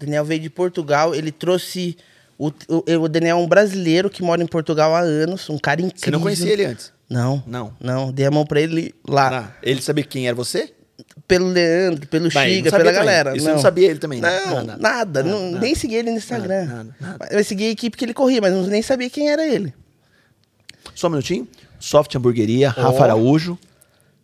[0.00, 1.14] Daniel veio de Portugal.
[1.14, 1.96] Ele trouxe.
[2.38, 5.48] O, o, o Daniel é um brasileiro que mora em Portugal há anos.
[5.48, 6.00] Um cara incrível.
[6.04, 6.92] Você não conhecia ele antes?
[7.08, 7.42] Não.
[7.46, 7.72] Não.
[7.80, 8.12] Não.
[8.12, 9.52] Dei a mão pra ele lá.
[9.52, 10.72] Ah, ele sabia quem era você?
[11.26, 12.92] Pelo Leandro, pelo não sabia pela também.
[12.94, 13.36] galera.
[13.36, 14.28] E você não sabia ele também, né?
[14.46, 14.64] Não, Nada.
[14.64, 14.78] nada.
[14.78, 15.52] Nada, não-.
[15.58, 16.64] Nem segui ele no Instagram.
[16.66, 19.46] Nada, nada, Eu segui a equipe que ele corria, mas não- nem sabia quem era
[19.46, 19.72] ele.
[20.94, 21.48] Só um minutinho.
[21.80, 23.58] Soft Hamburgueria, Rafa Araújo.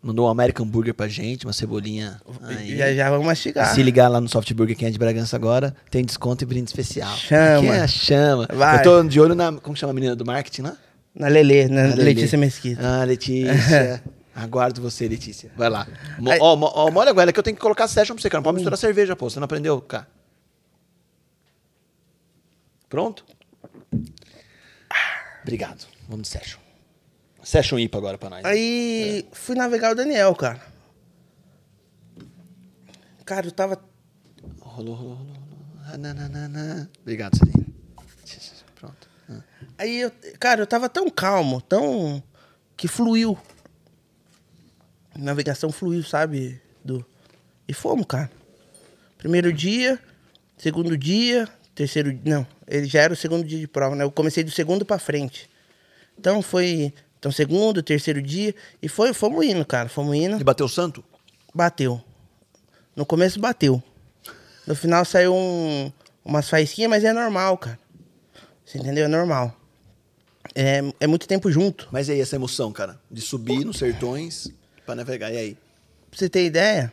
[0.03, 2.21] Mandou um American Burger pra gente, uma cebolinha.
[2.43, 2.77] Aí.
[2.77, 3.75] Já já vamos mastigar.
[3.75, 6.71] Se ligar lá no Soft Burger, quem é de Bragança agora, tem desconto e brinde
[6.71, 7.15] especial.
[7.17, 7.59] Chama.
[7.59, 8.49] Aqui é, chama.
[8.51, 8.79] Vai.
[8.79, 9.53] Eu tô de olho na.
[9.53, 10.77] Como chama a menina do marketing lá?
[11.15, 12.15] Na Lelê, na A Lelê.
[12.15, 12.81] Letícia Mesquita.
[12.83, 14.03] Ah, Letícia.
[14.35, 15.51] Aguardo você, Letícia.
[15.55, 15.87] Vai lá.
[16.31, 18.39] Aí- ó, mo, ó, molha agora que eu tenho que colocar session pra você, cara.
[18.39, 19.29] Não pode misturar cerveja, pô.
[19.29, 20.07] Você não aprendeu, cara?
[22.89, 23.25] Pronto?
[25.43, 25.87] Obrigado.
[26.09, 26.60] Vamos de session.
[27.43, 28.45] Session IPA agora pra nós.
[28.45, 30.61] Aí fui navegar o Daniel, cara.
[33.25, 33.83] Cara, eu tava.
[34.61, 35.37] Rolou, rolou, rolou.
[37.01, 37.67] Obrigado, Celinho.
[38.75, 39.09] Pronto.
[39.29, 39.41] Ah.
[39.79, 42.23] Aí, eu, cara, eu tava tão calmo, tão.
[42.77, 43.39] que fluiu.
[45.17, 46.61] Navegação fluiu, sabe?
[46.85, 47.05] Do...
[47.69, 48.31] E fomos, cara.
[49.19, 49.99] Primeiro dia,
[50.57, 52.19] segundo dia, terceiro.
[52.25, 54.05] Não, ele já era o segundo dia de prova, né?
[54.05, 55.51] Eu comecei do segundo pra frente.
[56.19, 56.93] Então foi.
[57.21, 58.55] Então, segundo, terceiro dia.
[58.83, 59.91] E foi, fomos indo, cara.
[59.91, 60.41] Fomos indo.
[60.41, 61.05] E bateu o santo?
[61.55, 62.03] Bateu.
[62.97, 63.83] No começo bateu.
[64.67, 65.93] No final saiu um,
[66.25, 67.79] umas faísquinhas, mas é normal, cara.
[68.65, 69.05] Você entendeu?
[69.05, 69.55] É normal.
[70.55, 71.89] É, é muito tempo junto.
[71.93, 72.99] Mas e aí, essa emoção, cara?
[73.11, 74.49] De subir nos sertões
[74.87, 75.31] pra navegar.
[75.31, 75.55] E aí?
[76.11, 76.91] Pra você ter ideia.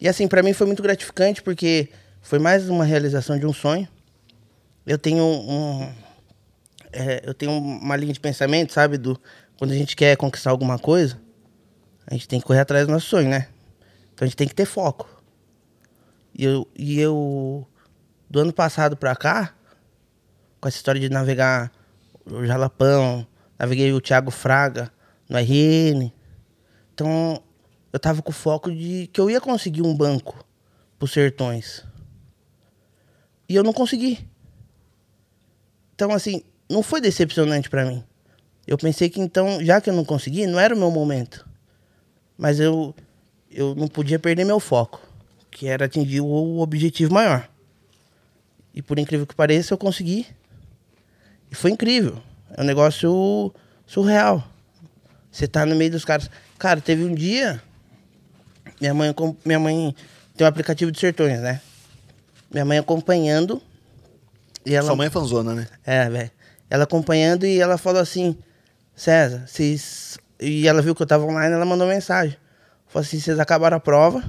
[0.00, 1.88] E assim, pra mim foi muito gratificante, porque
[2.20, 3.86] foi mais uma realização de um sonho.
[4.84, 5.92] Eu tenho um.
[6.92, 8.98] É, eu tenho uma linha de pensamento, sabe?
[8.98, 9.20] Do,
[9.58, 11.20] quando a gente quer conquistar alguma coisa,
[12.06, 13.48] a gente tem que correr atrás do nosso sonho, né?
[14.12, 15.08] Então a gente tem que ter foco.
[16.34, 17.66] E eu, e eu
[18.28, 19.54] do ano passado pra cá,
[20.60, 21.70] com essa história de navegar
[22.24, 23.26] o Jalapão,
[23.58, 24.90] naveguei o Thiago Fraga
[25.28, 26.12] no RN.
[26.94, 27.42] Então,
[27.92, 30.44] eu tava com o foco de que eu ia conseguir um banco
[30.98, 31.84] pros sertões.
[33.48, 34.26] E eu não consegui.
[35.94, 36.42] Então, assim,
[36.72, 38.02] não foi decepcionante pra mim.
[38.66, 41.46] Eu pensei que então, já que eu não consegui, não era o meu momento.
[42.36, 42.94] Mas eu,
[43.50, 45.00] eu não podia perder meu foco,
[45.50, 47.48] que era atingir o objetivo maior.
[48.74, 50.26] E por incrível que pareça, eu consegui.
[51.50, 52.18] E foi incrível.
[52.50, 53.52] É um negócio
[53.86, 54.42] surreal.
[55.30, 56.30] Você tá no meio dos caras.
[56.58, 57.62] Cara, teve um dia.
[58.80, 59.94] Minha mãe, minha mãe
[60.36, 61.60] tem um aplicativo de sertões, né?
[62.50, 63.60] Minha mãe acompanhando.
[64.64, 65.68] E ela, Sua mãe é fanzona, né?
[65.84, 66.30] é, velho.
[66.72, 68.34] Ela acompanhando e ela falou assim:
[68.96, 70.16] César, vocês.
[70.40, 72.34] E ela viu que eu tava online, ela mandou mensagem.
[72.88, 74.24] Falou assim: vocês acabaram a prova,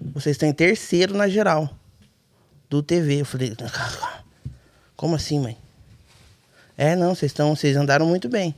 [0.00, 1.68] vocês estão em terceiro na geral
[2.70, 3.22] do TV.
[3.22, 3.56] Eu falei:
[4.96, 5.58] como assim, mãe?
[6.78, 8.54] É, não, vocês estão, vocês andaram muito bem.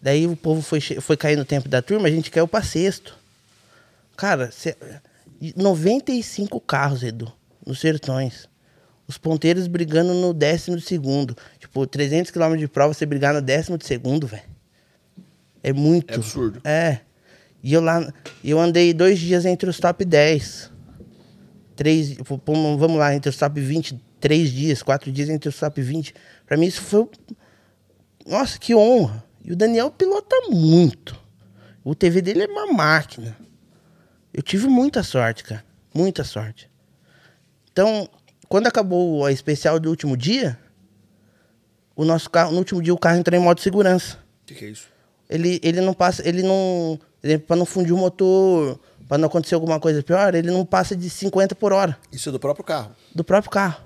[0.00, 3.18] Daí o povo foi, foi cair no tempo da turma, a gente caiu pra sexto.
[4.16, 4.76] Cara, cê-
[5.56, 7.32] 95 carros, Edu,
[7.66, 8.48] nos sertões.
[9.08, 11.36] Os ponteiros brigando no décimo de segundo.
[11.58, 14.42] Tipo, 300 km de prova, você brigar no décimo de segundo, velho.
[15.62, 16.12] É muito.
[16.12, 16.60] É absurdo.
[16.64, 17.00] É.
[17.62, 18.12] E eu lá,
[18.44, 20.70] eu andei dois dias entre os top 10.
[21.74, 22.40] Três, pô,
[22.76, 26.14] vamos lá, entre os top 20, três dias, quatro dias entre os top 20.
[26.46, 27.08] Pra mim isso foi.
[28.26, 29.24] Nossa, que honra.
[29.44, 31.20] E o Daniel pilota muito.
[31.84, 33.36] O TV dele é uma máquina.
[34.32, 35.64] Eu tive muita sorte, cara.
[35.94, 36.70] Muita sorte.
[37.70, 38.08] Então,
[38.48, 40.58] quando acabou a especial do último dia,
[41.94, 44.18] o nosso carro, no último dia o carro entrou em modo segurança.
[44.42, 44.86] O que, que é isso?
[45.28, 48.78] Ele, ele não passa, ele não, ele, pra não fundir o motor,
[49.08, 52.32] pra não acontecer alguma coisa pior, ele não passa de 50 por hora Isso é
[52.32, 52.92] do próprio carro.
[53.14, 53.82] do próprio carro.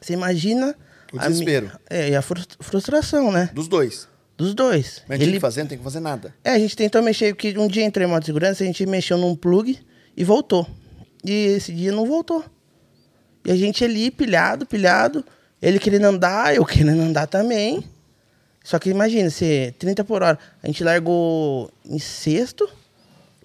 [0.00, 0.74] Você imagina
[1.12, 1.70] O a desespero.
[1.90, 3.50] É, e a frus- frustração, né?
[3.52, 4.08] Dos dois.
[4.36, 5.02] Dos dois.
[5.08, 6.32] Mas tinha que fazer, não tem que fazer nada.
[6.44, 9.18] É, a gente tentou mexer, porque um dia entrei em modo segurança, a gente mexeu
[9.18, 9.76] num plug
[10.16, 10.64] e voltou.
[11.24, 12.44] E esse dia não voltou.
[13.48, 15.24] E a gente ali, pilhado, pilhado,
[15.62, 17.82] ele querendo andar, eu querendo andar também.
[18.62, 20.38] Só que imagina, você 30 por hora.
[20.62, 22.68] A gente largou em sexto,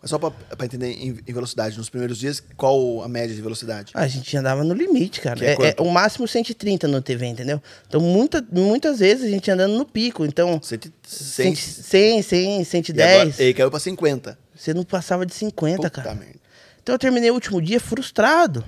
[0.03, 1.77] só pra, pra entender em, em velocidade.
[1.77, 3.93] Nos primeiros dias, qual a média de velocidade?
[3.95, 5.39] a gente andava no limite, cara.
[5.39, 7.61] Que é É, é o máximo 130 no TV, entendeu?
[7.87, 10.25] Então muita, muitas vezes a gente andando no pico.
[10.25, 14.37] Então, 100, 100, 100, 100, e 110, agora, ele caiu pra 50.
[14.53, 16.13] você não passava de 50, Puta cara.
[16.13, 16.35] merda.
[16.81, 18.65] Então eu terminei o último dia frustrado.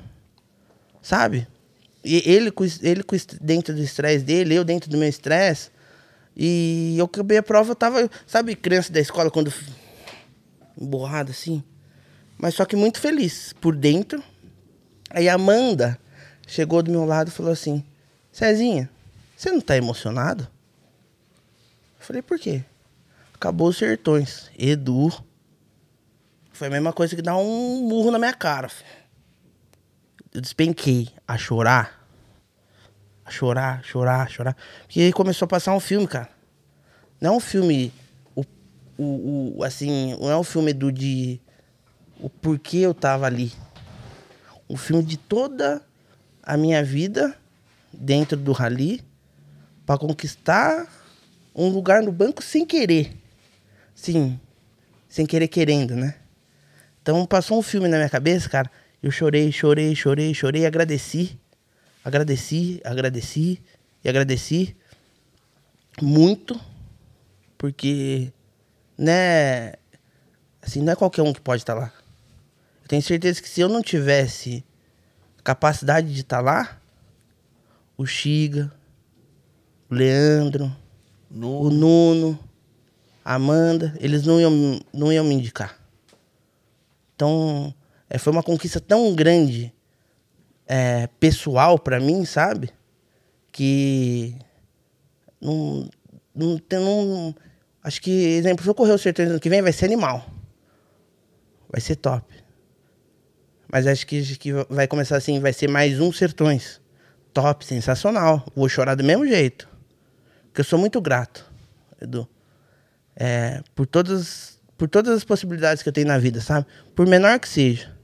[1.06, 1.48] Sabe?
[2.04, 2.52] E ele,
[2.82, 3.04] ele
[3.40, 5.70] dentro do estresse dele, eu dentro do meu estresse.
[6.36, 9.54] E eu acabei a prova, eu tava, sabe, criança da escola quando
[10.76, 11.64] emborrado assim?
[12.40, 14.22] Mas só que muito feliz por dentro.
[15.12, 16.00] Aí a Amanda
[16.48, 17.84] chegou do meu lado e falou assim:
[18.32, 18.90] Cezinha,
[19.38, 20.48] você não tá emocionado?
[22.00, 22.64] Eu falei, por quê?
[23.34, 24.50] Acabou os sertões.
[24.58, 25.14] Edu.
[26.52, 28.70] Foi a mesma coisa que dar um murro na minha cara.
[28.70, 29.05] filho.
[30.36, 32.06] Eu despenquei a chorar.
[33.24, 34.58] A chorar, chorar, chorar.
[34.82, 36.30] Porque aí começou a passar um filme, cara.
[37.22, 37.94] Não é um filme.
[38.36, 38.44] O,
[38.98, 41.40] o, o- assim, não é um filme do de.
[42.20, 43.54] O porquê eu tava ali.
[44.70, 45.82] Um filme de toda
[46.44, 47.34] a minha vida
[47.94, 49.02] dentro do rally
[49.86, 50.86] para conquistar
[51.56, 53.16] um lugar no banco sem querer.
[53.96, 54.38] Sim,
[55.08, 56.16] sem querer querendo, né?
[57.02, 58.70] Então passou um filme na minha cabeça, cara.
[59.06, 61.40] Eu chorei, chorei, chorei, chorei, agradeci.
[62.04, 63.62] Agradeci, agradeci
[64.04, 64.76] e agradeci
[66.02, 66.60] muito,
[67.56, 68.34] porque
[68.98, 69.74] né,
[70.60, 71.94] assim, não é qualquer um que pode estar lá.
[72.82, 74.66] Eu tenho certeza que se eu não tivesse
[75.44, 76.76] capacidade de estar lá,
[77.96, 78.74] o Xiga,
[79.88, 80.76] o Leandro,
[81.30, 82.40] o Nuno,
[83.24, 85.80] a Amanda, eles não iam, não iam me indicar.
[87.14, 87.72] Então,
[88.10, 89.74] é, foi uma conquista tão grande,
[90.68, 92.70] é, pessoal pra mim, sabe?
[93.52, 94.36] Que
[95.42, 95.90] não,
[96.34, 97.36] não, tem, não,
[97.84, 100.26] acho que, exemplo, se eu correr o Sertões ano que vem, vai ser animal.
[101.70, 102.34] Vai ser top.
[103.72, 106.82] Mas acho que, que vai começar assim, vai ser mais um Sertões.
[107.34, 108.46] Top, sensacional.
[108.56, 109.68] Vou chorar do mesmo jeito.
[110.48, 111.52] Porque eu sou muito grato,
[112.02, 112.28] Edu.
[113.16, 116.66] É, por, todas, por todas as possibilidades que eu tenho na vida, sabe?
[116.96, 117.95] Por menor que seja.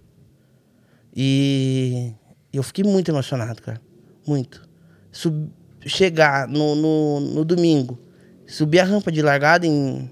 [1.16, 2.14] E
[2.54, 3.82] eu fiquei muito emocionado, cara.
[4.26, 4.68] Muito.
[5.12, 5.50] Sub-
[5.86, 7.98] chegar no, no, no domingo,
[8.48, 10.10] subir a rampa de largada em.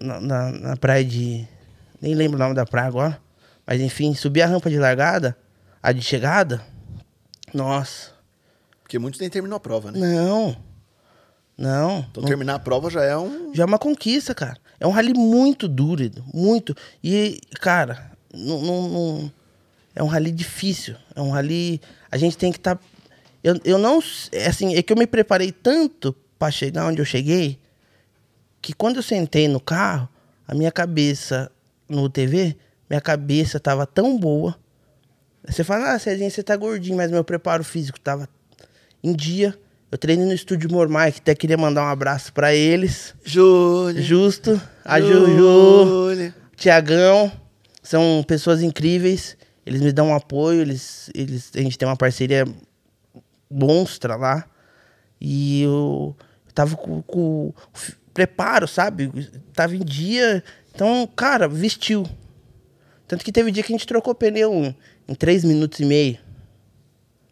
[0.00, 1.46] Na, na, na praia de.
[2.00, 3.20] Nem lembro o nome da praia agora.
[3.66, 5.36] Mas enfim, subir a rampa de largada,
[5.82, 6.62] a de chegada.
[7.52, 8.12] Nossa.
[8.82, 9.98] Porque muitos nem terminou a prova, né?
[9.98, 10.56] Não.
[11.56, 12.06] Não.
[12.10, 13.52] Então terminar a prova já é um.
[13.54, 14.56] Já é uma conquista, cara.
[14.80, 16.74] É um rally muito duro, muito.
[17.02, 19.32] E, cara, não, não- não-
[19.98, 20.94] é um rally difícil.
[21.12, 21.80] É um rally.
[22.08, 22.78] A gente tem que estar.
[23.42, 24.00] Eu, eu não.
[24.30, 27.58] É assim, é que eu me preparei tanto para chegar onde eu cheguei
[28.62, 30.08] que quando eu sentei no carro,
[30.46, 31.50] a minha cabeça
[31.88, 32.56] no TV,
[32.88, 34.56] minha cabeça tava tão boa.
[35.48, 38.28] Você fala, ah, Cezinha, você tá gordinho, mas meu preparo físico tava
[39.02, 39.58] em dia.
[39.90, 43.14] Eu treinei no estúdio Mormai, que até queria mandar um abraço para eles.
[43.24, 44.02] Júlio.
[44.02, 47.32] Justo, a Juju, Tiagão,
[47.82, 49.36] são pessoas incríveis.
[49.68, 52.44] Eles me dão um apoio, eles, eles, a gente tem uma parceria
[53.50, 54.44] monstra lá.
[55.20, 56.16] E eu,
[56.54, 57.52] tava com, com
[58.14, 59.10] preparo, sabe?
[59.52, 60.42] Tava em dia.
[60.74, 62.06] Então, cara, vestiu.
[63.06, 64.76] Tanto que teve dia que a gente trocou pneu em,
[65.08, 66.18] em três minutos e meio.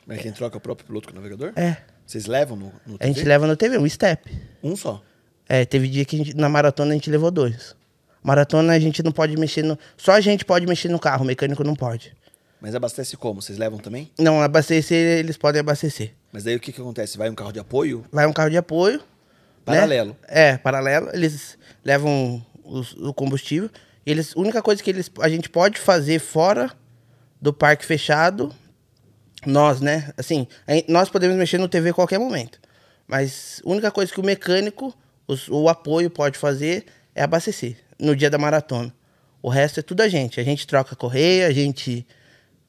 [0.07, 1.53] Mas quem troca é o próprio piloto com o navegador?
[1.57, 1.77] É.
[2.07, 3.29] Vocês levam no, no A gente TV?
[3.29, 4.31] leva no TV, um step.
[4.63, 5.03] Um só.
[5.49, 7.75] É, teve dia que gente- na maratona a gente levou dois.
[8.23, 9.79] Maratona a gente não pode mexer no.
[9.97, 12.15] Só a gente pode mexer no carro, o mecânico não pode.
[12.61, 13.41] Mas abastece como?
[13.43, 14.11] Vocês levam também?
[14.19, 16.13] Não, abastecer, eles podem abastecer.
[16.33, 17.17] Mas daí o que, que acontece?
[17.19, 18.05] Vai um carro de apoio?
[18.11, 18.99] Vai um carro de apoio.
[18.99, 19.05] né?
[19.65, 20.17] Paralelo.
[20.29, 21.11] É, paralelo.
[21.13, 23.69] Eles levam os- o combustível.
[24.07, 26.71] Eles, a única coisa que eles, a gente pode fazer fora
[27.43, 28.55] do parque fechado,
[29.45, 30.13] nós, né?
[30.17, 32.61] Assim, gente- nós podemos mexer no TV a qualquer momento.
[33.07, 34.95] Mas a única coisa que o mecânico,
[35.27, 38.93] os- o apoio pode fazer é abastecer no dia da maratona.
[39.43, 40.41] O resto é tudo a gente.
[40.41, 42.07] A gente troca correia, a gente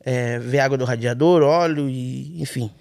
[0.10, 2.72] é, vê água do radiador, óleo e enfim.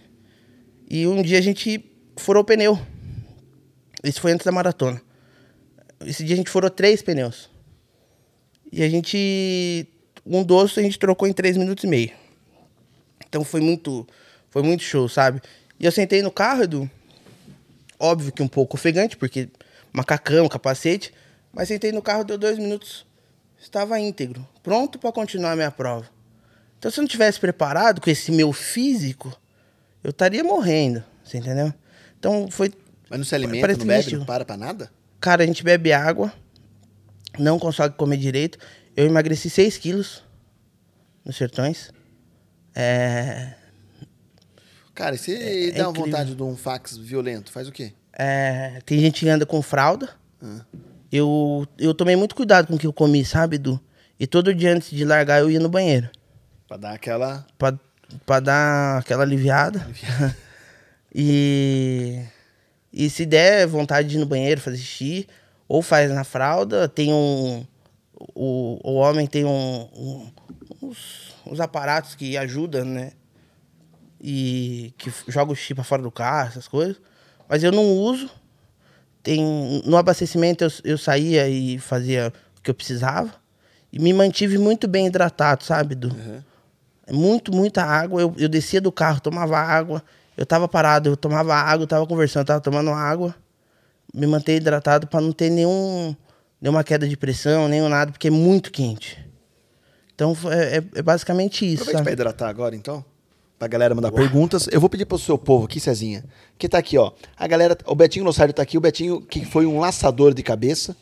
[0.88, 1.84] E um dia a gente
[2.16, 2.78] furou o pneu.
[4.04, 5.02] Isso foi antes da maratona.
[6.06, 7.50] Esse dia a gente furou três pneus.
[8.70, 9.88] E a gente.
[10.24, 12.12] Um doce a gente trocou em três minutos e meio.
[13.28, 14.06] Então foi muito.
[14.48, 15.42] Foi muito show, sabe?
[15.80, 16.88] E eu sentei no carro, Edu.
[17.98, 19.48] Óbvio que um pouco ofegante, porque
[19.92, 21.12] macacão, capacete.
[21.52, 23.04] Mas sentei no carro, deu dois minutos.
[23.58, 24.46] Estava íntegro.
[24.62, 26.15] Pronto para continuar a minha prova.
[26.78, 29.36] Então se eu não tivesse preparado com esse meu físico,
[30.04, 31.02] eu estaria morrendo.
[31.24, 31.72] Você entendeu?
[32.18, 32.72] Então foi
[33.10, 34.90] Mas não se alimenta, Parece não bebe, não para pra nada?
[35.20, 36.32] Cara, a gente bebe água,
[37.38, 38.58] não consegue comer direito.
[38.96, 40.22] Eu emagreci 6 quilos
[41.24, 41.90] nos sertões.
[42.74, 43.54] É,
[44.94, 46.04] Cara, e se É- é dá uma incrível.
[46.10, 47.92] vontade de um fax violento, faz o quê?
[48.18, 50.08] é, tem gente que anda com fralda.
[50.42, 50.64] Ah.
[51.12, 53.78] Eu, eu tomei muito cuidado com o que eu comi, sabe, Edu?
[54.18, 56.08] E todo dia antes de largar eu ia no banheiro.
[56.68, 57.46] Pra dar aquela.
[57.58, 57.74] Pra
[58.24, 59.84] pra dar aquela aliviada.
[61.14, 62.22] e,
[62.92, 65.26] e se der vontade de ir no banheiro fazer xixi,
[65.68, 67.66] ou faz na fralda, tem um.
[68.34, 70.32] O, o homem tem um, um-
[70.82, 73.12] uns, uns aparatos que ajudam, né?
[74.20, 76.96] E que joga o xixi pra fora do carro, essas coisas.
[77.48, 78.30] Mas eu não uso.
[79.22, 83.34] Tem, no abastecimento eu, eu saía e fazia o que eu precisava.
[83.92, 86.08] E me mantive muito bem hidratado, sabe, Du?
[87.10, 88.20] Muito, muita água.
[88.20, 90.02] Eu, eu descia do carro, tomava água.
[90.36, 93.34] Eu tava parado, eu tomava água, eu tava conversando, eu tava tomando água.
[94.14, 96.14] Me manter hidratado para não ter nenhum,
[96.60, 99.18] nenhuma queda de pressão, nenhum nada, porque é muito quente.
[100.14, 102.12] Então foi- é, é basicamente isso, Aproveita pra sabe?
[102.12, 103.04] hidratar agora, então.
[103.58, 104.68] Pra galera mandar perguntas.
[104.70, 106.22] Eu vou pedir pro seu povo aqui, Cezinha,
[106.58, 107.12] que tá aqui, ó.
[107.38, 110.94] A galera, o Betinho Lossário tá aqui, o Betinho que foi um laçador de cabeça.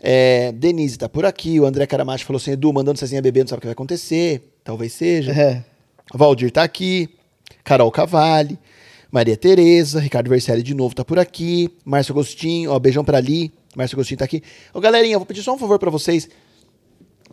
[0.00, 3.48] É, Denise tá por aqui, o André Caramacho falou assim, Edu, mandando Cezinha beber, não
[3.48, 4.40] sabe o que vai acontecer.
[4.64, 5.32] Talvez seja.
[5.32, 5.64] É.
[6.12, 7.08] Valdir tá aqui,
[7.62, 8.58] Carol Cavalli,
[9.10, 13.52] Maria Tereza, Ricardo Verselli de novo tá por aqui, Márcio Agostinho, ó, beijão pra ali,
[13.76, 14.42] Márcio Agostinho tá aqui.
[14.74, 16.28] Ô, galerinha, vou pedir só um favor pra vocês,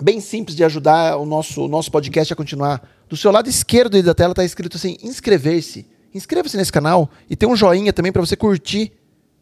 [0.02, 2.88] bem simples de ajudar o nosso, o nosso podcast a continuar.
[3.10, 5.86] Do seu lado esquerdo da tela tá escrito assim, inscrever-se.
[6.14, 8.91] Inscreva-se nesse canal e tem um joinha também pra você curtir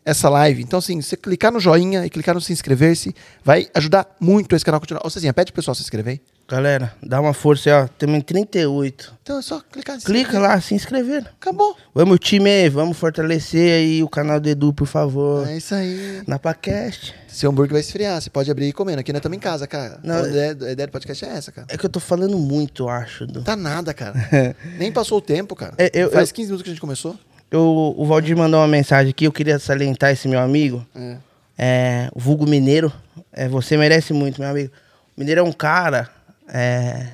[0.04, 0.62] essa live.
[0.62, 4.64] Então, assim, você clicar no joinha e clicar no se inscrever-se, vai ajudar muito esse
[4.64, 5.02] canal a continuar.
[5.04, 6.22] Ou seja, pede pro pessoal se inscrever.
[6.48, 6.56] Aí.
[6.56, 7.88] Galera, dá uma força aí, ó.
[7.88, 9.14] Temos em 38.
[9.24, 9.98] Então é só clicar.
[10.00, 10.42] Clica inscrever.
[10.42, 11.26] lá, se inscrever.
[11.42, 11.76] Acabou.
[11.94, 15.48] Vamos, time, vamos fortalecer aí o canal do Edu, por favor.
[15.48, 16.22] É isso aí.
[16.28, 17.14] Na Pacast.
[17.28, 19.00] Seu hambúrguer vai esfriar, você pode abrir e ir comendo.
[19.00, 20.00] Aqui nós estamos em casa, cara.
[20.04, 21.68] Não, a, ideia, a ideia do podcast é essa, cara.
[21.70, 23.24] É que eu tô falando muito, eu acho.
[23.26, 23.42] Edu.
[23.44, 24.16] Tá nada, cara.
[24.78, 25.74] Nem passou o tempo, cara.
[25.78, 27.18] É, eu- Faz eu- 15 minutos que a gente começou.
[27.52, 30.86] Eu, o Valdir mandou uma mensagem aqui, eu queria salientar esse meu amigo.
[30.96, 31.18] É.
[31.58, 32.92] É, o vulgo Mineiro.
[33.32, 34.72] É, você merece muito, meu amigo.
[35.16, 36.10] O Mineiro é um cara
[36.48, 37.08] é,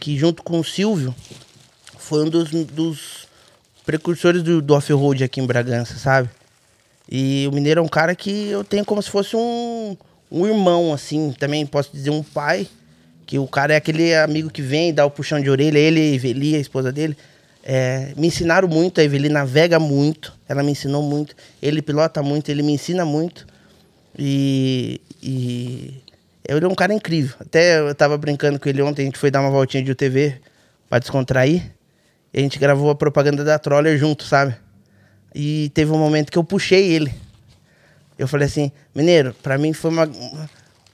[0.00, 1.14] que, junto com o Silvio,
[1.98, 3.28] foi um dos, dos
[3.84, 6.28] precursores do, do off-road aqui em Bragança, sabe?
[7.10, 9.96] E o Mineiro é um cara que eu tenho como se fosse um,
[10.30, 11.34] um irmão, assim.
[11.38, 12.66] Também posso dizer um pai.
[13.26, 15.78] Que o cara é aquele amigo que vem, dá o puxão de orelha.
[15.78, 17.16] Ele e a Eveli, a esposa dele.
[17.62, 19.00] é, me ensinaram muito.
[19.00, 20.32] A Eveli navega muito.
[20.48, 21.36] Ela me ensinou muito.
[21.60, 22.50] Ele pilota muito.
[22.50, 23.46] Ele me ensina muito.
[24.18, 26.01] E, e
[26.44, 27.36] ele é um cara incrível.
[27.40, 29.02] Até eu tava brincando com ele ontem.
[29.02, 30.40] A gente foi dar uma voltinha de UTV
[30.88, 31.72] pra descontrair.
[32.34, 34.56] E a gente gravou a propaganda da Troller junto, sabe?
[35.34, 37.12] E teve um momento que eu puxei ele.
[38.18, 40.10] Eu falei assim, Mineiro, pra mim foi uma.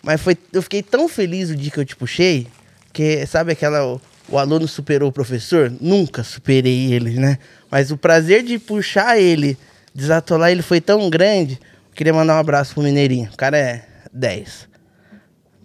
[0.02, 0.36] Mas foi.
[0.52, 2.46] Eu fiquei tão feliz o dia que eu te puxei,
[2.92, 3.84] que sabe aquela.
[3.84, 5.72] O, o aluno superou o professor?
[5.80, 7.38] Nunca superei ele, né?
[7.70, 9.56] Mas o prazer de puxar ele,
[9.94, 11.58] desatolar ele foi tão grande.
[11.94, 13.30] Queria mandar um abraço pro Mineirinho.
[13.32, 14.67] O cara é 10.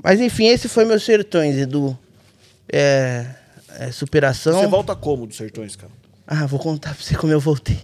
[0.04, 1.98] Mas enfim, esse foi meus sertões, Edu.
[2.72, 3.26] É.
[3.80, 4.60] é superação.
[4.60, 5.92] Você volta como dos sertões, cara?
[6.28, 7.80] Ah, vou contar pra você como eu voltei.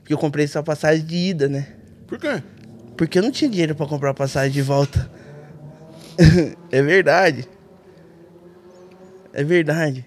[0.00, 1.68] Porque eu comprei só passagem de ida, né?
[2.06, 2.42] Por quê?
[2.96, 5.10] Porque eu não tinha dinheiro pra comprar passagem de volta.
[6.70, 7.48] é verdade.
[9.32, 10.04] É verdade.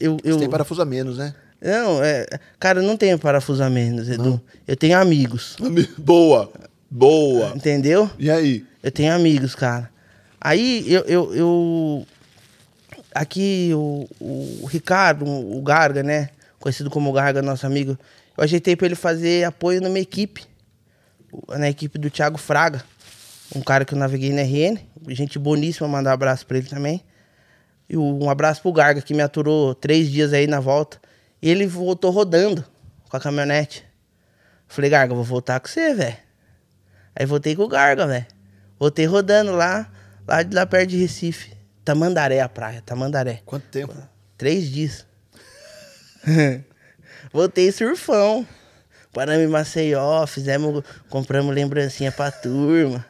[0.00, 0.34] Eu, eu...
[0.34, 1.34] Você tem parafuso a menos, né?
[1.62, 2.26] Não, é...
[2.58, 4.40] Cara, eu não tenho parafuso a menos, Edu.
[4.66, 5.56] Eu tenho amigos.
[5.96, 6.52] Boa.
[6.90, 7.52] Boa.
[7.54, 8.10] Entendeu?
[8.18, 8.64] E aí?
[8.82, 9.90] Eu tenho amigos, cara.
[10.40, 11.02] Aí eu.
[11.02, 12.06] eu, eu-
[13.14, 16.30] aqui o, o Ricardo, o Garga, né?
[16.58, 17.98] Conhecido como Garga, nosso amigo.
[18.36, 20.44] Eu ajeitei pra ele fazer apoio numa equipe.
[21.48, 22.82] Na equipe do Thiago Fraga.
[23.54, 24.78] Um cara que eu naveguei na RN.
[25.08, 27.02] Gente boníssima, mandar um abraço pra ele também.
[27.88, 30.98] E um abraço pro Garga, que me aturou três dias aí na volta.
[31.42, 32.64] E ele voltou rodando
[33.08, 33.84] com a caminhonete.
[34.66, 36.16] Falei, Garga, vou voltar com você, velho.
[37.16, 38.26] Aí voltei com o Garga, velho.
[38.78, 39.90] Voltei rodando lá,
[40.26, 41.52] lá de lá perto de Recife.
[41.84, 43.40] Tamandaré a praia, Tamandaré.
[43.44, 43.94] Quanto tempo?
[44.36, 45.06] Três dias.
[47.32, 48.46] Voltei surfão.
[49.12, 53.04] Paramos em Maceió, fizemos, compramos lembrancinha pra turma.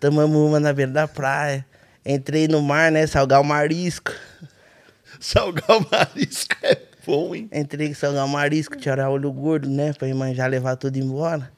[0.00, 1.66] Tomamos uma na beira da praia.
[2.04, 3.06] Entrei no mar, né?
[3.06, 4.12] Salgar o marisco.
[5.20, 7.50] Salgar o marisco é bom, hein?
[7.52, 9.92] Entrei em salgar o marisco, tirar olho gordo, né?
[9.92, 11.52] Pra ir manjar, levar tudo embora.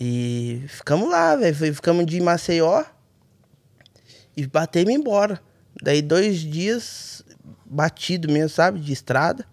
[0.00, 1.74] E ficamos lá, velho.
[1.74, 2.84] Ficamos de Maceió
[4.36, 5.42] e batemos embora.
[5.82, 7.24] Daí dois dias
[7.66, 8.78] batido mesmo, sabe?
[8.78, 9.44] De estrada.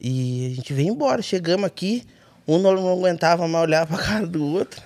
[0.00, 1.20] E a gente veio embora.
[1.20, 2.04] Chegamos aqui,
[2.48, 4.82] um não, aguentava mais olhar pra cara do outro.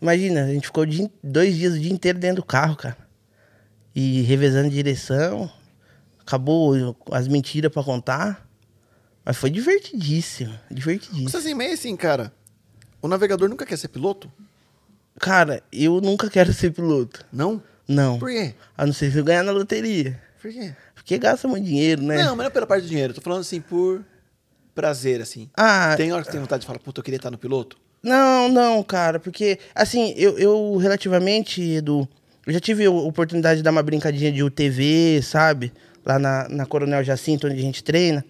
[0.00, 0.84] Imagina, a gente ficou
[1.22, 2.96] dois dias o dia inteiro dentro do carro, cara.
[3.94, 5.48] E revezando direção.
[6.18, 8.48] Acabou as mentiras pra contar.
[9.24, 10.58] Mas foi divertidíssimo.
[10.68, 11.30] Divertidíssimo.
[11.30, 12.32] Você assim, meio assim, cara.
[13.02, 14.30] O navegador nunca quer ser piloto?
[15.20, 17.24] Cara, eu nunca quero ser piloto.
[17.32, 17.62] Não?
[17.86, 18.18] Não.
[18.18, 18.54] Por quê?
[18.78, 20.18] A não ser se eu ganhar na loteria.
[20.40, 20.74] Por quê?
[20.94, 22.22] Porque gasta muito dinheiro, né?
[22.24, 23.10] Não, mas não pela parte do dinheiro.
[23.10, 24.04] Eu tô falando assim por
[24.74, 25.50] prazer, assim.
[25.56, 27.76] Ah, Tem hora que você tem vontade de falar, puta, eu queria estar no piloto?
[28.02, 32.08] Não, não, cara, porque, assim, eu, eu relativamente, Edu,
[32.46, 35.72] eu já tive a oportunidade de dar uma brincadinha de UTV, sabe?
[36.04, 38.24] Lá na, na Coronel Jacinto, onde a gente treina.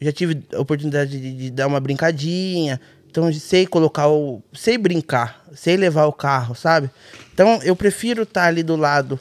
[0.00, 2.80] Já tive a oportunidade de, de dar uma brincadinha.
[3.14, 4.42] Então, sei colocar o.
[4.52, 6.90] Sei brincar, sei levar o carro, sabe?
[7.32, 9.20] Então, eu prefiro estar ali do lado,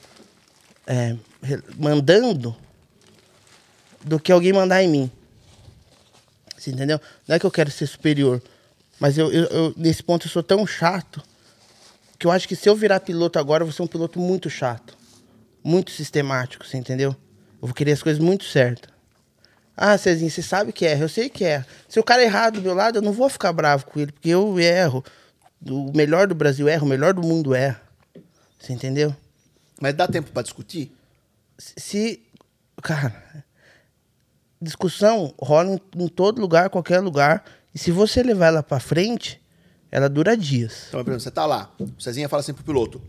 [0.88, 1.16] é,
[1.78, 2.56] mandando,
[4.04, 5.12] do que alguém mandar em mim.
[6.58, 7.00] Você entendeu?
[7.28, 8.42] Não é que eu quero ser superior.
[9.00, 11.22] Mas eu, eu- eu- nesse ponto eu sou tão chato
[12.18, 14.50] que eu acho que se eu virar piloto agora, eu vou ser um piloto muito
[14.50, 14.98] chato.
[15.64, 17.12] Muito sistemático, você entendeu?
[17.62, 18.92] Eu vou querer as coisas muito certas.
[19.76, 21.66] Ah, Cezinho, você sabe que erra, eu sei que erra.
[21.90, 24.30] Se o cara errar do meu lado, eu não vou ficar bravo com ele, porque
[24.30, 25.04] eu erro.
[25.68, 27.82] O melhor do Brasil erra, o melhor do mundo erra.
[28.60, 29.16] Você entendeu?
[29.82, 30.96] Mas dá tempo pra discutir?
[31.58, 32.22] Se-.
[32.82, 33.46] Cara.
[34.62, 37.44] Discussão rola em, em todo lugar, qualquer lugar.
[37.74, 39.42] E se você levar ela pra frente,
[39.92, 40.86] ela dura dias.
[40.90, 43.02] Então, por exemplo, você tá lá, o Cezinha fala assim pro piloto,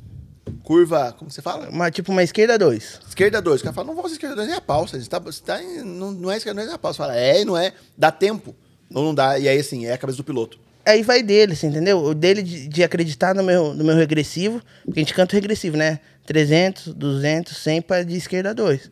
[0.63, 1.69] curva, como você fala?
[1.69, 3.01] Uma, tipo uma esquerda dois.
[3.09, 3.61] Esquerda 2.
[3.61, 4.87] O cara fala, não vou fazer esquerda 2 nem a pau.
[4.87, 6.93] Você tá, você tá em- não, não é esquerda 2 nem a pau.
[6.93, 7.73] Você fala, é e não é.
[7.97, 8.55] Dá tempo.
[8.93, 9.39] Ou não dá.
[9.39, 10.59] E aí, assim, é a cabeça do piloto.
[10.87, 11.99] Aí vai dele, você entendeu?
[11.99, 15.37] O dele de, de acreditar no meu, no meu regressivo, porque a gente canta o
[15.37, 15.99] regressivo, né?
[16.27, 18.91] 300, 200, 100 para de esquerda 2.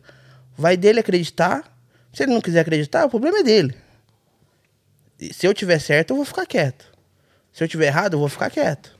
[0.57, 1.71] Vai dele acreditar.
[2.11, 3.75] Se ele não quiser acreditar, o problema é dele.
[5.19, 6.85] E se eu tiver certo, eu vou ficar quieto.
[7.51, 8.92] Se eu tiver errado, eu vou ficar quieto.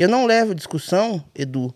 [0.00, 1.74] Eu não levo discussão, Edu,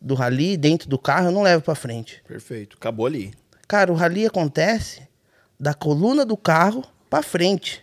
[0.00, 2.20] do rally dentro do carro, eu não levo para frente.
[2.26, 2.76] Perfeito.
[2.76, 3.32] Acabou ali.
[3.68, 5.06] Cara, o rally acontece
[5.58, 7.80] da coluna do carro para frente.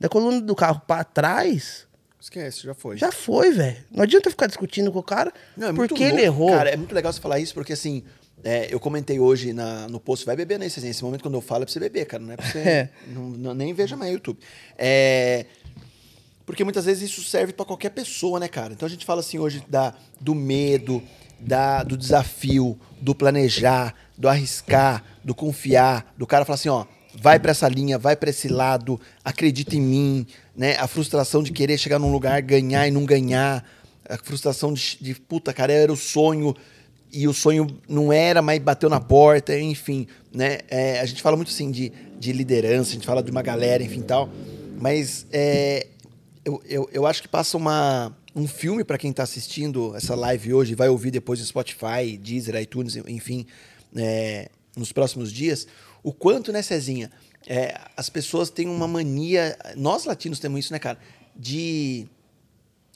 [0.00, 1.86] Da coluna do carro para trás,
[2.20, 2.96] Esquece, já foi.
[2.96, 3.84] já foi, velho.
[3.88, 6.50] Não adianta ficar discutindo com o cara Não, é porque ele errou.
[6.50, 8.02] Cara, é muito legal você falar isso, porque assim,
[8.42, 11.62] é, eu comentei hoje na, no post, vai beber nesse, esse momento quando eu falo
[11.62, 12.58] é pra você beber, cara, não é pra você.
[12.66, 12.88] É.
[13.06, 14.40] não, não- nem veja mais YouTube.
[14.76, 15.46] É.
[16.46, 18.72] Porque muitas vezes isso serve pra qualquer pessoa, né, cara?
[18.72, 21.02] Então a gente fala assim hoje da, do medo,
[21.40, 26.84] da, do desafio, do planejar, do arriscar, do confiar, do cara falar assim, ó,
[27.20, 30.26] vai pra essa linha, vai pra esse lado, acredita em mim,
[30.56, 30.76] né?
[30.78, 33.64] A frustração de querer chegar num lugar, ganhar e não ganhar,
[34.08, 36.54] a frustração de, de puta, cara, era o sonho
[37.12, 40.58] e o sonho não era, mas bateu na porta, enfim, né?
[40.68, 43.82] É, a gente fala muito assim de, de liderança, a gente fala de uma galera,
[43.82, 44.28] enfim tal,
[44.80, 45.86] mas é,
[46.44, 50.52] eu, eu, eu acho que passa uma, um filme para quem tá assistindo essa live
[50.54, 53.46] hoje, vai ouvir depois no Spotify, Deezer, iTunes, enfim,
[53.96, 55.66] é, nos próximos dias,
[56.02, 57.10] o quanto, né, Cezinha,
[57.46, 60.98] é, as pessoas têm uma mania, nós latinos temos isso, né, cara,
[61.36, 62.06] de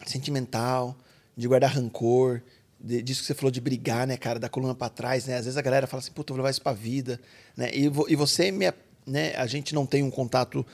[0.07, 0.97] sentimental,
[1.37, 2.43] de guardar rancor,
[2.81, 5.37] de- disso que você falou de brigar, né, cara, da coluna pra trás, né?
[5.37, 7.20] Às vezes a galera fala assim, puta, vou levar isso pra vida,
[7.57, 7.70] né?
[7.75, 8.73] E, vo- e você, me,
[9.07, 10.65] né, a gente não tem um contato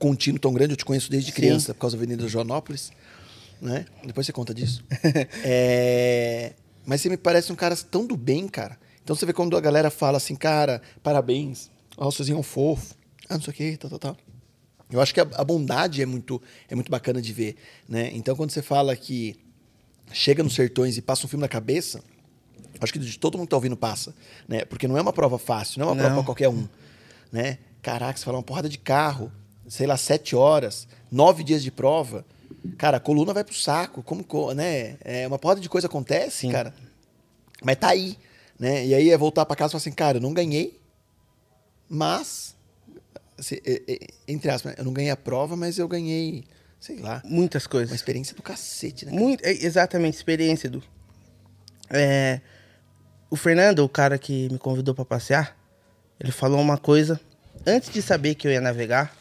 [0.00, 2.90] contínuo tão grande, eu te conheço desde criança, por causa da Avenida Joanópolis,
[3.62, 3.84] né?
[4.04, 4.82] Depois você conta disso.
[5.44, 6.54] É,
[6.84, 8.78] Mas você me parece um cara tão do bem, cara.
[9.04, 12.42] Então você vê quando a galera fala assim, cara, parabéns, ó, o Sozinho é um
[12.42, 12.94] fofo,
[13.28, 14.16] ah, não sei o que, tal, tal, tal.
[14.90, 17.56] Eu acho que a, a bondade é muito, é muito bacana de ver,
[17.88, 18.10] né?
[18.12, 19.36] Então quando você fala que
[20.12, 22.02] chega nos sertões e passa um filme na cabeça,
[22.80, 24.14] acho que de todo mundo que tá ouvindo passa,
[24.48, 24.64] né?
[24.64, 26.02] Porque não é uma prova fácil, não é uma Não.
[26.04, 26.66] prova pra qualquer um,
[27.30, 27.58] né?
[27.82, 29.30] Caraca, você fala uma porrada de carro,
[29.70, 32.26] sei lá, sete horas, nove dias de prova,
[32.76, 34.96] cara, a coluna vai pro saco, como, co- né?
[35.04, 36.50] É, uma porrada de coisa acontece, Sim.
[36.50, 36.74] cara,
[37.62, 38.18] mas tá aí,
[38.58, 38.84] né?
[38.84, 40.80] E aí é voltar pra casa e falar assim, cara, eu não ganhei,
[41.88, 42.56] mas,
[43.38, 43.56] assim,
[44.26, 46.44] entre aspas, eu não ganhei a prova, mas eu ganhei,
[46.80, 47.94] sei lá, Muitas uma coisas.
[47.94, 49.12] experiência do cacete, né?
[49.12, 49.22] cara?
[49.22, 50.82] Muito, é, exatamente, experiência, Edu.
[51.90, 52.40] É,
[53.30, 55.56] o Fernando, o cara que me convidou para passear,
[56.18, 57.20] ele falou uma coisa,
[57.66, 59.16] antes de saber que eu ia navegar,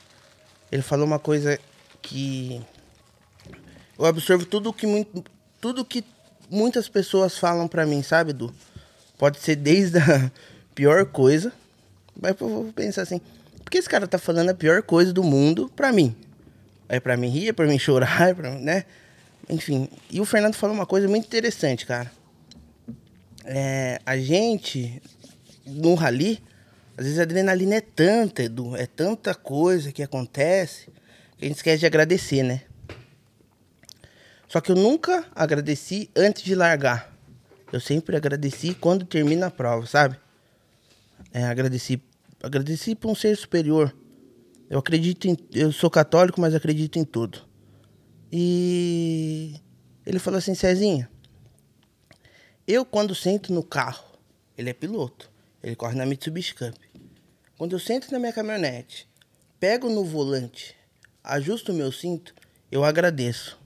[0.71, 1.59] ele falou uma coisa
[2.01, 2.61] que
[3.97, 5.07] eu absorvo tudo que,
[5.59, 6.03] tudo que
[6.49, 8.53] muitas pessoas falam para mim, sabe, Edu?
[9.17, 10.31] Pode ser desde a
[10.73, 11.51] pior coisa,
[12.19, 13.19] mas eu vou pensar assim,
[13.63, 16.15] por que esse cara tá falando a pior coisa do mundo pra mim?
[16.87, 18.85] É pra mim rir, é pra mim chorar, é né?
[19.49, 22.11] Enfim, e o Fernando falou uma coisa muito interessante, cara.
[23.43, 25.01] É, a gente,
[25.65, 26.41] no rally,
[26.99, 30.87] às vezes a adrenalina é tanta, Edu, é tanta coisa que acontece,
[31.37, 32.63] que a gente esquece de agradecer, né?
[34.49, 37.17] Só que eu nunca agradeci antes de largar.
[37.71, 40.19] Eu sempre agradeci quando termina a prova, sabe?
[41.31, 42.03] É, agradeci,
[42.43, 43.95] agradeci por um ser superior.
[44.69, 45.37] Eu acredito em.
[45.53, 47.47] Eu sou católico, mas acredito em tudo.
[48.29, 49.55] E
[50.05, 51.09] ele falou assim, Cezinha,
[52.67, 54.03] eu quando sento no carro,
[54.57, 55.31] ele é piloto,
[55.63, 56.88] Ele corre na Mitsubishi Cup.
[57.59, 59.05] Quando eu sento na minha caminhonete,
[59.59, 60.73] pego no volante,
[61.21, 62.33] ajusto o meu cinto,
[62.71, 63.59] eu agradeço.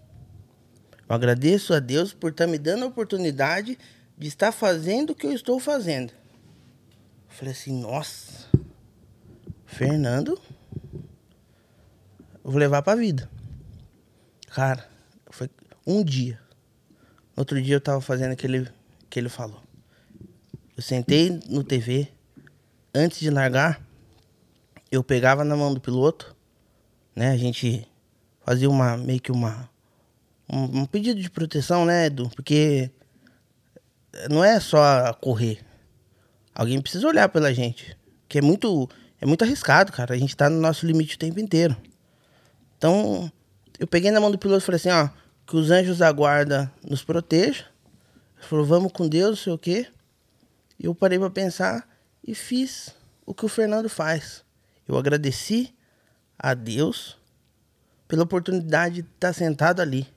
[1.07, 3.78] Eu agradeço a Deus por estar me dando a oportunidade
[4.18, 6.11] de estar fazendo o que eu estou fazendo.
[6.11, 8.49] Eu falei assim, nossa,
[9.68, 10.41] Fernando,
[12.44, 13.30] eu vou levar pra vida.
[14.48, 14.90] Cara,
[15.30, 15.48] foi
[15.86, 16.41] um dia.
[17.38, 18.68] Outro dia eu tava fazendo aquele
[19.07, 19.61] que ele falou.
[20.76, 22.11] Eu sentei no TV,
[22.94, 23.82] antes de largar,
[24.91, 26.36] eu pegava na mão do piloto,
[27.15, 27.32] né?
[27.32, 27.88] A gente
[28.45, 29.70] fazia uma meio que uma
[30.49, 32.30] um, um pedido de proteção, né, Edu?
[32.30, 32.91] Porque
[34.30, 35.60] não é só correr.
[36.53, 37.98] Alguém precisa olhar pela gente,
[38.28, 38.88] que é muito
[39.20, 40.14] é muito arriscado, cara.
[40.14, 41.76] A gente tá no nosso limite o tempo inteiro.
[42.78, 43.32] Então,
[43.80, 45.10] eu peguei na mão do piloto e falei assim, ó,
[45.48, 47.65] que os anjos da guarda nos protejam.
[48.38, 49.88] Ele falou, vamos com Deus, não sei o quê.
[50.78, 51.88] E eu parei para pensar
[52.24, 52.95] e fiz
[53.26, 54.44] o que o Fernando faz.
[54.88, 55.76] Eu agradeci
[56.38, 57.18] a Deus
[58.08, 60.08] pela oportunidade de estar sentado ali.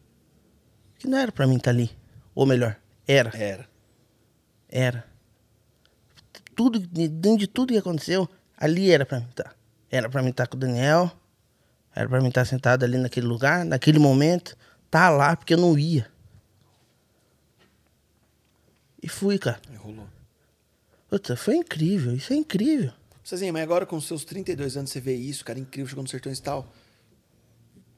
[0.99, 1.91] Que não era para mim estar ali.
[2.35, 2.77] Ou melhor,
[3.07, 3.31] era.
[3.37, 3.69] Era.
[4.69, 5.07] Era.
[6.55, 9.57] Tudo, dentro de tudo que aconteceu, ali era para mim estar.
[9.91, 11.11] Era para mim estar com o Daniel.
[11.95, 14.57] Era para mim estar sentado ali naquele lugar, naquele momento.
[14.91, 16.11] Tá lá, porque eu não ia.
[19.03, 19.61] E fui, cara.
[19.71, 20.09] E rolou.
[21.09, 22.15] Puta, foi incrível.
[22.17, 22.93] Isso é incrível.
[23.25, 26.39] Cezinha, mas agora com seus 32 anos você vê isso, cara, incrível, chegou no Sertões
[26.39, 26.73] e tal.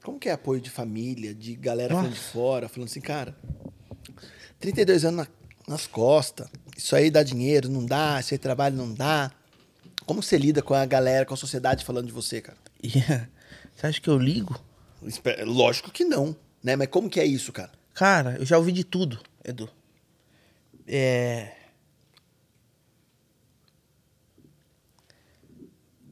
[0.03, 2.31] Como que é apoio de família, de galera falando de Nossa.
[2.31, 3.35] fora, falando assim, cara,
[4.59, 5.27] 32 anos na-
[5.67, 9.31] nas costas, isso aí dá dinheiro, não dá, isso aí trabalho não dá.
[10.05, 12.57] Como você lida com a galera, com a sociedade falando de você, cara?
[12.81, 12.89] E
[13.81, 14.59] você acha que eu ligo?
[15.45, 16.75] Lógico que não, né?
[16.75, 17.71] Mas como que é isso, cara?
[17.93, 19.69] Cara, eu já ouvi de tudo, Edu.
[20.87, 21.51] É.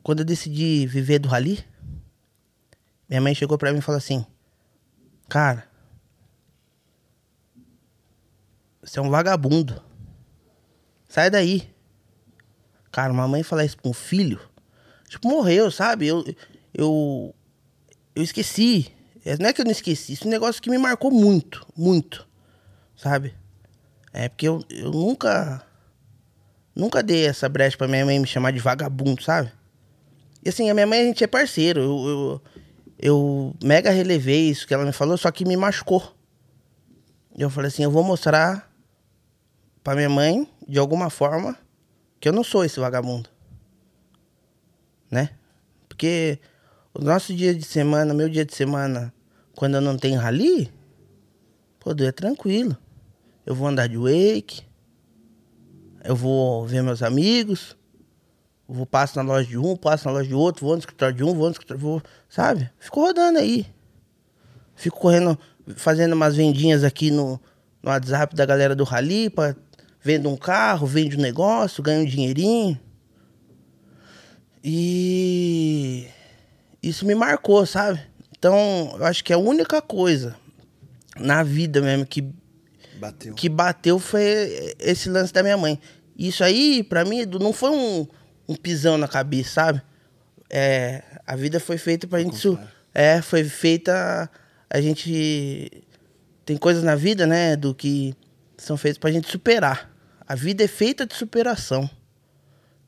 [0.08, 1.66] Quando eu decidi viver do rally,
[3.10, 4.26] minha mãe chegou pra mim e falou assim:
[5.28, 5.68] Cara,
[8.82, 9.84] você é um vagabundo.
[11.10, 11.70] Sai daí.
[12.90, 14.40] Cara, uma mãe falar isso pra um filho,
[15.10, 16.08] tipo, morreu, sabe?
[16.08, 16.24] Eu,
[16.74, 17.36] eu,
[18.16, 18.90] eu esqueci.
[19.26, 21.68] É, Não é que eu não esqueci, isso é um negócio que me marcou muito,
[21.76, 22.26] muito,
[22.96, 23.36] sabe?
[24.14, 25.68] É porque eu, eu nunca,
[26.74, 29.57] nunca dei essa brecha pra minha mãe me chamar de vagabundo, sabe?
[30.48, 31.82] E assim, a minha mãe, a gente é parceiro.
[31.82, 32.42] Eu, eu,
[32.98, 36.16] eu mega relevei isso que ela me falou, só que me machucou.
[37.38, 38.72] E eu falei assim, eu vou mostrar
[39.84, 41.58] pra minha mãe, de alguma forma,
[42.18, 43.30] que eu não sou esse vagabundo.
[45.12, 45.32] Né?
[45.90, 46.40] Porque
[46.94, 49.14] o nosso dia de semana, meu dia de semana,
[49.54, 50.72] quando eu não tenho rally,
[51.78, 52.78] pô, é tranquilo.
[53.46, 54.62] Eu vou andar de wake,
[56.06, 57.76] eu vou ver meus amigos,
[58.68, 61.24] vou passo na loja de um, passo na loja de outro, vou no escritório de
[61.24, 62.70] um, vou no escritório, vou, sabe?
[62.80, 63.66] Fico rodando aí.
[64.76, 65.38] Fico correndo,
[65.76, 67.40] fazendo umas vendinhas aqui no,
[67.82, 69.56] no WhatsApp da galera do Rally, pra,
[70.02, 72.80] vendo um carro, vende um negócio, ganho um dinheirinho.
[74.64, 76.08] E
[76.84, 78.02] isso me marcou, sabe?
[78.38, 80.36] Então, eu acho que a única coisa
[81.18, 82.30] na vida mesmo que,
[83.00, 83.34] Bateu.
[83.34, 85.80] que bateu foi esse lance da minha mãe.
[86.18, 88.08] Isso aí, pra mim, não foi um,
[88.48, 89.82] um pisão na cabeça, sabe?
[90.50, 92.38] É, a vida foi feita pra gente.
[92.38, 92.58] Su
[92.94, 94.30] é, foi feita.
[94.70, 95.84] A gente.
[96.46, 98.16] Tem coisas na vida, né, do que
[98.58, 99.92] são feitas pra gente superar.
[100.26, 101.90] A vida é feita de superação.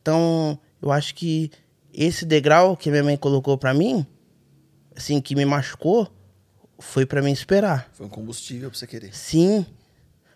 [0.01, 1.51] Então, eu acho que
[1.93, 4.05] esse degrau que minha mãe colocou pra mim,
[4.95, 6.09] assim, que me machucou,
[6.79, 7.89] foi pra mim esperar.
[7.93, 9.13] Foi um combustível pra você querer.
[9.13, 9.65] Sim.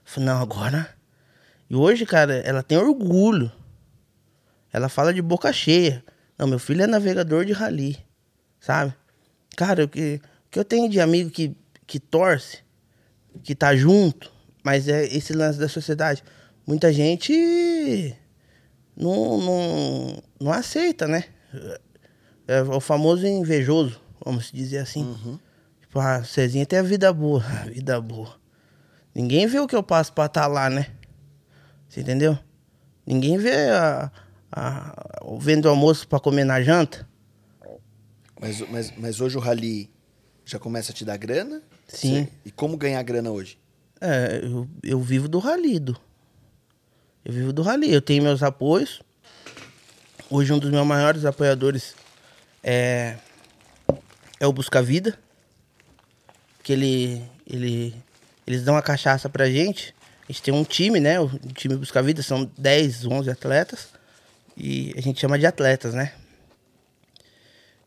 [0.04, 0.90] Falei, não, agora.
[1.70, 3.50] E hoje, cara, ela tem orgulho.
[4.74, 6.04] Ela fala de boca cheia.
[6.38, 8.04] Não, meu filho é navegador de rally.
[8.60, 8.94] Sabe?
[9.56, 11.56] Cara, o que, o que eu tenho de amigo que,
[11.86, 12.58] que torce,
[13.44, 14.34] que tá junto,
[14.64, 16.24] mas é esse lance da sociedade.
[16.66, 18.16] Muita gente
[18.98, 21.26] não, não, não aceita, né?
[22.48, 25.16] É o famoso invejoso, vamos dizer assim.
[25.82, 27.44] Tipo, ah, Cezinha tem a vida boa.
[27.62, 28.42] A vida boa.
[29.14, 30.88] Ninguém vê o que eu passo pra estar lá, né?
[31.88, 32.38] Você entendeu?
[33.06, 34.12] Ninguém vê a,
[34.56, 37.08] a, o vendo almoço pra comer na janta.
[38.40, 39.90] Mas, mas, mas hoje o rally
[40.46, 41.62] já começa a te dar grana?
[41.88, 42.24] Sim.
[42.26, 43.58] Você- E como ganhar grana hoje?
[44.00, 45.98] É, eu, eu vivo do ralido.
[47.24, 47.92] Eu vivo do rally.
[47.92, 49.02] Eu tenho meus apoios.
[50.30, 51.96] Hoje um dos meus maiores apoiadores
[52.62, 53.16] é,
[54.40, 55.18] é o Busca Vida.
[56.62, 57.96] Que ele, ele,
[58.46, 59.96] eles dão a cachaça pra gente.
[60.28, 61.20] A gente tem um time, né?
[61.20, 63.88] O time Busca Vida são 10, 11 atletas.
[64.58, 66.14] E a gente chama de atletas, né?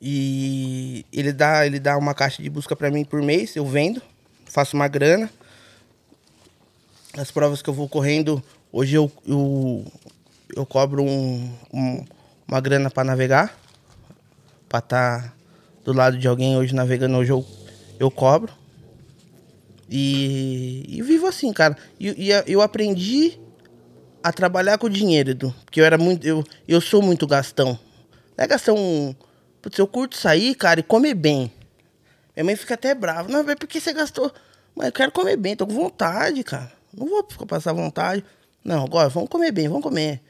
[0.00, 4.02] E ele dá, ele dá uma caixa de busca pra mim por mês, eu vendo,
[4.46, 5.30] faço uma grana.
[7.16, 9.84] As provas que eu vou correndo, hoje eu, eu,
[10.54, 12.04] eu cobro um, um-
[12.46, 13.58] uma grana pra navegar.
[14.68, 15.34] Pra estar
[15.84, 17.46] do lado de alguém hoje navegando, hoje eu,
[17.98, 18.52] eu cobro.
[19.88, 21.76] E, e vivo assim, cara.
[21.98, 23.38] E, e eu aprendi
[24.22, 25.54] a trabalhar com dinheiro, Edu.
[25.64, 26.26] Porque eu era muito.
[26.26, 27.78] Eu, eu sou muito gastão.
[28.36, 29.16] Não é gastão.
[29.62, 31.52] Putz, eu curto sair, cara, e comer bem.
[32.34, 33.28] Minha mãe fica até brava.
[33.28, 34.32] Não, mas por que você gastou?
[34.74, 36.70] Mas eu quero comer bem, tô com vontade, cara.
[36.94, 38.22] Não vou passar vontade.
[38.62, 40.20] Não, agora vamos comer bem, vamos comer.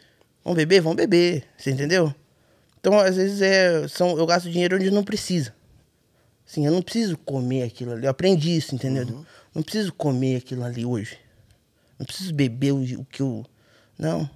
[0.45, 1.45] Vamos beber, vamos beber.
[1.59, 2.15] Você entendeu?
[2.79, 5.53] Então, às vezes, é, são, eu gasto dinheiro onde não precisa.
[6.49, 8.05] Assim, eu não preciso comer aquilo ali.
[8.05, 9.25] Eu aprendi isso, entendeu?
[9.53, 11.19] Não preciso comer aquilo ali hoje.
[11.99, 13.45] Não preciso beber o, o que eu.
[13.99, 14.29] Não.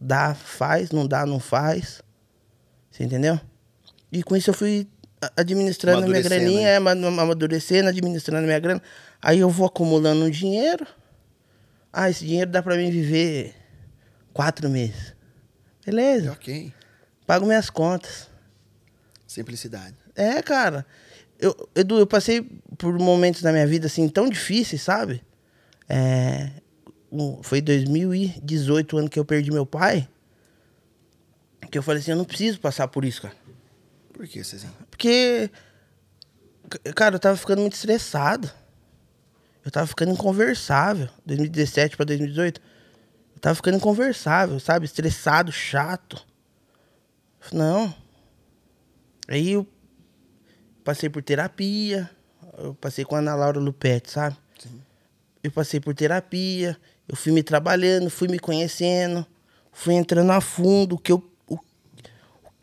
[0.00, 2.02] Dá, faz, não dá, não faz.
[2.90, 3.40] Você entendeu?
[4.10, 4.86] E com isso eu fui
[5.36, 8.82] administrando minha graninha, é, ama- amadurecendo, administrando minha grana.
[9.20, 10.86] Aí eu vou acumulando um dinheiro.
[11.92, 13.54] Ah, esse dinheiro dá pra mim viver
[14.32, 15.14] quatro meses.
[15.86, 16.72] Beleza, Ok.
[17.26, 18.28] pago minhas contas.
[19.26, 19.94] Simplicidade.
[20.14, 20.84] É, cara.
[21.38, 22.42] Eu, Edu, eu passei
[22.78, 25.22] por momentos na minha vida assim tão difíceis, sabe?
[25.88, 26.50] É,
[27.12, 30.08] um- foi 2018 o ano que eu perdi meu pai.
[31.70, 33.34] Que eu falei assim, eu não preciso passar por isso, cara.
[34.12, 34.72] Por que, Cezinho?
[34.90, 35.50] Porque,
[36.94, 38.50] cara, eu tava ficando muito estressado.
[39.64, 41.08] Eu tava ficando inconversável.
[41.24, 42.60] 2017 pra 2018.
[43.34, 44.84] Eu tava ficando inconversável, sabe?
[44.86, 46.24] Estressado, chato.
[47.52, 47.94] Não.
[49.28, 49.66] Aí eu
[50.84, 52.10] passei por terapia.
[52.58, 54.36] Eu passei com a Ana Laura Lupetti, sabe?
[55.42, 56.78] Eu passei por terapia.
[57.08, 59.26] Eu fui me trabalhando, fui me conhecendo.
[59.72, 60.98] Fui entrando a fundo.
[60.98, 61.58] Que eu, o,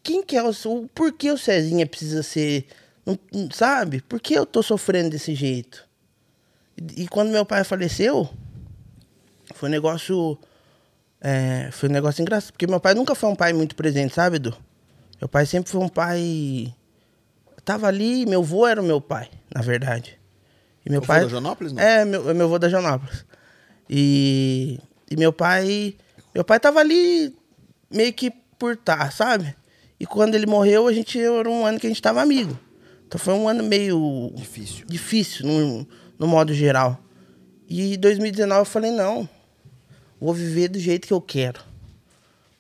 [0.04, 0.90] quem que é o seu.
[0.94, 2.66] Por que o Cezinha precisa ser.
[3.06, 3.18] não-
[3.52, 4.02] sabe?
[4.02, 5.88] Por que eu tô sofrendo desse jeito?
[6.78, 8.30] E, e quando meu pai faleceu,
[9.56, 10.38] foi um negócio.
[11.22, 12.52] é, foi um negócio engraçado.
[12.54, 14.56] Porque meu pai nunca foi um pai muito presente, sabe, Edu?
[15.20, 16.74] Meu pai sempre foi um pai.
[17.66, 20.18] Tava ali, meu avô era o meu pai, na verdade.
[20.86, 21.22] E meu O pai.
[21.24, 21.82] da Joanópolis, não?
[21.84, 23.26] É, meu, é meu avô da Janópolis.
[23.90, 24.80] E,
[25.10, 25.96] e meu pai.
[26.34, 27.36] Meu pai tava ali
[27.90, 29.56] meio que por tá, sabe?
[30.00, 32.58] E quando ele morreu, a gente era um ano que a gente tava amigo.
[33.08, 34.86] Então foi um ano meio Difícil.
[34.88, 35.88] difícil no,
[36.18, 37.04] no modo geral.
[37.68, 39.28] E em 2019 eu falei, não,
[40.20, 41.62] vou viver do jeito que eu quero.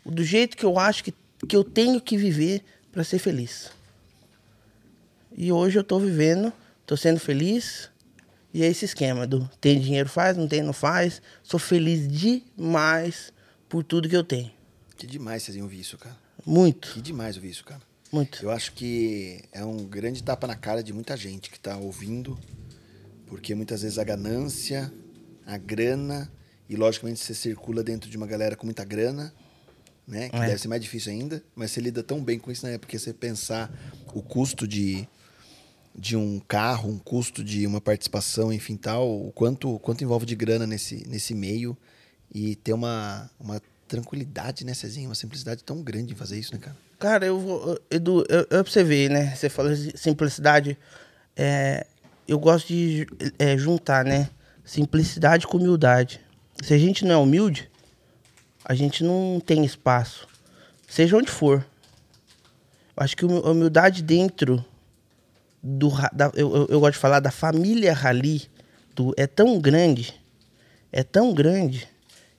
[0.06, 1.14] Do jeito que eu acho que,
[1.47, 3.72] que eu tenho que viver para ser feliz.
[5.38, 6.51] E hoje eu tô vivendo,
[6.85, 7.89] tô sendo feliz.
[8.53, 11.21] E é esse esquema do tem dinheiro faz, não tem não faz.
[11.43, 13.31] Sou feliz demais
[13.67, 14.51] por tudo que eu tenho.
[14.97, 16.17] Que demais, Cezinho, ouvir isso, cara.
[16.45, 17.81] Muito, Que demais ouvir isso, cara.
[18.11, 18.41] muito.
[18.43, 22.39] Eu acho que é um grande tapa na cara de muita gente que tá ouvindo,
[23.27, 24.91] porque muitas vezes a ganância,
[25.45, 26.31] a grana,
[26.67, 29.34] e logicamente você circula dentro de uma galera com muita grana,
[30.07, 30.30] né?
[30.30, 30.47] Que É.
[30.47, 32.77] deve ser mais difícil ainda, mas você lida tão bem com isso, né?
[32.80, 33.71] Porque você pensar
[34.13, 35.07] o custo de,
[35.95, 40.35] de um carro, um custo de uma participação, enfim, tal, o quanto, quanto envolve de
[40.35, 41.77] grana nesse, nesse meio
[42.33, 45.09] e ter uma, uma tranquilidade, né, Cezinho?
[45.09, 46.77] Uma simplicidade tão grande em fazer isso, né, cara?
[46.99, 47.79] Cara, eu vou.
[47.89, 49.33] Edu, eu, eu pra você ver, né?
[49.35, 50.77] Você falou de simplicidade.
[51.35, 51.87] É,
[52.27, 53.07] eu gosto de
[53.37, 54.29] é, juntar, né?
[54.63, 56.21] Simplicidade com humildade.
[56.61, 57.71] Se a gente não é humilde,
[58.63, 60.27] a gente não tem espaço.
[60.87, 61.65] Seja onde for.
[62.95, 64.63] Eu acho que a humildade dentro
[65.61, 65.90] do.
[66.14, 68.49] Da, eu, eu, gosto de falar da família Rally
[68.95, 70.14] do, é tão grande.
[70.91, 71.88] É tão grande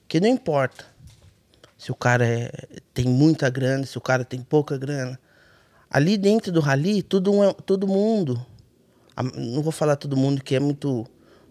[0.07, 0.85] que não importa
[1.77, 2.51] se o cara é-
[2.93, 5.19] tem muita grana, se o cara tem pouca grana.
[5.89, 8.45] Ali dentro do rally, todo, um é- todo mundo,
[9.35, 11.07] não vou falar todo mundo que é muito,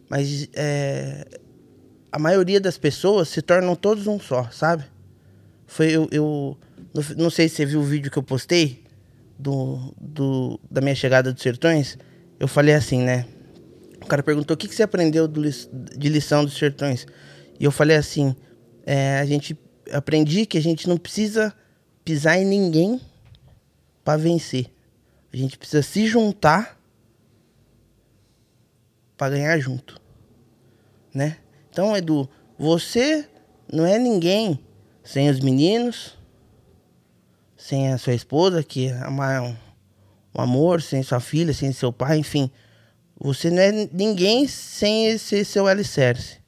[0.08, 1.26] mas é,
[2.12, 4.84] a maioria das pessoas se tornam todos um só, sabe?
[5.66, 6.58] Foi eu, eu
[7.16, 8.84] não sei se você viu o vídeo que eu postei
[9.40, 11.98] do, do, da minha chegada dos sertões.
[12.38, 13.26] Eu falei assim, né?
[14.02, 17.06] O cara perguntou o que, que você aprendeu do de lição dos sertões.
[17.58, 18.34] E eu falei assim:
[18.84, 19.58] é, a gente
[19.92, 21.54] aprendi que a gente não precisa
[22.04, 23.00] pisar em ninguém
[24.04, 24.66] para vencer.
[25.32, 26.78] A gente precisa se juntar
[29.16, 30.00] para ganhar junto,
[31.14, 31.36] né?
[31.70, 33.28] Então, Edu, você
[33.72, 34.58] não é ninguém
[35.04, 36.16] sem os meninos,
[37.60, 39.56] sem a sua esposa que é uma- um,
[40.34, 42.50] um amor, sem sua filha, sem seu pai, enfim.
[43.20, 46.38] Você não é ninguém sem esse seu alicerce.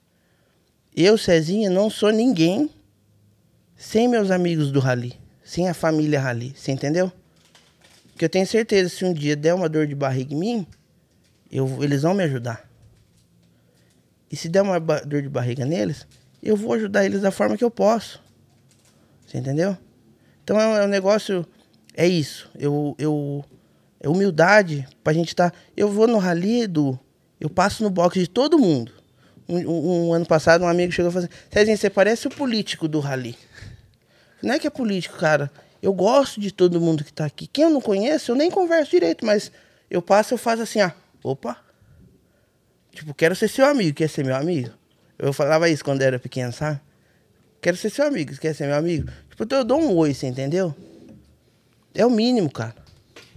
[0.97, 2.71] Eu, Cezinha, não sou ninguém
[3.77, 5.21] sem meus amigos do rally.
[5.45, 7.13] sem a família rally, você entendeu?
[8.13, 10.67] Porque eu tenho certeza, se um dia der uma dor de barriga em mim,
[11.51, 12.67] eu, eles vão me ajudar.
[14.31, 16.07] E se der uma dor de barriga neles,
[16.43, 18.23] eu vou ajudar eles da forma que eu posso.
[19.27, 19.77] Você entendeu?
[20.53, 21.47] Então é um, é um negócio.
[21.97, 22.51] É isso.
[22.59, 23.43] Eu, eu,
[23.99, 25.51] é humildade pra gente estar.
[25.75, 27.01] Eu vou no rally, Edu,
[27.41, 28.93] eu passo no box de todo mundo.
[29.49, 32.31] Um, um- um ano passado, um amigo chegou e falou assim: Cezinha, você parece o
[32.31, 33.35] político do rally.
[34.43, 35.51] Não é que é político, cara.
[35.81, 37.47] Eu gosto de todo mundo que tá aqui.
[37.47, 39.51] Quem eu não conheço, eu nem converso direito, mas
[39.91, 40.91] eu passo, eu faço assim, ó.
[41.25, 41.57] Opa.
[42.95, 44.69] Tipo, quero ser seu amigo, quer ser meu amigo?
[45.19, 46.79] Eu falava isso quando era pequeno, sabe?
[47.63, 49.09] Quero ser seu amigo, quer ser meu amigo?
[49.33, 50.75] Tipo, então eu dou um oi, você entendeu?
[51.95, 52.77] É o mínimo, cara.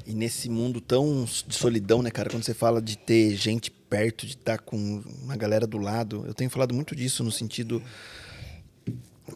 [0.05, 2.29] E nesse mundo tão de solidão, né, cara?
[2.29, 6.33] Quando você fala de ter gente perto, de estar com uma galera do lado, eu
[6.33, 7.81] tenho falado muito disso no sentido.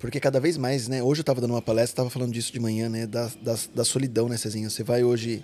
[0.01, 1.01] Porque cada vez mais, né?
[1.01, 3.07] Hoje eu tava dando uma palestra, tava falando disso de manhã, né?
[3.07, 4.69] Da, da, da solidão, né, Cezinha?
[4.69, 5.41] Você vai hoje.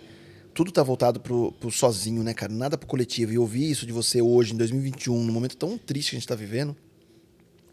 [0.53, 2.51] Tudo tá voltado pro, pro sozinho, né, cara?
[2.51, 3.31] Nada pro coletivo.
[3.31, 6.27] E ouvir isso de você hoje, em 2021, num momento tão triste que a gente
[6.27, 6.75] tá vivendo.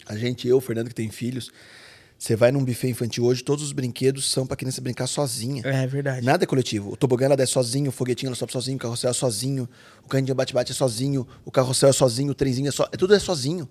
[0.07, 1.51] A gente, eu, o Fernando, que tem filhos.
[2.23, 5.61] Você vai num buffet infantil hoje, todos os brinquedos são pra criança brincar sozinha.
[5.67, 6.25] É verdade.
[6.25, 6.93] Nada é coletivo.
[6.93, 9.69] O tobogã ela desce sozinho, o foguetinho ela sobe sozinho, o carrossel é sozinho,
[10.09, 12.87] o de bate-bate é sozinho, o carrossel é sozinho, o trenzinho é só.
[12.87, 13.69] Tudo é sozinho.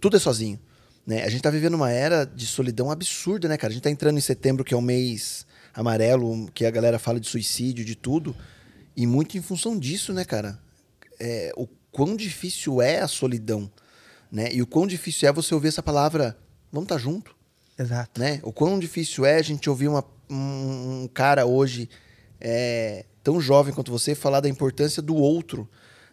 [0.00, 0.58] Tudo é sozinho.
[1.06, 1.22] Né?
[1.22, 3.70] A gente tá vivendo uma era de solidão absurda, né, cara?
[3.70, 7.20] A gente tá entrando em setembro, que é o mês amarelo, que a galera fala
[7.20, 8.34] de suicídio, de tudo.
[8.96, 10.58] E muito em função disso, né, cara?
[11.20, 13.70] É, o quão difícil é a solidão.
[14.28, 14.48] Né?
[14.52, 16.36] E o quão difícil é você ouvir essa palavra,
[16.72, 17.38] vamos estar tá junto
[17.80, 18.20] Exato.
[18.20, 18.40] né?
[18.42, 21.88] O quão difícil é a gente ouvir uma- um, cara hoje
[22.40, 25.68] é, tão jovem quanto você falar da importância do outro,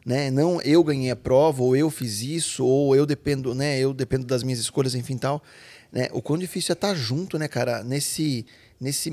[0.06, 0.32] né?
[0.32, 3.80] Não eu ganhei a prova, ou eu fiz isso, ou eu dependo, né?
[3.80, 5.44] Eu dependo das minhas escolhas, enfim, tal.
[5.92, 6.08] Né?
[6.12, 7.84] O quão difícil é estar junto, né, cara?
[7.84, 8.46] Nesse,
[8.80, 9.12] nesse,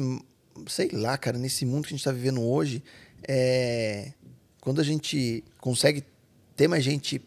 [0.67, 2.83] sei lá, cara, nesse mundo que a gente está vivendo hoje,
[3.29, 4.13] é,
[4.61, 6.03] quando a gente consegue
[6.57, 7.21] ter mais gente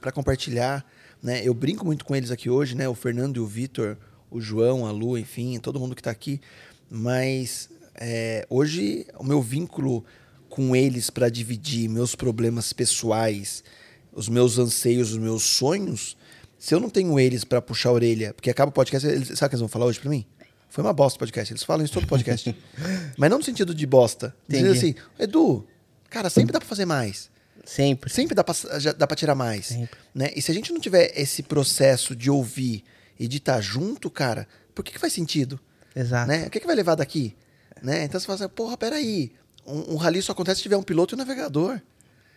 [0.00, 0.84] para compartilhar,
[1.22, 1.40] né?
[1.44, 2.88] Eu brinco muito com eles aqui hoje, né?
[2.88, 3.96] O Fernando e o Vitor,
[4.32, 6.40] o João, a Lu, enfim, todo mundo que está aqui.
[6.90, 10.04] Mas é, hoje o meu vínculo
[10.48, 13.62] com eles para dividir meus problemas pessoais,
[14.12, 16.16] os meus anseios, os meus sonhos,
[16.58, 19.46] se eu não tenho eles para puxar a orelha, porque acaba o podcast, eles, sabe
[19.46, 20.24] o que eles vão falar hoje para mim?
[20.68, 21.52] Foi uma bosta o podcast.
[21.52, 22.56] Eles falam isso todo podcast.
[23.18, 24.34] Mas não no sentido de bosta.
[24.48, 24.68] Entendi.
[24.68, 25.66] assim, Edu,
[26.08, 27.30] cara, sempre dá para fazer mais.
[27.62, 28.10] Sempre.
[28.10, 29.66] Sempre dá pra tirar mais.
[29.66, 29.98] Sempre.
[30.14, 30.30] Né?
[30.34, 32.84] E se a gente não tiver esse processo de ouvir
[33.22, 35.60] e de estar junto, cara, por que, que faz sentido?
[35.94, 36.26] Exato.
[36.26, 36.46] Né?
[36.46, 37.36] O que, que vai levar daqui?
[37.80, 38.02] Né?
[38.02, 39.30] Então você fala assim, porra, peraí.
[39.64, 41.80] Um, um rally só acontece se tiver um piloto e um navegador.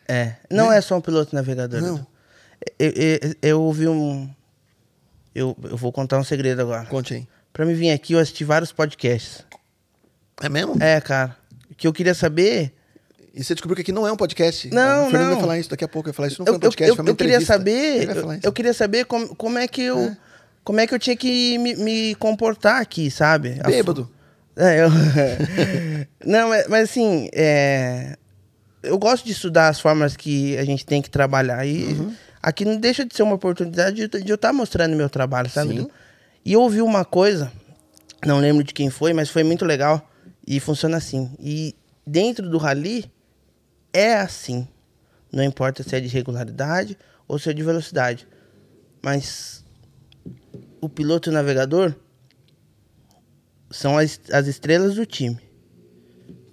[0.07, 0.35] É.
[0.47, 1.81] Não é só um piloto navegador.
[1.81, 2.05] Não.
[2.77, 4.29] Eu, eu, eu ouvi um.
[5.33, 6.85] Eu, eu vou contar um segredo agora.
[6.85, 7.27] Conte aí.
[7.51, 9.43] Pra me vir aqui, eu assisti vários podcasts.
[10.39, 10.75] É mesmo?
[10.79, 11.35] É, cara.
[11.71, 12.75] O que eu queria saber.
[13.33, 14.69] E você descobriu que aqui não é um podcast.
[14.69, 15.33] Não, o Fernando não.
[15.33, 16.09] vai falar isso daqui a pouco.
[16.09, 18.07] Vai falar isso não Eu, foi um eu, podcast, eu, foi uma eu queria saber.
[18.07, 20.15] Eu, eu queria saber como, como é que eu.
[20.65, 23.59] Como é que eu tinha que me, me comportar aqui, sabe?
[23.63, 24.09] A Bêbado.
[24.57, 24.89] É, eu...
[26.25, 28.17] não, mas, mas assim, é...
[28.81, 31.65] eu gosto de estudar as formas que a gente tem que trabalhar.
[31.65, 32.15] E Uhum.
[32.41, 35.77] aqui não deixa de ser uma oportunidade de, de eu estar mostrando meu trabalho, sabe?
[35.77, 35.87] Sim.
[36.43, 37.51] E eu ouvi uma coisa,
[38.25, 40.09] não lembro de quem foi, mas foi muito legal.
[40.47, 41.31] E funciona assim.
[41.39, 41.75] E
[42.05, 43.11] dentro do rally,
[43.93, 44.67] é assim.
[45.31, 46.97] Não importa se é de regularidade
[47.27, 48.27] ou se é de velocidade.
[49.03, 49.64] Mas
[50.85, 51.95] o piloto e o navegador
[53.69, 55.39] são as, as estrelas do time.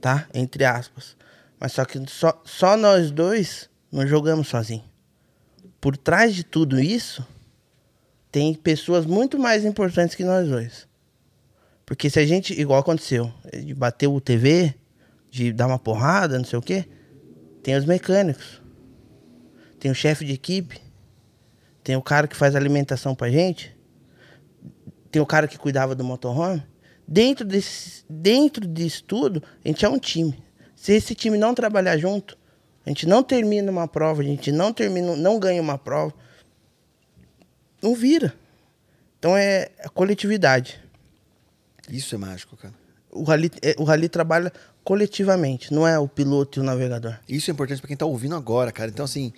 [0.01, 0.27] Tá?
[0.35, 1.17] Entre aspas.
[1.61, 4.85] Mas só que só, só nós dois não jogamos sozinhos.
[5.81, 7.27] Por trás de tudo isso,
[8.31, 10.89] tem pessoas muito mais importantes que nós dois.
[11.85, 14.75] Porque se a gente, igual aconteceu, de bater o TV,
[15.31, 16.89] de dar uma porrada, não sei o quê,
[17.63, 18.61] tem os mecânicos.
[19.79, 20.81] Tem o chefe de equipe.
[21.83, 23.77] Tem o cara que faz alimentação pra gente.
[25.13, 26.63] Tem o cara que cuidava do motorhome.
[27.07, 30.43] Dentro, desse, dentro disso tudo, a gente é um time.
[30.75, 32.37] Se esse time não trabalhar junto,
[32.85, 36.15] a gente não termina uma prova, a gente não termina, não ganha uma prova,
[37.83, 38.35] não vira.
[39.19, 40.83] Então é a coletividade.
[41.89, 42.75] Isso é mágico, cara.
[43.11, 44.51] O rally, é- o rally trabalha
[44.83, 47.19] coletivamente, não é o piloto e o navegador.
[47.29, 48.91] Isso é importante para quem tá ouvindo agora, cara.
[48.91, 49.33] Então, assim,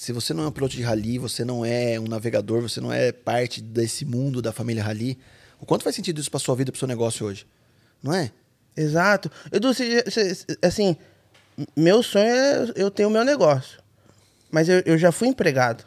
[0.00, 2.90] se você não é um piloto de rally, você não é um navegador, você não
[2.90, 5.18] é parte desse mundo da família rally,
[5.60, 7.46] o quanto faz sentido isso pra sua vida, pro seu negócio hoje?
[8.02, 8.32] Não é?
[8.74, 9.30] Exato.
[9.52, 10.96] Edu, você- você- assim,
[11.76, 13.78] meu sonho é eu ter o meu negócio.
[14.50, 15.84] Mas eu, eu já fui empregado.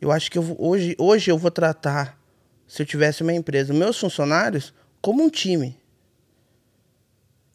[0.00, 2.18] Eu acho que eu hoje, hoje eu vou tratar,
[2.66, 4.72] se eu tivesse uma empresa, meus funcionários
[5.02, 5.76] como um time.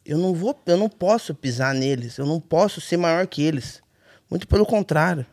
[0.04, 3.82] eu não vou, eu não posso pisar neles, eu não posso ser maior que eles.
[4.30, 5.26] Muito pelo contrário.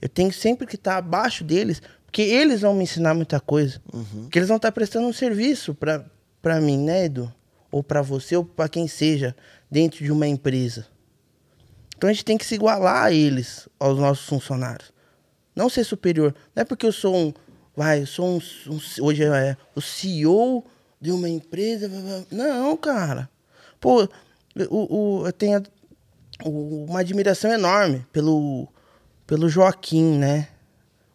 [0.00, 3.80] Eu tenho sempre que estar abaixo deles, porque eles vão me ensinar muita coisa.
[4.22, 6.04] Porque eles vão estar prestando um serviço pra,
[6.40, 7.32] pra mim, né, Edu?
[7.70, 9.36] Ou pra você, ou pra quem seja,
[9.70, 10.86] dentro de uma empresa.
[11.96, 14.90] Então a gente tem que se igualar a eles, aos nossos funcionários.
[15.54, 16.34] Não ser superior.
[16.56, 17.32] Não é porque eu sou um.
[17.76, 18.40] Vai, eu sou um.
[18.72, 20.64] um- hoje é o CEO
[21.00, 21.88] de uma empresa.
[22.30, 23.28] Não, cara.
[23.78, 24.08] Pô,
[24.70, 25.62] o, o, eu tenho
[26.44, 28.66] uma admiração enorme pelo,
[29.30, 30.48] pelo Joaquim, né?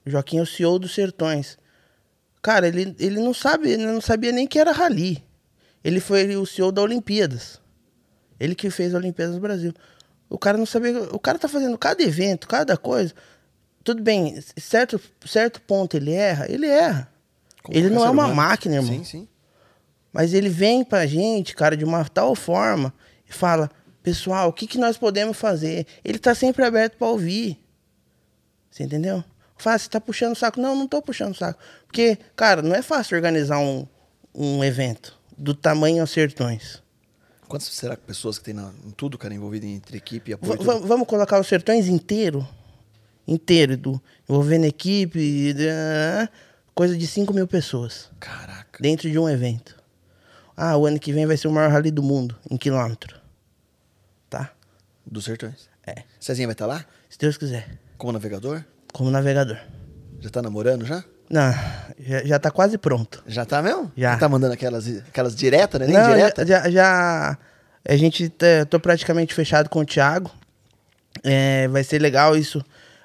[0.05, 1.57] O Joaquim é o CEO dos Sertões.
[2.41, 5.21] Cara, ele, ele não sabe, ele não sabia nem que era rally.
[5.83, 7.59] Ele foi o CEO da Olimpíadas.
[8.39, 9.73] Ele que fez a Olimpíadas do Brasil.
[10.29, 10.97] O cara não sabia.
[11.11, 13.13] O cara tá fazendo cada evento, cada coisa.
[13.83, 17.11] Tudo bem, certo, certo ponto ele erra, ele erra.
[17.63, 18.35] Como ele não é uma humano.
[18.35, 18.93] máquina, irmão.
[18.93, 19.27] Sim, sim.
[20.13, 22.93] Mas ele vem pra gente, cara, de uma tal forma
[23.29, 23.69] e fala:
[24.01, 25.85] pessoal, o que, que nós podemos fazer?
[26.01, 27.64] Ele tá sempre aberto pra ouvir.
[28.75, 29.23] Você entendeu?
[29.57, 30.59] Fala, você tá puxando o saco?
[30.59, 31.57] Não, não tô puxando o saco.
[31.87, 33.87] Porque, cara, não é fácil organizar um,
[34.33, 36.83] um evento do tamanho aos sertões.
[37.47, 40.57] Quantas será que pessoas que tem na, em tudo, cara, envolvido entre equipe e apoio?
[40.57, 40.85] tudo?
[40.85, 42.45] vamos colocar os sertões inteiro?
[43.25, 44.01] Inteiro, Edu.
[44.27, 45.55] Envolvendo equipe,
[46.73, 48.09] coisa de 5 mil pessoas.
[48.19, 48.77] Caraca.
[48.81, 49.81] dentro de um evento.
[50.57, 53.17] Ah, o ano que vem vai ser o maior rally do mundo, em quilômetro.
[54.29, 54.51] Tá?
[55.05, 55.69] Dos sertões.
[55.87, 56.03] É.
[56.19, 56.85] Cezinha vai estar lá?
[57.09, 57.84] Se Deus quiser.
[57.97, 58.63] Como navegador?
[58.93, 59.57] Como navegador.
[60.19, 61.03] Já tá namorando já?
[61.29, 61.51] Não,
[61.99, 63.23] já, já tá quase pronto.
[63.27, 63.91] Já tá mesmo?
[63.97, 64.17] Já.
[64.17, 65.87] tá mandando aquelas, aquelas diretas, né?
[65.87, 66.45] Nem Não, direta?
[66.45, 67.37] já, já, já-
[67.87, 70.31] A gente tá, tô praticamente fechado com o Thiago.
[71.23, 72.59] É, vai ser legal isso.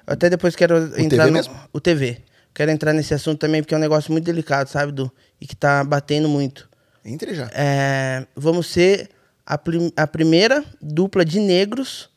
[0.05, 1.31] Eu até depois quero entrar TV no.
[1.31, 1.55] mesmo?
[1.73, 2.17] O TV.
[2.53, 5.11] Quero entrar nesse assunto também, porque é um negócio muito delicado, sabe, Du?
[5.39, 6.69] E que tá batendo muito.
[7.03, 7.49] Entre já.
[7.53, 9.09] É, vamos ser
[9.45, 12.09] a, prim- a primeira dupla de negros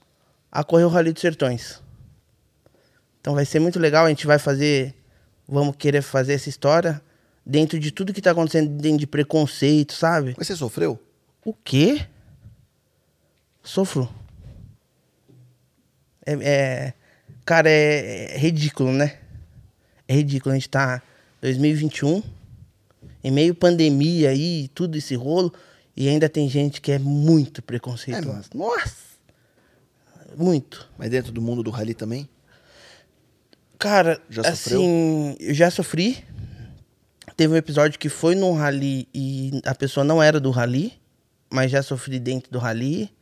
[0.50, 1.80] a correr o Rally dos Sertões.
[3.24, 4.94] Então vai ser muito legal, a gente vai fazer,
[5.48, 7.00] vamos querer fazer essa história
[7.44, 10.34] dentro de tudo que tá acontecendo dentro de preconceito, sabe?
[10.36, 11.00] Mas você sofreu?
[11.42, 12.06] O quê?
[13.62, 14.14] Sofro.
[16.26, 16.94] É, é-
[17.46, 19.16] cara, é, é ridículo, né?
[20.06, 20.52] É ridículo.
[20.52, 21.00] A gente tá
[21.38, 22.22] em 2021,
[23.24, 25.50] em meio pandemia aí, tudo esse rolo,
[25.96, 28.50] e ainda tem gente que é muito preconceituosa.
[28.54, 29.14] Nossa!
[30.36, 30.90] Muito.
[30.98, 32.28] Mas dentro do mundo do rally também?
[33.78, 34.80] Cara, Já sofreu?
[34.80, 36.24] assim, eu já sofri.
[37.36, 40.92] Teve um episódio que foi num rally e a pessoa não era do rally,
[41.50, 43.12] mas já sofri dentro do rally.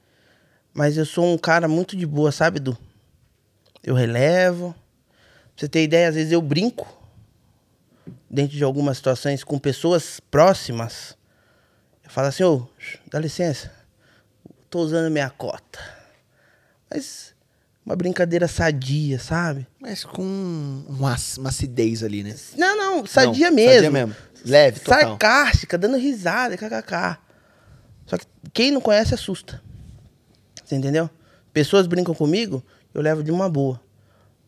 [0.74, 2.76] Mas eu sou um cara muito de boa, sabe, Du?
[3.82, 4.72] Eu relevo.
[4.72, 6.86] Pra você ter ideia, às vezes eu brinco
[8.30, 11.16] dentro de algumas situações com pessoas próximas.
[12.04, 12.66] Eu falo assim, ô,
[13.10, 13.70] dá licença,
[14.70, 15.78] tô usando minha cota.
[16.90, 17.31] Mas
[17.84, 19.66] uma brincadeira sadia, sabe?
[19.80, 20.22] Mas com
[20.88, 22.34] uma, uma acidez ali, né?
[22.56, 23.74] Não, não, sadia Não, mesmo.
[23.74, 24.16] sadia mesmo.
[24.44, 25.00] Leve, total.
[25.00, 27.18] Sarcástica, dando risada, kkk.
[28.06, 29.62] Só que quem não conhece assusta.
[30.64, 31.08] Você entendeu?
[31.52, 32.62] Pessoas brincam comigo,
[32.94, 33.80] eu levo de uma boa.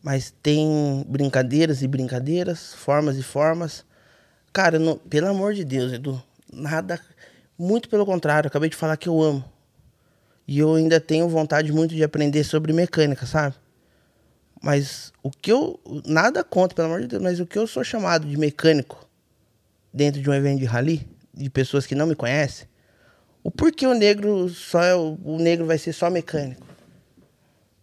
[0.01, 3.83] Mas tem brincadeiras e brincadeiras, formas e formas.
[4.53, 6.21] Cara, não- pelo amor de Deus, Edu,
[6.53, 6.99] nada.
[7.57, 9.43] Muito pelo contrário, acabei de falar que eu amo.
[10.47, 13.55] E eu ainda tenho vontade muito de aprender sobre mecânica, sabe?
[14.61, 15.79] Mas o que eu.
[16.05, 19.07] Nada contra, pelo amor de Deus, mas o que eu sou chamado de mecânico
[19.93, 22.67] dentro de um evento de rally, de pessoas que não me conhecem,
[23.43, 24.95] o porquê o negro só é.
[24.95, 26.65] O, o negro vai ser só mecânico?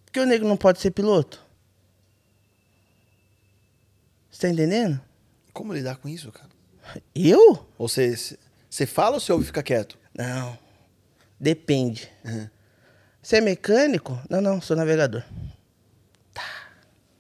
[0.05, 1.41] Por que o negro não pode ser piloto?
[4.31, 5.01] Você tá entendendo?
[5.53, 6.51] Como lidar com isso, cara?
[7.15, 7.65] Eu?
[7.79, 8.17] Ou você,
[8.69, 9.97] você fala ou você ouve e fica quieto?
[10.15, 10.59] Não.
[11.39, 12.11] Depende.
[12.25, 12.49] Uhum.
[13.23, 14.21] Você é mecânico?
[14.29, 15.23] Não, não, sou navegador.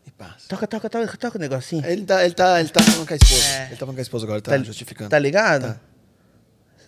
[0.05, 0.49] E passa.
[0.49, 1.87] Toca, toca, toca, toca o negocinho.
[1.87, 3.45] Ele tá, ele tá, ele tá falando com a esposa.
[3.47, 3.63] É.
[3.67, 5.11] Ele tá falando com a esposa agora, tá, justificando.
[5.11, 5.75] Tá ligado?
[5.75, 5.81] Tá.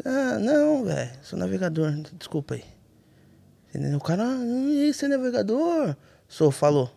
[0.04, 1.10] Ah, não, velho.
[1.22, 1.92] Sou navegador.
[2.18, 2.64] Desculpa aí.
[3.94, 5.96] O cara, ah, "Ih, você é navegador?
[6.28, 6.92] Sou, falou.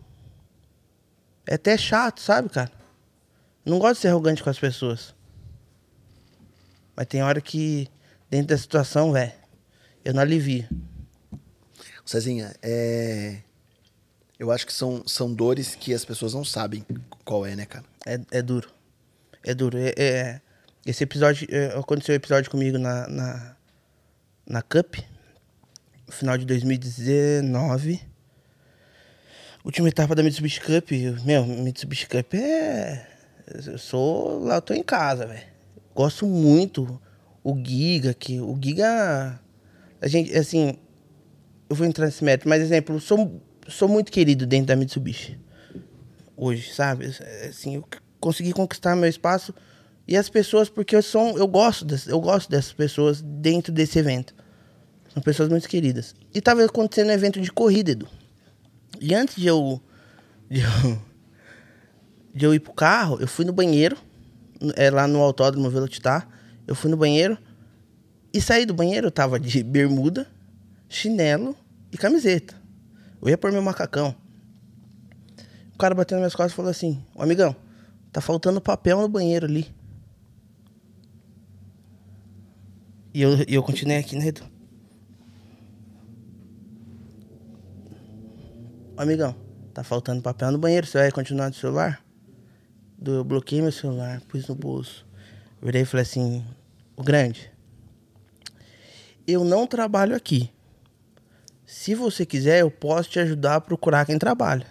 [1.46, 2.70] É até chato, sabe, cara?
[3.64, 5.14] Não gosto de ser arrogante com as pessoas.
[6.96, 7.88] Mas tem hora que,
[8.28, 9.32] dentro da situação, velho,
[10.04, 10.68] eu não alivio.
[12.08, 13.36] Cezinha, é...
[14.38, 16.82] Eu acho que são, são dores que as pessoas não sabem
[17.22, 17.84] qual é, né, cara?
[18.06, 18.70] É, é duro.
[19.44, 19.76] É duro.
[19.76, 20.40] É, é-
[20.86, 21.46] esse episódio.
[21.50, 23.56] é, aconteceu um episódio comigo na, na,
[24.48, 24.96] na Cup.
[26.08, 28.00] Final de 2019.
[29.62, 30.90] Última etapa da Mitsubishi Cup.
[31.26, 33.06] Meu, Mitsubishi Cup é.
[33.66, 34.38] Eu sou.
[34.44, 35.46] Lá eu tô em casa, velho.
[35.94, 36.98] Gosto muito.
[37.44, 38.40] O Giga, que.
[38.40, 39.38] O Giga
[40.00, 40.78] A gente, assim,
[41.68, 45.38] eu vou entrar nesse mérito, mas exemplo, sou, sou muito querido dentro da Mitsubishi.
[46.36, 47.06] Hoje, sabe?
[47.48, 47.84] Assim, eu
[48.20, 49.54] consegui conquistar meu espaço
[50.06, 53.98] e as pessoas, porque eu sou, eu gosto, das, eu gosto dessas pessoas dentro desse
[53.98, 54.34] evento.
[55.12, 56.14] São pessoas muito queridas.
[56.34, 58.08] E tava acontecendo um evento de corrida, Edu.
[59.00, 59.82] E antes de eu,
[60.48, 61.02] de eu,
[62.34, 63.96] de eu ir pro carro, eu fui no banheiro,
[64.76, 66.28] é, lá no autódromo Velocitar.
[66.66, 67.36] Eu fui no banheiro
[68.32, 70.26] e saí do banheiro, eu tava de bermuda,
[70.88, 71.56] chinelo
[71.92, 72.54] e camiseta.
[73.20, 74.14] Eu ia pôr meu macacão.
[75.74, 77.54] O cara bateu nas minhas costas e falou assim: Ô amigão,
[78.12, 79.72] tá faltando papel no banheiro ali.
[83.12, 84.44] E eu, eu continuei aqui, né, Edu?
[88.96, 89.34] Amigão,
[89.72, 92.04] tá faltando papel no banheiro, você vai continuar no celular?
[93.04, 95.06] Eu bloqueei meu celular, pus no bolso.
[95.62, 96.44] Virei e falei assim,
[96.96, 97.50] o grande,
[99.26, 100.50] eu não trabalho aqui.
[101.68, 104.66] Se você quiser, eu posso te ajudar a procurar quem trabalha.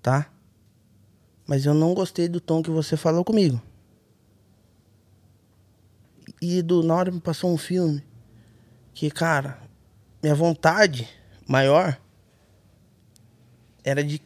[0.00, 0.30] Tá?
[1.46, 3.60] Mas eu não gostei do tom que você falou comigo.
[6.40, 8.02] E do na hora me passou um filme
[8.94, 9.58] que, cara,
[10.22, 11.06] minha vontade
[11.46, 12.00] maior
[13.84, 14.22] era de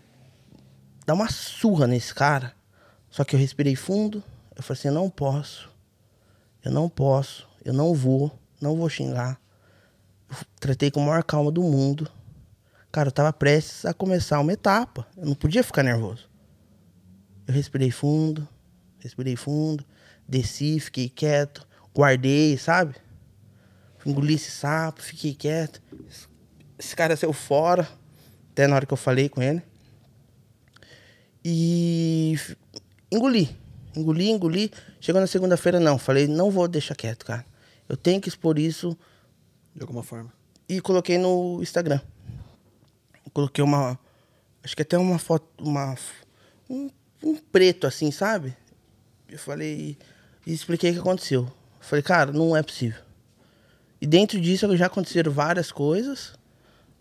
[1.05, 2.55] dar uma surra nesse cara.
[3.11, 4.23] Só que eu respirei fundo.
[4.55, 5.69] Eu falei assim: eu não posso.
[6.65, 7.49] Eu não posso.
[7.65, 8.31] Eu não vou.
[8.61, 9.41] Não vou xingar.
[10.61, 12.11] Tratei com a maior calma do mundo.
[12.91, 15.07] Cara, eu tava prestes a começar uma etapa.
[15.17, 16.29] Eu não podia ficar nervoso.
[17.47, 18.47] Eu respirei fundo.
[18.99, 19.85] Respirei fundo.
[20.27, 21.67] Desci, fiquei quieto.
[21.95, 22.95] Guardei, sabe?
[24.07, 25.83] Engoli esse sapo, fiquei quieto.
[26.79, 27.87] Esse cara saiu fora.
[28.53, 29.63] Até na hora que eu falei com ele.
[31.45, 32.37] E
[33.13, 33.55] engoli.
[33.95, 34.73] Engoli, engoli.
[35.01, 35.99] Chegou na segunda-feira, não.
[35.99, 37.45] Falei, não vou deixar quieto, cara.
[37.89, 38.97] Eu tenho que expor isso.
[39.79, 40.33] De alguma forma.
[40.69, 42.01] E coloquei no Instagram.
[43.33, 43.97] Coloquei uma.
[44.63, 45.47] Acho que até uma foto.
[45.65, 45.95] Uma,
[46.69, 46.91] um,
[47.23, 48.57] um preto assim, sabe?
[49.29, 49.97] Eu falei.
[50.45, 51.49] E expliquei o que aconteceu.
[51.79, 53.01] Falei, cara, não é possível.
[54.01, 56.35] E dentro disso já aconteceram várias coisas.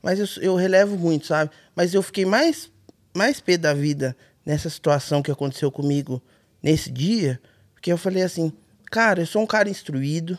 [0.03, 1.49] Mas eu, eu relevo muito, sabe?
[1.75, 2.71] Mas eu fiquei mais,
[3.11, 6.21] mais pé da vida nessa situação que aconteceu comigo
[6.61, 7.41] nesse dia.
[7.73, 8.53] Porque eu falei assim,
[8.91, 10.37] cara, eu sou um cara instruído,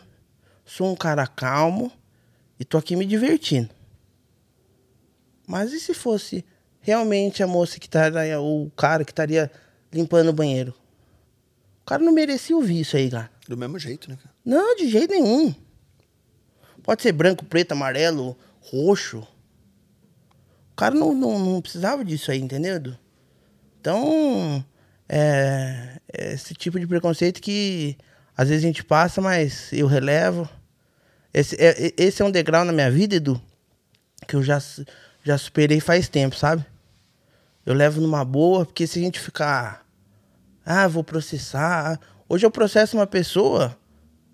[0.64, 1.90] sou um cara calmo
[2.58, 3.70] e tô aqui me divertindo.
[5.46, 6.44] Mas e se fosse
[6.80, 9.50] realmente a moça que estaria, ou o cara que estaria
[9.92, 10.74] limpando o banheiro?
[11.82, 13.30] O cara não merecia ouvir isso aí, cara.
[13.48, 14.34] Do mesmo jeito, né, cara?
[14.44, 15.54] Não, de jeito nenhum.
[16.82, 19.26] Pode ser branco, preto, amarelo, roxo.
[20.72, 22.80] O cara não, não, não precisava disso aí, entendeu?
[23.80, 24.64] Então,
[25.08, 27.96] é, é esse tipo de preconceito que
[28.36, 30.48] às vezes a gente passa, mas eu relevo.
[31.32, 33.40] Esse é, esse é um degrau na minha vida, Edu,
[34.26, 34.60] que eu já,
[35.22, 36.64] já superei faz tempo, sabe?
[37.64, 39.86] Eu levo numa boa, porque se a gente ficar.
[40.64, 42.00] Ah, vou processar.
[42.28, 43.76] Hoje eu processo uma pessoa,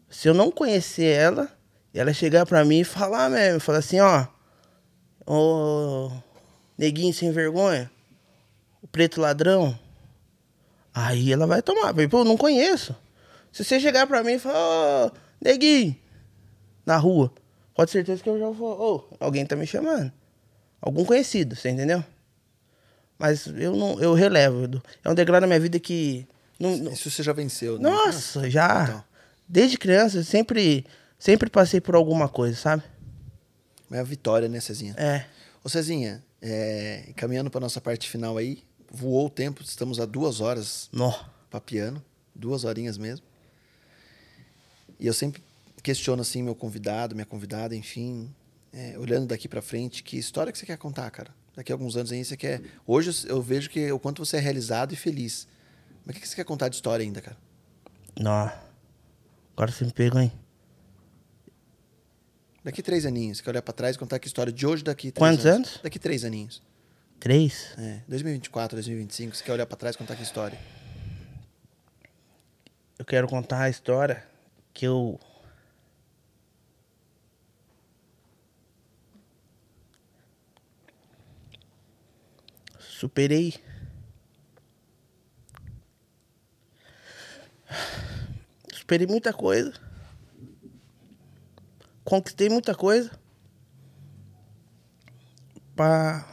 [0.08, 1.48] se eu não conhecer ela,
[1.92, 4.26] ela chegar pra mim e falar mesmo, falar assim, ó.
[5.26, 6.10] Ô.
[6.76, 7.90] Neguinho sem vergonha.
[8.82, 9.78] O preto ladrão.
[10.92, 11.94] Aí ela vai tomar.
[12.08, 12.94] Pô, eu não conheço.
[13.52, 15.96] Se você chegar pra mim e falar, ô, neguinho,
[16.84, 17.32] na rua,
[17.74, 19.08] pode ter certeza que eu já vou.
[19.10, 20.12] Ô, alguém tá me chamando.
[20.80, 22.04] Algum conhecido, você entendeu?
[23.18, 24.82] Mas eu não, eu relevo.
[25.02, 26.26] É um degrau na minha vida que.
[26.58, 27.88] Não, não- Isso você já venceu, né?
[27.88, 28.84] nossa, já.
[28.84, 29.04] Então.
[29.48, 30.84] Desde criança, eu sempre,
[31.18, 32.82] sempre passei por alguma coisa, sabe?
[33.90, 34.94] É a vitória, né, Cezinha?
[34.96, 35.24] É.
[35.62, 40.40] Ô, Cezinha, é, caminhando pra nossa parte final aí, voou o tempo, estamos a duas
[40.40, 41.12] horas Nó.
[41.50, 42.02] papiando,
[42.34, 43.24] duas horinhas mesmo.
[44.98, 45.42] E eu sempre
[45.84, 48.34] questiono, assim, meu convidado, minha convidada, enfim,
[48.72, 51.32] é, olhando daqui pra frente, que história que você quer contar, cara?
[51.54, 52.60] Daqui a alguns anos aí você quer...
[52.84, 55.46] Hoje eu vejo que o quanto você é realizado e feliz.
[56.04, 57.36] Mas o que que você quer contar de história ainda, cara?
[58.18, 58.50] Nó.
[59.52, 60.32] Agora você me pegou, hein?
[62.64, 65.12] Daqui três aninhos, você quer olhar pra trás e contar que história de hoje daqui
[65.12, 65.80] três Quantos anos?
[65.82, 66.62] Daqui três aninhos.
[67.20, 67.74] Três?
[67.76, 70.58] É, 2024, 2025, você quer olhar pra trás e contar que história?
[72.98, 74.24] Eu quero contar a história
[74.72, 75.20] que eu.
[83.04, 83.52] Superei.
[88.72, 89.74] Superei muita coisa.
[92.02, 93.10] Conquistei muita coisa.
[95.76, 96.26] Pra.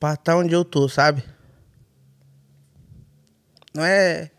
[0.00, 1.22] Pra estar onde eu tô, sabe?
[3.74, 4.30] Não é.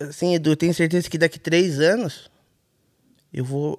[0.00, 2.30] Assim, Edu, eu tenho certeza que daqui três anos
[3.30, 3.78] eu vou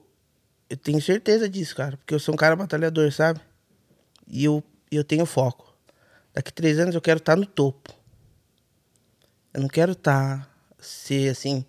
[0.69, 1.97] Eu tenho certeza disso, cara.
[1.97, 3.41] Porque eu sou um cara batalhador, sabe?
[4.27, 5.68] E eu, eu tenho foco.
[6.33, 7.93] Daqui três anos eu quero estar no topo.
[9.53, 11.65] Eu não quero estar, ser assim,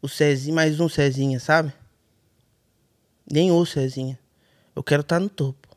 [0.00, 1.72] o Cezinha, mais um Cezinha, sabe?
[3.30, 4.18] Nem o Cezinha.
[4.74, 5.68] Eu quero estar no topo.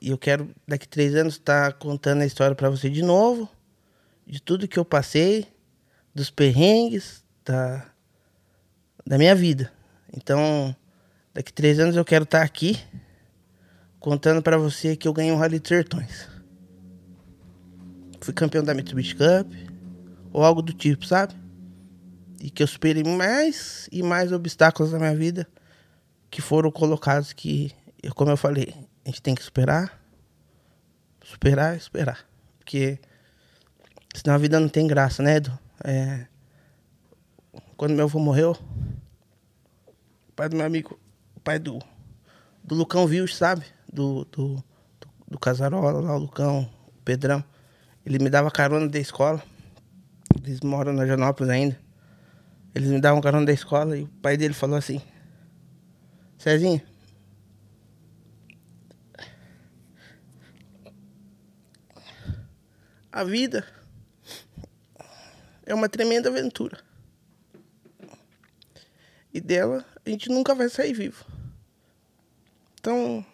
[0.00, 3.48] E eu quero, daqui três anos, estar contando a história pra você de novo.
[4.26, 5.46] De tudo que eu passei,
[6.14, 7.90] dos perrengues, da,
[9.04, 9.72] da minha vida.
[10.16, 10.74] Então,
[11.34, 12.78] daqui três anos eu quero estar aqui
[14.00, 16.26] contando pra você que eu ganhei um Rally de Sertões.
[18.20, 19.52] Fui campeão da Mitsubishi Cup,
[20.32, 21.34] ou algo do tipo, sabe?
[22.40, 25.46] E que eu superei mais e mais obstáculos na minha vida
[26.30, 27.72] que foram colocados que,
[28.14, 28.74] como eu falei,
[29.04, 30.00] a gente tem que superar,
[31.22, 32.24] superar, esperar.
[32.58, 32.98] Porque
[34.14, 35.58] senão a vida não tem graça, né, Edu?
[35.84, 36.26] É,
[37.76, 38.56] quando meu avô morreu,
[40.28, 40.98] o pai do meu amigo,
[41.34, 41.78] o pai do,
[42.62, 43.64] do Lucão Vils, sabe?
[43.92, 47.44] Do, do, do, do Casarola lá, o Lucão, o Pedrão.
[48.04, 49.42] Ele me dava carona da escola.
[50.42, 51.78] Eles moram na Janópolis ainda.
[52.74, 55.02] Eles me davam carona da escola e o pai dele falou assim:
[56.38, 56.82] Cezinha,
[63.10, 63.66] a vida
[65.66, 66.78] é uma tremenda aventura.
[69.32, 71.24] E dela a gente nunca vai sair vivo.
[72.80, 73.24] Então,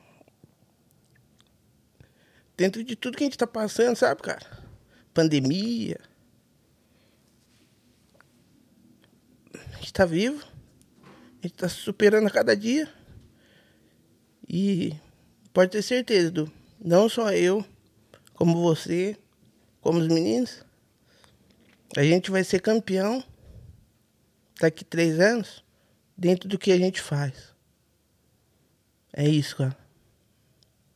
[2.56, 4.64] dentro de tudo que a gente tá passando, sabe, cara?
[5.12, 6.00] Pandemia.
[9.54, 10.44] A gente tá vivo.
[11.42, 12.92] A gente tá se superando a cada dia.
[14.48, 14.94] E
[15.52, 16.52] pode ter certeza, Edu,
[16.82, 17.64] não só eu,
[18.34, 19.16] como você,
[19.80, 20.64] como os meninos,
[21.96, 23.24] a gente vai ser campeão
[24.60, 25.64] daqui três anos
[26.16, 27.54] dentro do que a gente faz.
[29.12, 29.76] É isso, cara.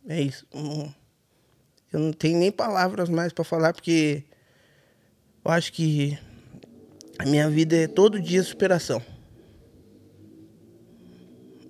[0.06, 0.46] É isso.
[1.92, 4.22] Eu não tenho nem palavras mais pra falar, porque
[5.44, 6.18] eu acho que
[7.18, 9.02] a minha vida é todo dia superação.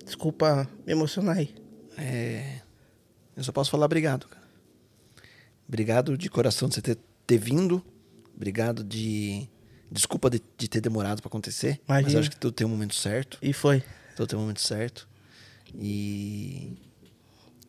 [0.05, 1.55] Desculpa me emocionar aí.
[1.97, 2.61] É,
[3.37, 4.41] eu só posso falar obrigado, cara.
[5.67, 7.83] Obrigado de coração de você ter, ter vindo.
[8.35, 9.49] Obrigado de.
[9.91, 11.81] Desculpa de, de ter demorado pra acontecer.
[11.87, 12.13] Mas Imagina.
[12.13, 13.39] eu acho que tudo tem um momento certo.
[13.41, 13.83] E foi.
[14.17, 15.09] Tudo tem um momento certo.
[15.75, 16.77] E.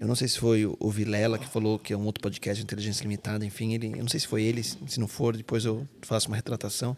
[0.02, 2.64] Eu não sei se foi o Vilela que falou que é um outro podcast de
[2.64, 5.88] inteligência limitada, enfim, ele, eu não sei se foi ele, se não for, depois eu
[6.02, 6.98] faço uma retratação,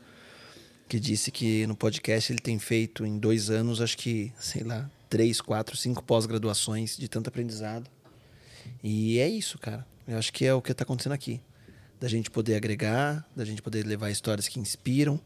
[0.88, 4.90] que disse que no podcast ele tem feito em dois anos, acho que, sei lá,
[5.10, 7.92] três, quatro, cinco pós-graduações de tanto aprendizado.
[8.82, 9.86] E é isso, cara.
[10.08, 11.42] Eu acho que é o que está acontecendo aqui.
[12.00, 15.20] Da gente poder agregar, da gente poder levar histórias que inspiram,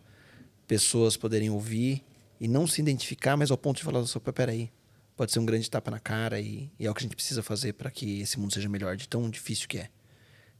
[0.68, 2.04] pessoas poderem ouvir
[2.42, 4.72] e não se identificar, mas ao ponto de falar, peraí,
[5.18, 7.42] pode ser um grande tapa na cara e, e é o que a gente precisa
[7.42, 9.90] fazer para que esse mundo seja melhor, de tão difícil que é.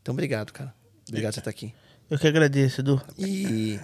[0.02, 0.74] Então, obrigado, cara.
[1.08, 1.74] Obrigado por você estar aqui.
[2.10, 3.02] Eu que agradeço, Edu.
[3.18, 3.80] E,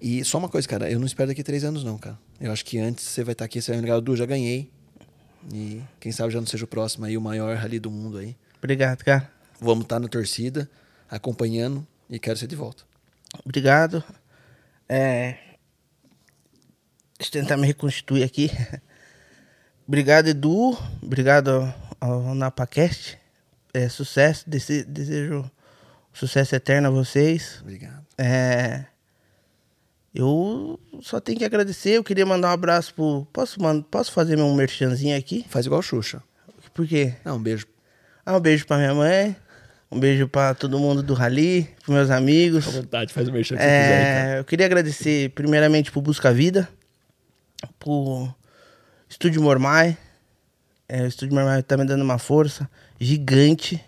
[0.00, 2.16] e só uma coisa, cara, eu não espero daqui três anos, não, cara.
[2.40, 4.70] Eu acho que antes você vai estar aqui, você vai me ligar, Du, já ganhei.
[5.52, 8.36] E quem sabe já não seja o próximo aí, o maior rally do mundo aí.
[8.58, 9.30] Obrigado, cara.
[9.60, 10.70] Vamos estar na torcida,
[11.10, 12.84] acompanhando e quero ser de volta.
[13.44, 14.04] Obrigado.
[14.88, 15.38] É...
[17.18, 18.50] Deixa eu tentar me reconstituir aqui.
[19.86, 20.76] Obrigado, Edu.
[21.02, 23.18] Obrigado ao, ao NapaCast.
[23.74, 24.48] É, sucesso.
[24.48, 25.50] Dese- desejo
[26.12, 27.58] sucesso eterno a vocês.
[27.62, 28.02] Obrigado.
[28.18, 28.84] É,
[30.14, 31.90] eu só tenho que agradecer.
[31.96, 33.26] Eu queria mandar um abraço pro.
[33.32, 35.44] Posso, man- Posso fazer meu merchanzinho aqui?
[35.48, 36.22] Faz igual o Xuxa.
[36.74, 37.14] Por quê?
[37.24, 37.66] Não, um beijo.
[38.24, 39.36] Ah, um beijo pra minha mãe.
[39.90, 42.64] Um beijo pra todo mundo do Rally, pros meus amigos.
[42.64, 46.66] vontade, faz o merchan que É, eu queria agradecer primeiramente pro Busca Vida,
[47.78, 48.34] pro
[49.12, 49.94] Estúdio Mormai.
[50.88, 52.66] É, o Estúdio Mormai tá me dando uma força
[52.98, 53.78] gigante.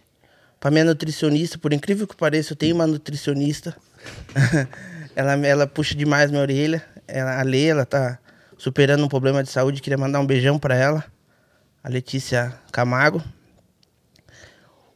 [0.60, 3.74] Pra minha nutricionista, por incrível que pareça, eu tenho uma nutricionista.
[5.16, 6.84] ela, ela puxa demais minha orelha.
[7.08, 8.18] Ela, a Lê, ela tá
[8.58, 9.80] superando um problema de saúde.
[9.80, 11.02] Queria mandar um beijão pra ela.
[11.82, 13.22] A Letícia Camargo.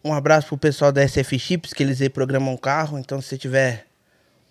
[0.04, 2.98] Um abraço pro pessoal da SF Chips, que eles reprogramam o carro.
[2.98, 3.86] Então, se você tiver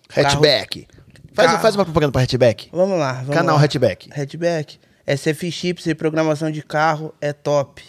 [0.08, 0.88] Hatchback.
[1.32, 1.62] Faz, Carro.
[1.62, 2.68] faz uma propaganda pra Hatchback.
[2.72, 3.12] Vamos lá.
[3.12, 3.62] Vamos Canal lá.
[3.62, 4.10] Hatchback.
[4.12, 4.80] Hatchback.
[5.08, 7.82] SF Chips e programação de carro é top.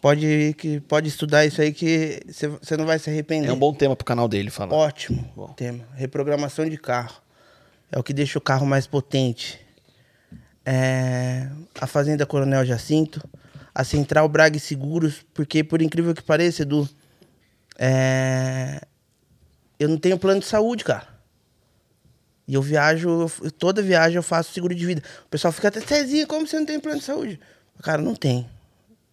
[0.00, 3.50] Pode, que, pode estudar isso aí que você não vai se arrepender.
[3.50, 4.74] É um bom tema pro canal dele falar.
[4.74, 5.48] Ótimo Bom.
[5.48, 5.84] tema.
[5.94, 7.20] Reprogramação de carro.
[7.92, 9.60] É o que deixa o carro mais potente.
[10.64, 11.48] É,
[11.78, 13.20] a Fazenda Coronel Jacinto.
[13.74, 15.26] A Central Braga Seguros.
[15.34, 16.88] Porque, por incrível que pareça, Edu,
[17.78, 18.80] é,
[19.78, 21.17] eu não tenho plano de saúde, cara.
[22.48, 25.02] E eu viajo, eu toda viagem eu faço seguro de vida.
[25.26, 27.38] O pessoal fica até, Cezinha, como você não tem plano de saúde?
[27.82, 28.48] Cara, não tem.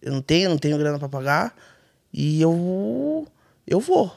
[0.00, 1.54] Eu não tenho, não tenho grana pra pagar.
[2.10, 3.28] E eu,
[3.66, 4.10] eu vou.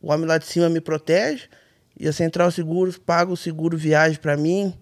[0.00, 1.48] O homem lá de cima me protege.
[1.98, 4.72] E a Central Seguros paga o seguro viagem pra mim.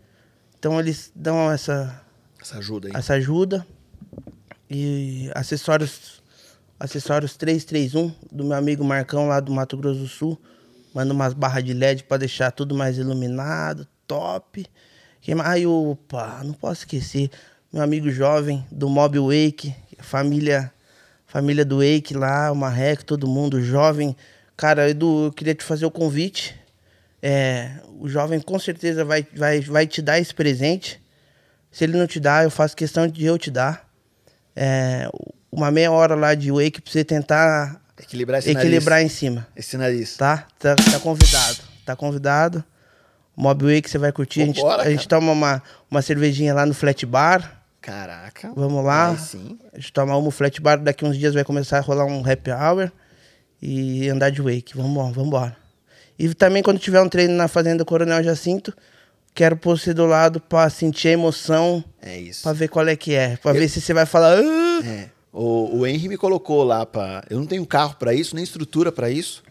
[0.58, 1.98] Então eles dão essa,
[2.40, 2.92] Essa ajuda aí.
[2.94, 3.66] essa ajuda.
[4.68, 6.20] E acessórios
[6.78, 10.38] acessórios 331 do meu amigo Marcão lá do Mato Grosso do Sul.
[10.94, 14.66] Manda umas barras de LED para deixar tudo mais iluminado, top.
[15.44, 17.30] Ai, opa, não posso esquecer.
[17.72, 20.72] Meu amigo jovem do Mob Wake, família
[21.32, 24.14] família do Wake lá, o Marreco, todo mundo jovem.
[24.54, 26.54] Cara, Edu, eu queria te fazer o convite.
[27.22, 31.02] É, o jovem com certeza vai, vai, vai te dar esse presente.
[31.70, 33.88] Se ele não te dá, eu faço questão de eu te dar.
[34.54, 35.08] É,
[35.50, 39.12] uma meia hora lá de wake pra você tentar Equilibrar esse equilibrar nariz.
[39.12, 40.16] em cima, Esse nariz.
[40.16, 40.46] tá?
[40.58, 40.74] tá?
[40.76, 41.58] Tá convidado.
[41.84, 42.64] Tá convidado.
[43.36, 44.42] Mob Wake você vai curtir.
[44.42, 47.62] a gente, Vambora, a gente toma uma, uma cervejinha lá no Flat Bar.
[47.80, 48.52] Caraca.
[48.54, 49.16] Vamos lá.
[49.16, 49.58] Sim.
[49.72, 50.76] A gente toma uma Flat Bar.
[50.78, 52.92] Daqui uns dias vai começar a rolar um happy hour.
[53.60, 54.76] E andar de wake.
[54.76, 55.56] Vamos vamos embora.
[56.18, 58.72] E também quando tiver um treino na Fazenda Coronel Jacinto,
[59.34, 61.82] quero pôr você do lado pra sentir a emoção.
[62.00, 62.42] É isso.
[62.42, 63.36] Pra ver qual é que é.
[63.36, 64.36] Pra ver se você vai falar.
[64.38, 65.08] "Ah!" É.
[65.32, 67.24] O, o Henry me colocou lá pra.
[67.30, 69.42] Eu não tenho carro pra isso, nem estrutura pra isso.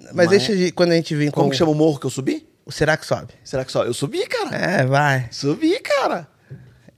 [0.00, 1.40] Mas, Mas- deixa de, quando a gente vir com.
[1.40, 2.46] Como que chama o morro que eu subi?
[2.64, 3.32] O Será que sobe?
[3.44, 3.84] Será que só?
[3.84, 4.56] Eu subi, cara.
[4.56, 5.28] É, vai.
[5.30, 6.26] Subi, cara.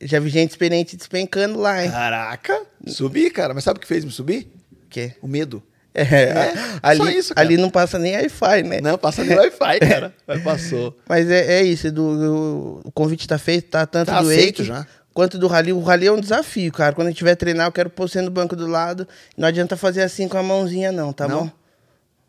[0.01, 1.91] Já vi gente experiente despencando lá, hein?
[1.91, 2.63] Caraca.
[2.87, 3.55] Subi, cara.
[3.55, 4.53] Mas sabe o que fez me subir?
[4.85, 5.13] O quê?
[5.23, 5.63] O medo.
[5.95, 7.47] É, É, ali, só isso, cara.
[7.47, 8.81] ali não passa nem Wi-Fi, né?
[8.81, 10.15] Não, passa nem Wi-Fi, cara.
[10.27, 10.97] Mas passou.
[11.09, 14.59] Mas é, é isso, Edu, o, o convite tá feito, tá tanto Tá do aceito
[14.59, 14.87] Wake já.
[15.15, 15.73] Quanto do Rally.
[15.73, 16.95] O Rally é um desafio, cara.
[16.95, 19.07] Quando a gente tiver treinar, eu quero pôr você no banco do lado.
[19.37, 21.45] Não adianta fazer assim com a mãozinha, não, tá Não?
[21.47, 21.51] bom?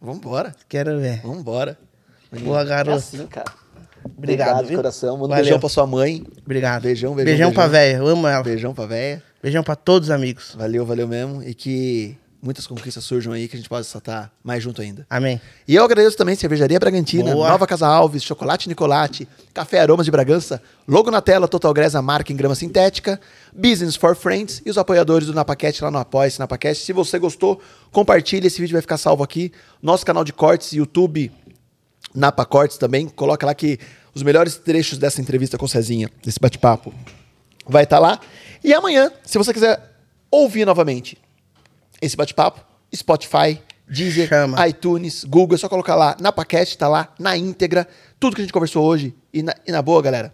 [0.01, 0.53] Vambora.
[0.67, 1.21] Quero ver.
[1.21, 1.77] Vambora.
[2.41, 2.91] Boa, garoto.
[2.97, 3.51] É assim, cara.
[4.17, 4.77] Obrigado, de viu?
[4.77, 5.17] coração.
[5.17, 6.25] Manda um beijão pra sua mãe.
[6.43, 6.83] Obrigado.
[6.83, 7.71] Beijão, beijão, Beijão pra beijão.
[7.71, 8.43] véia, eu amo ela.
[8.43, 9.23] Beijão pra véia.
[9.41, 10.53] Beijão pra todos os amigos.
[10.57, 11.41] Valeu, valeu mesmo.
[11.43, 15.07] E que muitas conquistas surjam aí, que a gente possa estar mais junto ainda.
[15.09, 15.39] Amém.
[15.65, 17.49] E eu agradeço também Cervejaria Bragantina, Boa.
[17.49, 22.01] Nova Casa Alves, Chocolate Nicolate, Café Aromas de Bragança, logo na tela, Total Grass, a
[22.01, 23.19] marca em grama sintética,
[23.53, 26.81] Business for Friends e os apoiadores do Napaquete lá no Apoia-se Napaquete.
[26.81, 27.61] Se você gostou,
[27.91, 29.51] compartilhe, esse vídeo vai ficar salvo aqui.
[29.81, 31.31] Nosso canal de cortes, YouTube,
[32.13, 33.79] Napa Cortes também, coloca lá que
[34.13, 36.93] os melhores trechos dessa entrevista com o Cezinha, desse bate-papo,
[37.65, 38.19] vai estar lá.
[38.61, 39.81] E amanhã, se você quiser
[40.29, 41.17] ouvir novamente
[42.05, 42.61] esse bate-papo,
[42.95, 44.67] Spotify, Deezer, Chama.
[44.67, 47.87] iTunes, Google, é só colocar lá na paquete, tá lá, na íntegra,
[48.19, 49.15] tudo que a gente conversou hoje.
[49.33, 50.33] E na, e na boa, galera,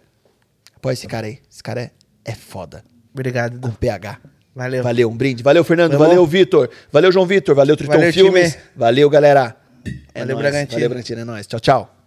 [0.76, 1.38] apoia esse cara aí.
[1.50, 1.90] Esse cara é,
[2.24, 2.84] é foda.
[3.12, 3.76] Obrigado, Com Edu.
[3.78, 4.18] PH.
[4.54, 4.82] Valeu.
[4.82, 5.42] Valeu, um brinde.
[5.42, 5.92] Valeu, Fernando.
[5.92, 6.08] Vamos.
[6.08, 6.68] Valeu, Vitor.
[6.92, 7.54] Valeu, João Vitor.
[7.54, 8.52] Valeu, Tritão Valeu, Filmes.
[8.52, 8.64] time.
[8.76, 9.56] Valeu, galera.
[10.12, 10.42] É Valeu, nóis.
[10.48, 10.72] Bragantino.
[10.72, 11.20] Valeu, Bragantino.
[11.20, 11.46] É nóis.
[11.46, 11.99] Tchau, tchau.